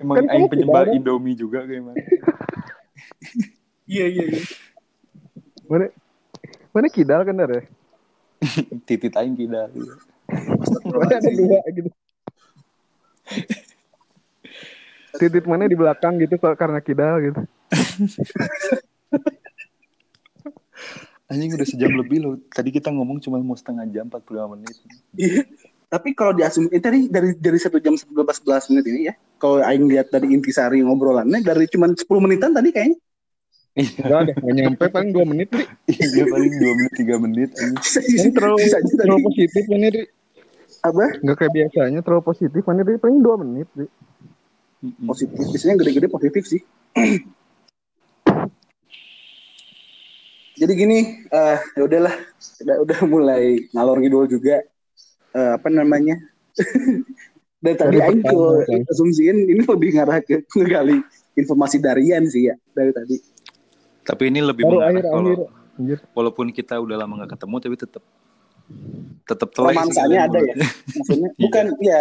[0.01, 0.93] Emang Kan aing ada.
[0.93, 1.97] Indomie juga kayak mana?
[3.87, 4.43] Iya iya iya.
[5.71, 5.87] Mana
[6.75, 7.63] mana kidal kan dar ya?
[8.87, 9.71] Titit aing tidak.
[10.83, 11.91] Mana ada dua gitu.
[15.23, 17.41] Titit mana di belakang gitu soal karena kidal gitu.
[21.27, 22.35] Anjing udah sejam lebih loh.
[22.55, 24.77] Tadi kita ngomong cuma mau setengah jam 45 menit.
[25.19, 25.43] Iya.
[25.87, 29.15] Tapi kalau diasum ini tadi dari dari satu jam 11 11 menit ini ya.
[29.39, 32.99] Kalau aing lihat dari intisari ngobrolannya dari cuma 10 menitan tadi kayaknya.
[33.77, 35.69] Enggak ada, nggak nyampe paling dua menit nih.
[35.93, 37.51] Iya paling 2 menit 3 menit
[37.93, 40.05] Ini terlalu terlalu positif mana Dri.
[40.81, 41.05] Apa?
[41.21, 43.69] Nggak kayak biasanya terlalu positif Dri paling dua menit.
[43.77, 45.07] Mm-mm.
[45.11, 45.43] Positif.
[45.43, 46.63] Biasanya gede-gede positif sih.
[50.57, 52.15] Jadi gini, eh ya udahlah,
[52.65, 53.45] udah, udah mulai
[53.77, 54.65] ngalor ngidul juga.
[55.37, 56.17] Eh, apa namanya?
[57.67, 58.85] dari tadi Aing kan.
[58.93, 61.03] asumsiin ini lebih ngarah ke ngegali
[61.35, 63.17] informasi darian sih ya dari tadi.
[64.07, 65.41] Tapi ini lebih Baru mengarah akhir kalau akhir.
[65.77, 65.99] Anjir.
[66.17, 68.03] walaupun kita udah lama gak ketemu tapi tetap
[69.29, 70.55] tetap telek sih romansanya ada ya
[70.97, 72.01] maksudnya bukan ya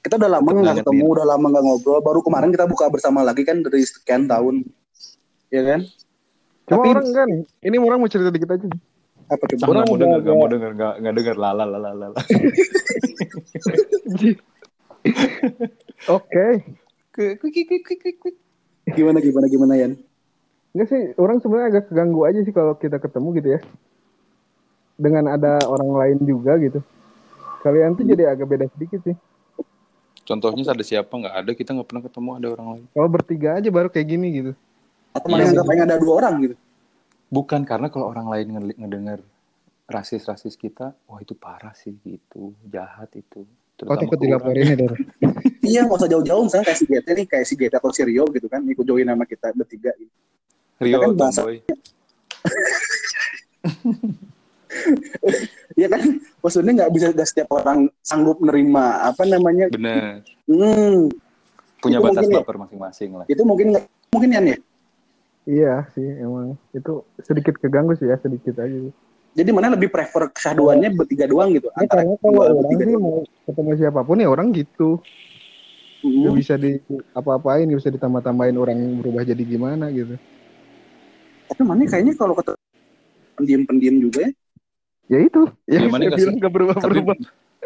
[0.00, 3.42] kita udah lama nggak ketemu udah lama nggak ngobrol baru kemarin kita buka bersama lagi
[3.42, 4.62] kan dari sekian tahun
[5.50, 5.80] ya kan
[6.70, 7.28] Cuma Tapi- orang kan,
[7.60, 8.66] ini orang mau cerita dikit aja.
[9.26, 11.64] apa coba Ah, Orang nggak mau denger, nggak agak- mau denger, nggak nggak denger, lala,
[11.64, 12.18] lala, lala.
[16.10, 16.46] Oke.
[18.90, 19.92] gimana gimana gimana Yan
[20.70, 23.60] Enggak sih, orang sebenarnya agak keganggu aja sih kalau kita ketemu gitu ya.
[24.94, 26.78] Dengan ada orang lain juga gitu.
[27.60, 29.18] Kalian tuh jadi agak beda sedikit sih.
[30.22, 31.10] Contohnya ada siapa?
[31.10, 32.84] Nggak ada, kita nggak pernah ketemu ada orang lain.
[32.86, 34.52] Kalau bertiga aja baru kayak gini gitu.
[35.12, 35.50] Atau Iya, sih.
[35.52, 36.56] anggap aja ada dua orang gitu
[37.28, 39.22] Bukan karena kalau orang lain ngedenger
[39.86, 43.46] rasis-rasis kita, wah itu parah sih gitu, jahat itu.
[43.80, 44.44] Oh takut ke orang.
[44.44, 44.92] dilaporin ya Dor.
[45.64, 48.26] iya nggak usah jauh-jauh misalnya kayak si GT nih kayak si GT atau si Rio
[48.28, 50.10] gitu kan ikut join nama kita bertiga gitu.
[50.78, 51.46] Rio Kan bahasa-.
[55.72, 56.00] Iya kan
[56.40, 60.22] maksudnya nggak bisa nggak setiap orang sanggup nerima apa namanya Bener.
[60.46, 61.10] hmm,
[61.78, 62.38] Punya Itu batas ya.
[62.38, 63.24] baper masing-masing lah.
[63.26, 64.40] itu mungkin nggak mungkin ya
[65.48, 66.92] Iya sih emang itu
[67.24, 68.76] sedikit keganggu sih ya sedikit aja.
[68.76, 68.92] sih.
[69.30, 72.96] jadi mana lebih prefer kesaduannya bertiga doang gitu Ya, karena kalau dua, orang bertiga sih
[73.00, 74.98] mau ketemu siapa pun ya orang gitu.
[76.00, 76.24] Hmm.
[76.28, 76.80] Gak bisa di
[77.12, 80.16] apa-apain, gak bisa ditambah-tambahin orang berubah jadi gimana gitu.
[81.48, 82.56] Tapi mana kayaknya kalau ketemu
[83.36, 84.30] pendiam-pendiam juga ya.
[85.10, 86.34] Ya itu, Ya, yang mana bilang sih?
[86.38, 87.16] gak berubah-berubah.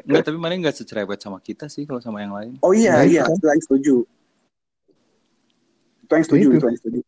[0.05, 2.59] Enggak, tapi mana nggak secerewet sama kita sih kalau sama yang lain.
[2.61, 3.37] Oh iya, Nah, iya, kan.
[3.39, 3.95] itu yang setuju.
[6.05, 6.57] Itu yang setuju, Itu.
[6.59, 7.01] itu yang setuju.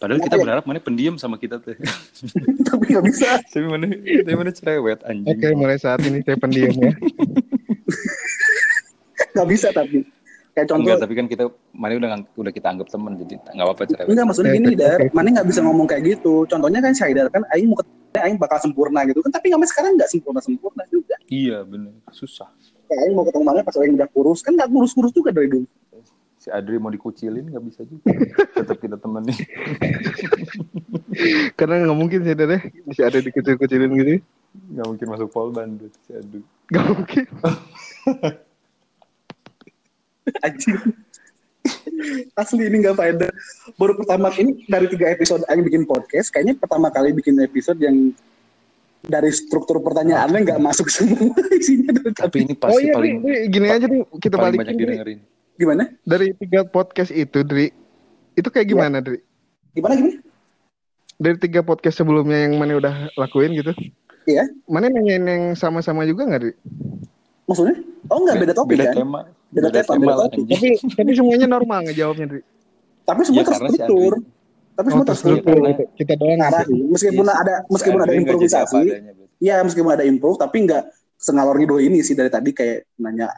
[0.00, 0.42] Padahal kita ya?
[0.48, 1.76] berharap mana pendiam sama kita tuh.
[2.72, 3.36] Tapi nggak bisa.
[3.44, 3.84] tapi mana,
[4.24, 5.28] tapi mana cerewet anjing.
[5.28, 6.92] Oke, mulai saat ini saya pendiam ya.
[9.30, 10.02] Nggak bisa tapi.
[10.50, 13.66] Kayak contoh, Enggak, enggak, tapi kan kita mana udah udah kita anggap teman jadi nggak
[13.70, 14.18] apa-apa cerewet.
[14.26, 14.74] maksudnya Eh, gini.
[14.74, 14.98] Dar.
[15.14, 16.42] Mana nggak bisa ngomong kayak gitu.
[16.50, 19.30] Contohnya kan Syaidar kan, Aing mau ketemu, Aing bakal sempurna gitu kan.
[19.30, 21.14] Tapi nggak sekarang nggak sempurna-sempurna juga.
[21.30, 22.50] Iya bener, susah.
[22.90, 24.42] Kayak Aing mau ketemu mana pas Aing udah kurus.
[24.42, 25.66] Kan nggak kurus-kurus juga dari dulu.
[26.40, 28.16] Si Adri mau dikucilin nggak bisa juga.
[28.56, 29.36] Tetap kita temenin.
[31.60, 34.24] Karena nggak mungkin sih deh, bisa ada dikecil-kecilin gitu.
[34.72, 36.40] Nggak mungkin masuk polban tuh si Adri.
[36.72, 37.24] Gak mungkin.
[40.48, 40.80] Anjing.
[42.32, 43.30] Asli ini nggak faedah.
[43.76, 48.16] Baru pertama ini dari tiga episode Aing bikin podcast, kayaknya pertama kali bikin episode yang
[49.04, 51.92] dari struktur pertanyaannya nggak masuk semua isinya.
[52.16, 53.14] Tapi ini oh pasti iya, paling
[53.52, 55.20] gini aja nih, kita paling balikin banyak didengerin.
[55.60, 55.84] Gimana?
[56.08, 57.68] Dari tiga podcast itu, Dri,
[58.32, 59.20] itu kayak gimana, Dri?
[59.76, 60.16] Gimana gimana?
[61.20, 63.76] Dari tiga podcast sebelumnya yang mana udah lakuin gitu.
[64.24, 64.48] Iya.
[64.64, 66.52] Mana nanyain yang sama-sama juga nggak, Dri?
[67.44, 67.76] Maksudnya?
[68.08, 68.96] Oh enggak beda topik beda kan?
[69.04, 69.20] tema.
[69.52, 70.44] Beda tema, beda topik.
[70.48, 72.42] Tapi tapi semuanya normal ngejawabnya, Dri.
[73.04, 74.12] Tapi semua Ya, si terstruktur.
[74.16, 74.38] Andri-
[74.70, 75.44] Tapi Oh, semua terstruktur.
[75.44, 75.76] terstruktur.
[75.76, 76.40] karena- Kita doang.
[76.40, 76.72] Arah gitu.
[76.72, 76.80] sih.
[76.88, 78.80] Meskipun Iya, ada si meskipun ada nggak improvisasi.
[79.40, 80.82] Iya meskipun ada improve tapi nggak
[81.20, 83.28] sengalor ngidul ini sih dari tadi kayak nanya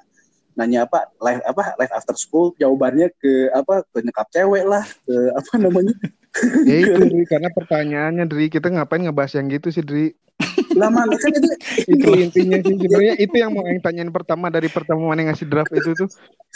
[0.52, 5.14] nanya apa live apa live after school jawabannya ke apa ke nyekap cewek lah ke
[5.32, 5.96] apa namanya
[6.64, 7.28] Ya itu, Dri.
[7.28, 8.48] Karena pertanyaannya, Dri.
[8.48, 10.16] Kita ngapain ngebahas yang gitu sih, Dri?
[10.74, 11.48] lama kan itu
[11.92, 15.70] itu intinya sih sebenarnya itu yang mau yang tanyain pertama dari pertama mana ngasih draft
[15.70, 16.08] itu tuh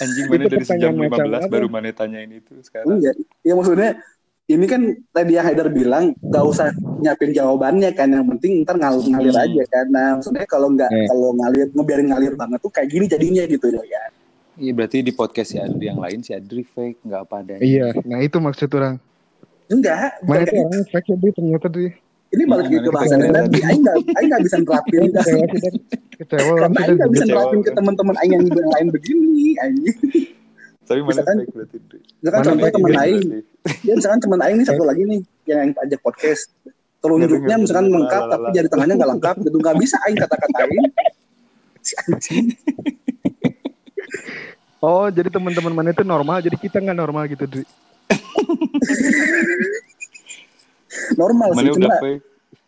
[0.03, 1.49] Anjing Itu mana dari sejam pertanyaan macam 15 apa?
[1.53, 2.99] baru mana tanyain itu sekarang.
[2.99, 3.15] enggak
[3.47, 3.91] ya maksudnya
[4.49, 8.99] ini kan tadi yang Haidar bilang gak usah nyiapin jawabannya kan yang penting ntar ngal
[9.01, 9.45] ngalir Hmm.
[9.45, 9.87] aja kan.
[9.89, 11.07] Nah maksudnya kalau nggak Eh.
[11.07, 14.03] kalau ngalir ngebiarin ngalir banget tuh kayak gini jadinya gitu ya
[14.57, 17.61] Iya berarti di podcast si Adri yang lain si Adri fake nggak apa adanya.
[17.61, 18.97] iya nah itu maksud orang.
[19.67, 20.89] Enggak mana kayak tuh gitu.
[20.89, 21.89] fake ya Dri ternyata Dri
[22.29, 25.01] ini balik Iya, ke mana bahasan Aing nggak Aing nggak bisa nerapin.
[26.17, 27.77] Kecewa orang karena Aing nggak bisa nerapin ke kan?
[27.77, 29.97] teman-teman Aing yang yang lain begini anjing
[30.87, 31.77] Tapi mana Misalkan- berarti.
[32.23, 33.29] Misalkan Mana contoh teman Aing.
[33.87, 36.55] ya misalkan teman Aing nih satu lagi nih yang Aing ajak podcast.
[37.03, 39.57] Telunjuknya misalkan lengkap tapi jari tengahnya nggak lengkap gitu.
[39.59, 40.85] Nggak bisa Aing kata-katain
[41.83, 42.47] si anjing.
[44.83, 47.65] Oh jadi teman-teman mana itu normal jadi kita nggak normal gitu Dri
[51.17, 51.97] normal sih cuma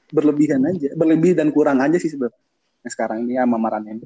[0.08, 0.88] berlebihan aja.
[0.96, 2.40] Berlebih dan kurang aja sih sebenarnya
[2.82, 4.04] Yang sekarang ini sama Maran ini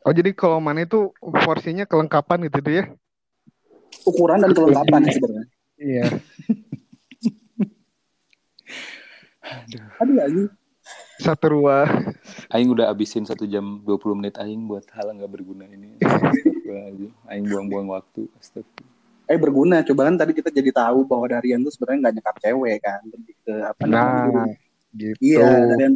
[0.00, 1.12] oh jadi kalau mana itu
[1.44, 2.84] porsinya kelengkapan gitu Dri ya
[4.06, 5.48] ukuran dan kelengkapan sih sebenarnya
[5.80, 6.06] iya
[10.00, 10.44] aduh lagi
[11.20, 11.88] satu ruah
[12.48, 16.00] Aing udah abisin satu jam 20 menit Aing buat hal yang nggak berguna ini.
[17.28, 18.24] Aing buang-buang waktu.
[18.40, 18.98] Astagfirullah.
[19.30, 22.78] eh berguna coba kan tadi kita jadi tahu bahwa Darian tuh sebenarnya nggak nyekap cewek
[22.82, 24.50] kan lebih ke apa namanya nah
[24.98, 25.94] gitu Iya, Darian.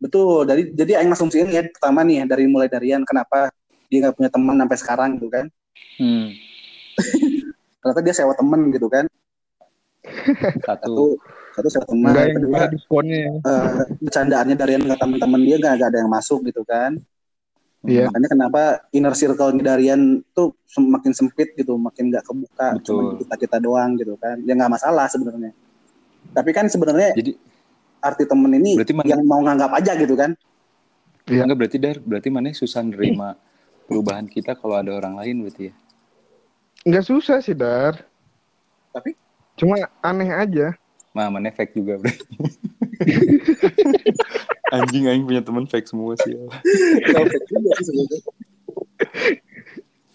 [0.00, 0.48] Betul.
[0.48, 3.52] Dari jadi aing asumsiin ya pertama nih dari mulai Darian kenapa
[3.92, 5.46] dia nggak punya teman sampai sekarang gitu kan.
[6.00, 6.32] Hmm.
[7.80, 9.04] Ternyata dia sewa temen gitu kan.
[10.68, 11.16] Satu.
[11.50, 12.12] Satu satu sewa teman.
[12.14, 13.66] yang Kedua, diskonnya ya eh,
[13.98, 16.94] bercandaannya Darian ke teman-teman dia nggak nggak ada yang masuk gitu kan.
[17.80, 18.12] Iya.
[18.12, 18.62] Makanya kenapa
[18.92, 22.84] inner circle Darian tuh semakin sempit gitu, makin nggak kebuka, Betul.
[22.84, 24.36] cuma kita kita doang gitu kan.
[24.44, 25.50] Ya nggak masalah sebenarnya.
[26.30, 27.32] Tapi kan sebenarnya Jadi
[28.00, 30.30] arti temen ini Berarti mana- yang mau nganggap aja gitu kan.
[31.26, 31.44] Iya.
[31.44, 33.34] enggak berarti dar berarti mana susah nerima
[33.88, 35.74] perubahan kita kalau ada orang lain berarti ya.
[36.82, 38.00] Nggak susah sih dar
[38.90, 39.14] Tapi
[39.54, 40.72] cuma aneh aja
[41.10, 42.22] Mah mana fake juga berarti.
[44.70, 46.30] Anjing aing punya teman fake semua sih.
[46.30, 46.46] ya.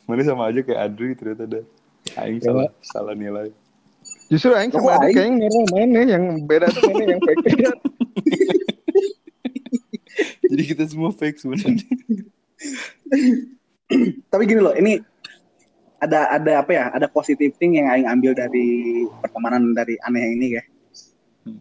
[0.05, 1.61] Mana sama aja kayak Adri ternyata ada.
[2.15, 2.47] Aing Ya.
[2.47, 3.51] salah salah nilai.
[4.29, 5.35] Justru Aing sama Adik Aing?
[5.35, 7.43] kayaknya normal mana yang beda tuh mana yang fake
[10.47, 11.83] Jadi kita semua fake sebenarnya.
[14.29, 14.97] tapi gini loh ini
[16.05, 20.47] ada ada apa ya ada positive thing yang aing ambil dari pertemanan dari aneh ini
[20.57, 20.63] ya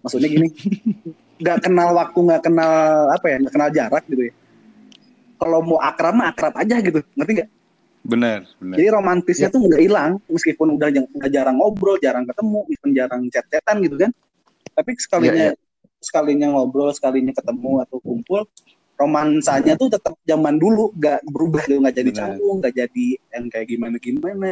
[0.00, 0.48] maksudnya gini
[1.40, 2.72] nggak kenal waktu nggak kenal
[3.10, 4.34] apa ya nggak kenal jarak gitu ya.
[5.34, 7.50] Kalau mau akrab mah akrab aja gitu ngerti nggak?
[8.04, 8.76] Benar, benar.
[8.76, 13.76] jadi romantisnya tuh nggak hilang meskipun udah, udah jarang ngobrol jarang ketemu meskipun jarang chat-chatan
[13.80, 14.10] gitu kan.
[14.76, 15.46] Tapi sekalinya
[16.04, 18.44] sekalinya ngobrol sekalinya ketemu atau kumpul
[18.94, 22.20] romansanya tuh tetap zaman dulu nggak berubah gitu nggak jadi Benar.
[22.22, 24.50] canggung nggak jadi yang kayak gimana gimana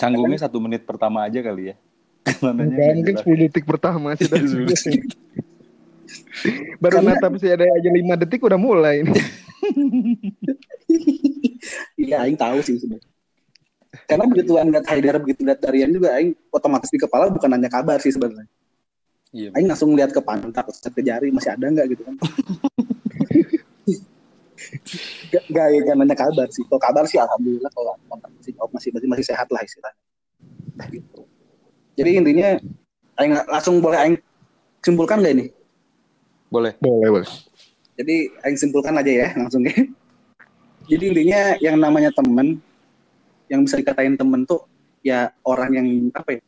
[0.00, 1.74] Canggungnya satu menit pertama aja kali ya.
[2.40, 4.40] Mungkin 10 detik pertama sih Dar.
[4.40, 5.12] 10 detik.
[6.80, 9.14] baru Karena- natap sih ada aja 5 detik udah mulai ini
[12.02, 13.06] iya aing tahu sih sebenarnya
[14.06, 18.02] karena begitu lihat Haidar begitu lihat Darian juga aing otomatis di kepala bukan nanya kabar
[18.02, 18.50] sih sebenarnya
[19.30, 19.54] Iya.
[19.54, 22.16] aing langsung lihat ke pantat ke jari masih ada nggak gitu kan
[25.30, 26.62] Gak, gak, gak nanya kabar sih.
[26.68, 30.02] Kalau kabar sih alhamdulillah kalau kontak masih oh, masih masih masih sehat lah istilahnya.
[30.76, 31.22] Nah, gitu.
[31.96, 32.48] Jadi intinya
[33.20, 34.16] aing langsung boleh aing
[34.84, 35.46] simpulkan gak ini?
[36.50, 36.74] Boleh.
[36.82, 37.28] boleh boleh
[37.94, 39.74] Jadi aing simpulkan aja ya langsung ya.
[40.90, 42.58] Jadi intinya yang namanya temen
[43.50, 44.66] yang bisa dikatain temen tuh
[45.02, 46.40] ya orang yang apa ya?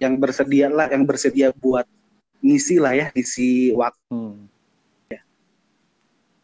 [0.00, 1.84] Yang bersedia lah, yang bersedia buat
[2.40, 4.08] ngisi lah ya, ngisi waktu.
[4.08, 4.48] Hmm.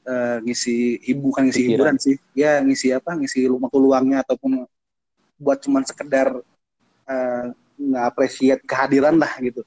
[0.07, 1.75] eh, ngisi ibu kan ngisi Pikiran.
[1.75, 2.17] hiburan sih.
[2.37, 3.19] Ya ngisi apa?
[3.19, 4.63] Ngisi waktu luangnya ataupun
[5.35, 6.31] buat cuman sekedar
[7.11, 7.45] eh,
[7.77, 9.67] nge-appreciate kehadiran lah gitu.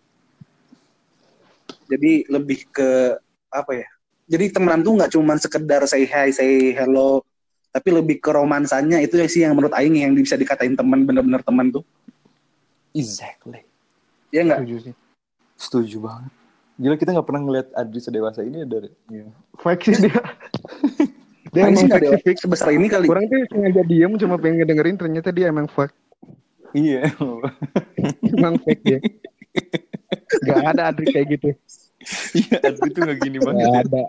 [1.89, 3.19] Jadi lebih ke
[3.51, 3.87] apa ya?
[4.29, 7.25] Jadi temenan tuh nggak cuman sekedar say hi say hello
[7.69, 9.01] tapi lebih ke romansanya.
[9.01, 11.85] Itu sih yang menurut Aing yang bisa dikatain teman bener-bener teman tuh.
[12.93, 13.68] Exactly.
[14.29, 14.59] Iya nggak?
[14.61, 14.93] Setuju sih.
[15.59, 16.31] Setuju banget.
[16.79, 18.89] Gila kita nggak pernah ngeliat Adri sedewasa ini ya dari.
[19.59, 20.15] Fake sih dia.
[21.53, 22.39] dia emang fake fake.
[22.39, 23.09] sebesar ini kali.
[23.09, 25.95] Kurang tuh sengaja diem cuma pengen ngedengerin ternyata dia emang fake.
[26.71, 27.09] Iya.
[28.37, 28.99] Emang fake dia.
[30.45, 31.49] Gak ada Adri kayak gitu.
[32.37, 33.65] Iya Adri tuh nggak gini banget.
[33.65, 34.03] Gak ada.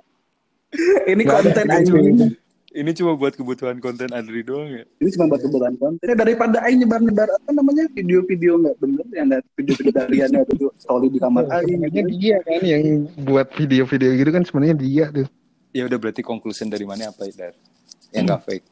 [1.08, 2.26] Ini konten gitu.
[2.70, 4.86] Ini cuma buat kebutuhan konten Adri doang ya.
[5.02, 6.06] Ini cuma buat kebutuhan konten.
[6.06, 11.10] Ya, daripada Aing nyebar-nyebar apa namanya video-video nggak bener yang ada video-video kalian atau story
[11.10, 11.82] di kamar Aing.
[11.82, 12.14] Sebenarnya gitu.
[12.14, 15.26] dia kan yang buat video-video gitu kan sebenarnya dia tuh.
[15.74, 17.54] Ya udah berarti conclusion dari mana apa ya Dar?
[18.14, 18.66] Yang nggak fake.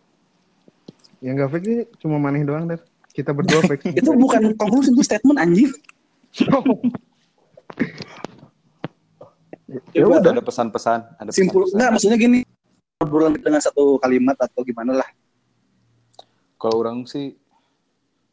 [1.18, 2.78] Yang gak fake sih cuma maneh doang dar.
[3.10, 3.90] Kita berdua fake.
[3.98, 5.74] Itu bukan konklusi itu statement anjing.
[9.90, 10.32] ya Coba udah.
[10.38, 10.98] Ada pesan-pesan.
[11.18, 11.66] Ada Simpul.
[11.66, 11.74] pesan-pesan.
[11.74, 12.46] Enggak, maksudnya gini.
[12.98, 15.06] Obrolan dengan satu kalimat atau gimana lah.
[16.58, 17.38] Kalau orang sih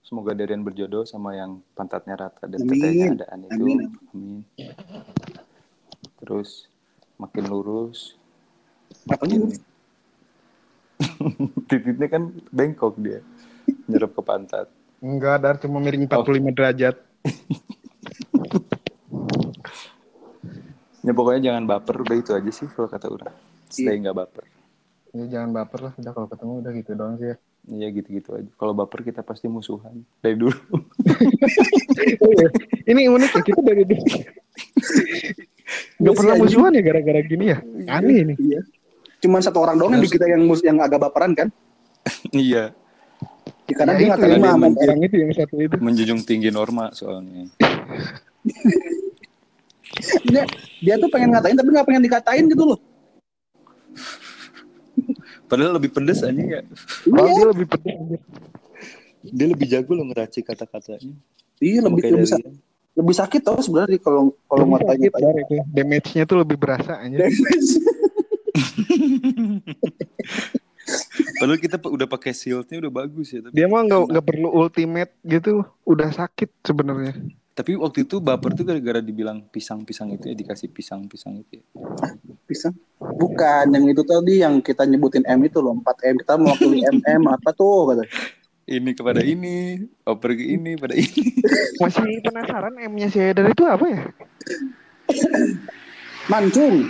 [0.01, 3.61] semoga Darian berjodoh sama yang pantatnya rata dan tetenya adaan itu.
[3.61, 3.77] Amin.
[4.09, 4.41] Amin.
[6.17, 6.65] Terus
[7.21, 8.17] makin lurus.
[9.05, 9.45] Apanya?
[9.45, 9.61] Makin...
[11.69, 13.21] Titiknya kan bengkok dia.
[13.85, 14.65] Nyerap ke pantat.
[14.97, 16.95] Enggak dar cuma miring 45 derajat.
[21.05, 23.37] Ya pokoknya jangan baper, udah itu aja sih kalau kata orang.
[23.69, 24.54] Stay nggak baper.
[25.15, 27.35] Ya jangan baper lah udah kalau ketemu udah gitu doang sih ya.
[27.65, 28.51] Iya gitu-gitu aja.
[28.59, 30.53] Kalau baper kita pasti musuhan dari dulu.
[32.91, 34.03] Ini unik ya kita dari dulu.
[35.95, 37.57] Gak Iya pernah musuhan ya gara-gara gini ya.
[37.87, 38.37] Aneh nih.
[38.37, 38.61] Iya.
[39.23, 41.47] Cuman satu orang doang yang di kita yang mus- yang agak baperan kan.
[42.35, 42.75] iya,
[43.65, 45.75] Ya, karena Ya dia nggak terima sama orang itu yang satu itu.
[45.81, 47.49] menjunjung tinggi norma soalnya.
[50.29, 50.43] dia,
[50.83, 52.77] dia tuh pengen ngatain tapi nggak pengen dikatain gitu loh.
[55.45, 56.61] Padahal lebih pedes aja ya.
[57.09, 57.95] Oh, Iya, dia lebih pedes.
[59.25, 61.13] Dia lebih jago loh ngeracik kata-katanya.
[61.63, 62.43] iya lebih lebih, sa-
[62.93, 65.55] lebih sakit tau sebenarnya kalau kalau itu.
[65.71, 67.25] Damage-nya tuh lebih berasa anjir.
[71.35, 73.41] Padahal kita udah pakai shieldnya udah bagus ya.
[73.41, 77.17] Tapi, Dia mah nggak nggak perlu ultimate gitu, udah sakit sebenarnya.
[77.55, 81.63] Tapi waktu itu baper tuh gara-gara dibilang pisang-pisang itu ya dikasih pisang-pisang itu.
[81.63, 81.63] Ya.
[82.43, 82.75] Pisang.
[82.99, 87.31] Bukan yang itu tadi yang kita nyebutin M itu loh 4 M kita mewakili MM
[87.31, 88.03] apa tuh kata.
[88.65, 91.21] Ini kepada ini, oper ke ini, pada ini.
[91.81, 94.03] Masih penasaran M-nya si Eder itu apa ya?
[96.27, 96.89] Mancung,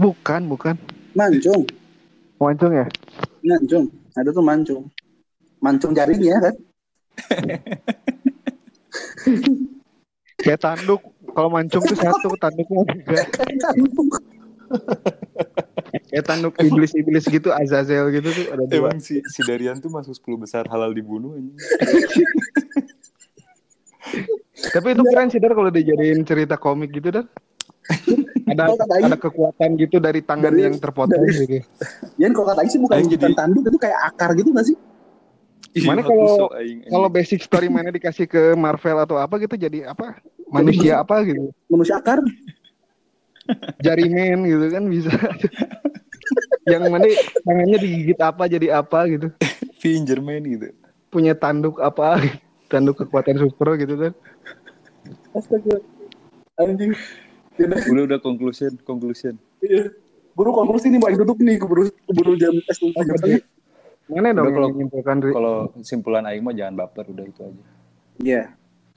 [0.00, 0.74] Bukan, bukan.
[1.12, 1.68] mancung,
[2.40, 2.88] Wancung ya?
[3.44, 3.84] mancung.
[4.16, 4.82] Ada tuh mancung.
[5.60, 6.54] Mancung jaringnya kan.
[10.38, 11.00] Kayak tanduk.
[11.30, 13.22] Kalau mancung tuh satu, tanduknya tiga.
[16.10, 18.90] Kayak tanduk iblis-iblis gitu, Azazel gitu tuh ada dua.
[18.90, 21.50] Emang si, si Darian tuh masuk 10 besar halal dibunuh aja.
[24.70, 27.26] Tapi itu keren sih Dar kalau dijadiin cerita komik gitu Dar.
[28.50, 31.56] ada ada kekuatan gitu dari tangan Dari- yang terpotong dari- gitu.
[32.18, 34.76] Ya kalau kata Aing sih bukan, bukan jadi- tanduk itu kayak akar gitu gak sih?
[35.70, 36.50] Mana Iya, kalau-
[36.90, 40.18] Kalau basic story mana dikasih ke Marvel atau apa gitu jadi apa?
[40.50, 41.54] Manusia apa gitu.
[41.70, 42.18] Manusia akar.
[43.78, 45.14] Jarimen gitu kan bisa.
[46.68, 47.06] yang mana
[47.42, 49.30] tangannya digigit apa jadi apa gitu.
[49.80, 50.66] Fingerman gitu.
[51.08, 52.18] Punya tanduk apa?
[52.66, 54.12] Tanduk kekuatan super gitu kan.
[55.34, 55.78] Astaga.
[56.58, 56.92] Anjing.
[57.90, 59.34] Udah udah conclusion, conclusion.
[59.60, 59.90] iya.
[60.30, 63.42] Buru konklusi nih, mau duduk nih, keburu keburu jam tes jam setengah.
[64.10, 65.16] Mana dong kalau- menyimpulkan?
[65.22, 67.62] Kalau simpulan aing mah jangan baper udah itu aja.
[68.20, 68.42] Iya.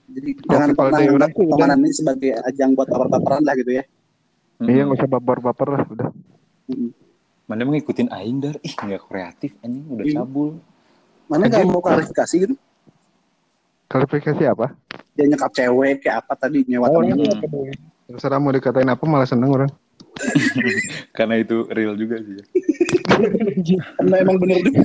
[0.03, 3.83] Jadi jangan kalau pernah pertemanan ini sebagai ajang buat baper-baperan lah gitu ya.
[4.59, 6.09] Iya nggak usah baper-baper lah udah.
[6.67, 6.89] Mm-mm.
[7.43, 10.15] Mana emang ngikutin aing dar, ih nggak kreatif anjing udah Iya.
[10.17, 10.59] cabul.
[11.27, 12.55] Mana nggak mau klarifikasi gitu?
[13.87, 14.73] Klarifikasi apa?
[15.13, 17.71] Dia nyekap cewek kayak apa tadi nyewa Oh, temen.
[18.03, 19.71] Terserah mau dikatain apa malah seneng orang.
[21.17, 22.37] Karena itu real juga sih.
[23.19, 23.81] Ya.
[23.99, 24.81] Karena emang bener juga.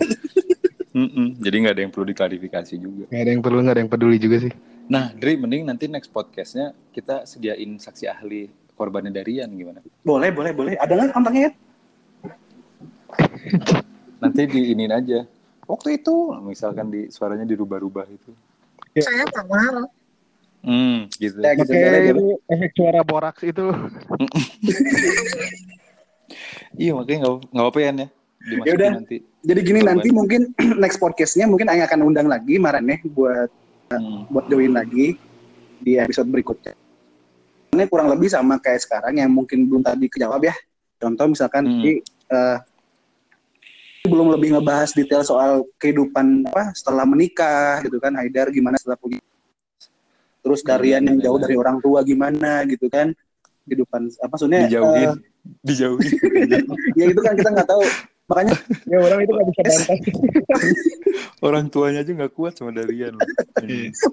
[1.39, 3.05] Jadi nggak ada yang perlu diklarifikasi juga.
[3.13, 4.53] Gak ada yang perlu nggak ada yang peduli juga sih.
[4.89, 9.85] Nah, Dri, mending nanti next podcastnya kita sediain saksi ahli korbannya Darian gimana?
[10.03, 10.75] Boleh, boleh, boleh.
[10.81, 11.53] Ada nggak kontaknya ya?
[14.19, 15.29] Nanti diinin aja.
[15.69, 18.33] Waktu itu misalkan di suaranya dirubah-rubah itu.
[18.99, 19.87] Saya tak mau.
[20.65, 21.39] Hmm, gitu.
[21.39, 23.67] Ya, gitu, boleh, itu efek suara boraks itu.
[26.77, 27.91] Iya, makanya nggak nggak apa-apa ya,
[28.49, 28.91] ya.
[28.97, 29.17] Nanti.
[29.45, 29.91] Jadi gini Korban.
[29.97, 30.41] nanti mungkin
[30.83, 33.51] next podcastnya mungkin Aing akan undang lagi Marane buat
[33.89, 34.29] Hmm.
[34.29, 35.17] buat join lagi
[35.81, 36.77] di episode berikutnya.
[37.73, 40.53] Ini kurang lebih sama kayak sekarang yang mungkin belum tadi kejawab ya.
[41.01, 41.81] Contoh misalkan Hmm.
[41.81, 41.93] di
[42.29, 42.59] eh,
[44.05, 49.21] belum lebih ngebahas detail soal kehidupan apa setelah menikah gitu kan Haidar gimana setelah punya
[50.41, 53.13] terus Darian yang jauh dari orang tua gimana gitu kan
[53.69, 55.17] kehidupan apa maksudnya dijauhin eh,
[55.61, 56.13] dijauhin
[57.01, 57.85] ya itu kan kita nggak tahu
[58.29, 59.99] makanya Ya orang itu nggak bisa bantah.
[61.49, 63.25] orang tuanya aja nggak kuat sama Darian loh.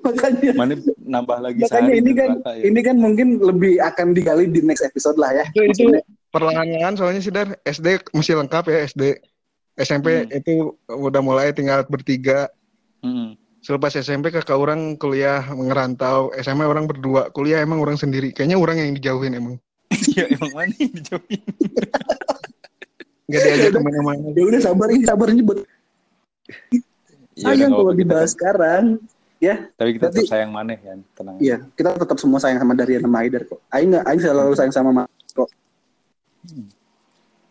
[0.02, 0.74] makanya mana
[1.04, 2.64] nambah lagi makanya ini kan ya.
[2.64, 6.00] ini kan mungkin lebih akan digali di next episode lah ya Itu
[6.32, 9.04] perlahan-lahan soalnya sih Dar SD masih lengkap ya SD.
[9.76, 10.32] SMP Hmm.
[10.32, 10.54] itu
[10.88, 12.48] udah mulai tinggal bertiga.
[13.04, 13.36] Mm.
[13.60, 18.32] Selepas SMP kakak orang kuliah ngerantau, SMA orang berdua, kuliah emang orang sendiri.
[18.32, 19.56] Kayaknya orang yang dijauhin emang.
[20.16, 21.42] ya emang mana yang dijauhin
[23.26, 24.28] Gak diajak ke mana-mana.
[24.32, 25.58] ya udah sabar ini sabar ini buat
[27.36, 28.84] Ya, sayang nggak kalau kita dibahas kan- sekarang
[29.38, 32.72] ya tapi kita tetap Berarti- sayang maneh kan tenang Iya, kita tetap semua sayang sama
[32.74, 33.60] Darian sama Haidar kok.
[33.68, 35.50] Aing nggak, Aing selalu sayang sama Mas kok.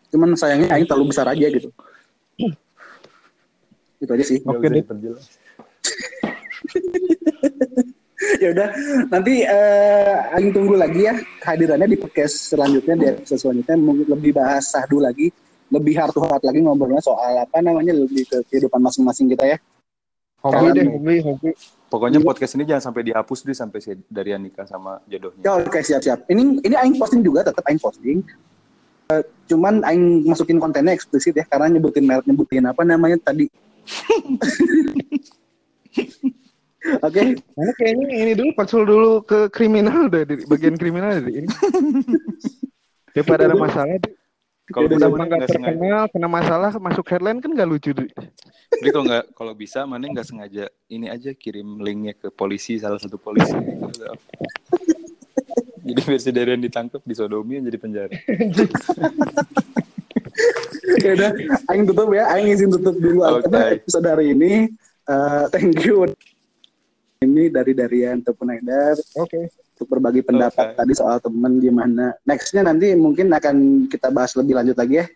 [0.09, 1.69] Cuman sayangnya Aing terlalu besar aja gitu.
[3.95, 4.37] Itu aja sih.
[4.41, 4.81] Nggak Oke deh.
[8.41, 8.67] ya udah,
[9.05, 14.33] nanti eh, Aing tunggu lagi ya kehadirannya di podcast selanjutnya di episode selanjutnya mungkin lebih
[14.33, 15.29] bahas sahdu lagi,
[15.73, 19.57] lebih heart to heart lagi ngobrolnya soal apa namanya lebih ke kehidupan masing-masing kita ya.
[20.45, 21.49] Hobi Kalian- deh, hobi, hobi.
[21.89, 25.79] pokoknya podcast ini jangan sampai dihapus deh sampai si Darian nikah sama jodohnya Ya oke
[25.81, 26.29] siap-siap.
[26.29, 28.21] Ini ini Aing posting juga, tetap Aing posting.
[29.09, 33.49] Eh, cuman Aing masukin kontennya eksplisit ya karena nyebutin merek nyebutin apa namanya tadi.
[37.01, 37.21] Oke,
[37.81, 41.49] kayaknya ini dulu patsul dulu ke kriminal deh, di bagian kriminal deh ini.
[43.17, 44.13] Daripada ada masalah, deh.
[44.73, 48.09] Kalau Udah bisa mana nggak nggak sengaja kena masalah masuk headline kan gak lucu deh.
[48.81, 52.97] jadi kalau nggak kalau bisa mana nggak sengaja ini aja kirim linknya ke polisi salah
[52.97, 53.53] satu polisi
[55.85, 58.13] jadi versi Darian ditangkap disodomi jadi penjara
[61.01, 61.31] ya udah
[61.71, 63.23] Aing tutup ya, Aing izin tutup dulu
[63.53, 64.69] episode hari ini.
[65.05, 66.09] Eh, thank you.
[67.23, 69.49] Ini dari Darian Tepun Haidar Oke.
[69.75, 70.77] Untuk berbagi pendapat Oke.
[70.79, 72.15] tadi soal temen gimana.
[72.23, 75.07] Nextnya nanti mungkin akan kita bahas lebih lanjut lagi ya.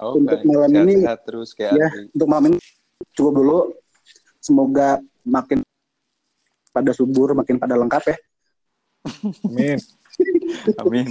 [0.00, 2.58] Oke, Untuk malam sehat, ini, sehat terus kayak ya untuk malam ini
[3.12, 3.58] cukup dulu.
[4.40, 5.60] Semoga makin
[6.72, 8.16] pada subur, makin pada lengkap ya.
[9.44, 9.78] Amin.
[10.80, 11.06] amin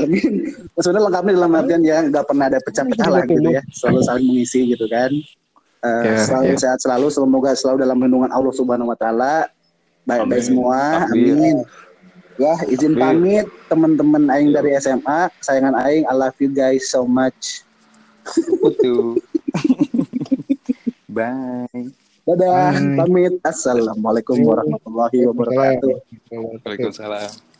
[0.00, 0.32] Amin.
[0.72, 3.62] Maksudnya lengkapnya dalam artian ya nggak pernah ada pecah-pecah lah gitu ya.
[3.70, 5.12] Selalu saling mengisi gitu kan.
[5.84, 6.60] Eh, Ya, selalu ya.
[6.64, 9.34] sehat selalu, semoga selalu dalam lindungan Allah Subhanahu Wa Taala.
[10.08, 10.48] Baik-baik Amin.
[10.48, 10.80] semua.
[11.04, 11.36] Takbir.
[11.36, 11.56] Amin.
[12.34, 13.02] Ya, izin Takbir.
[13.02, 14.58] pamit teman-teman Aing Yo.
[14.58, 16.04] dari SMA, kesayangan Aing.
[16.10, 17.62] I love you guys so much.
[18.58, 19.22] Betul.
[21.14, 21.68] bye
[22.24, 22.96] Dadah, Bye.
[22.98, 23.34] pamit.
[23.44, 25.94] Assalamualaikum warahmatullahi wabarakatuh.
[26.64, 27.53] Waalaikumsalam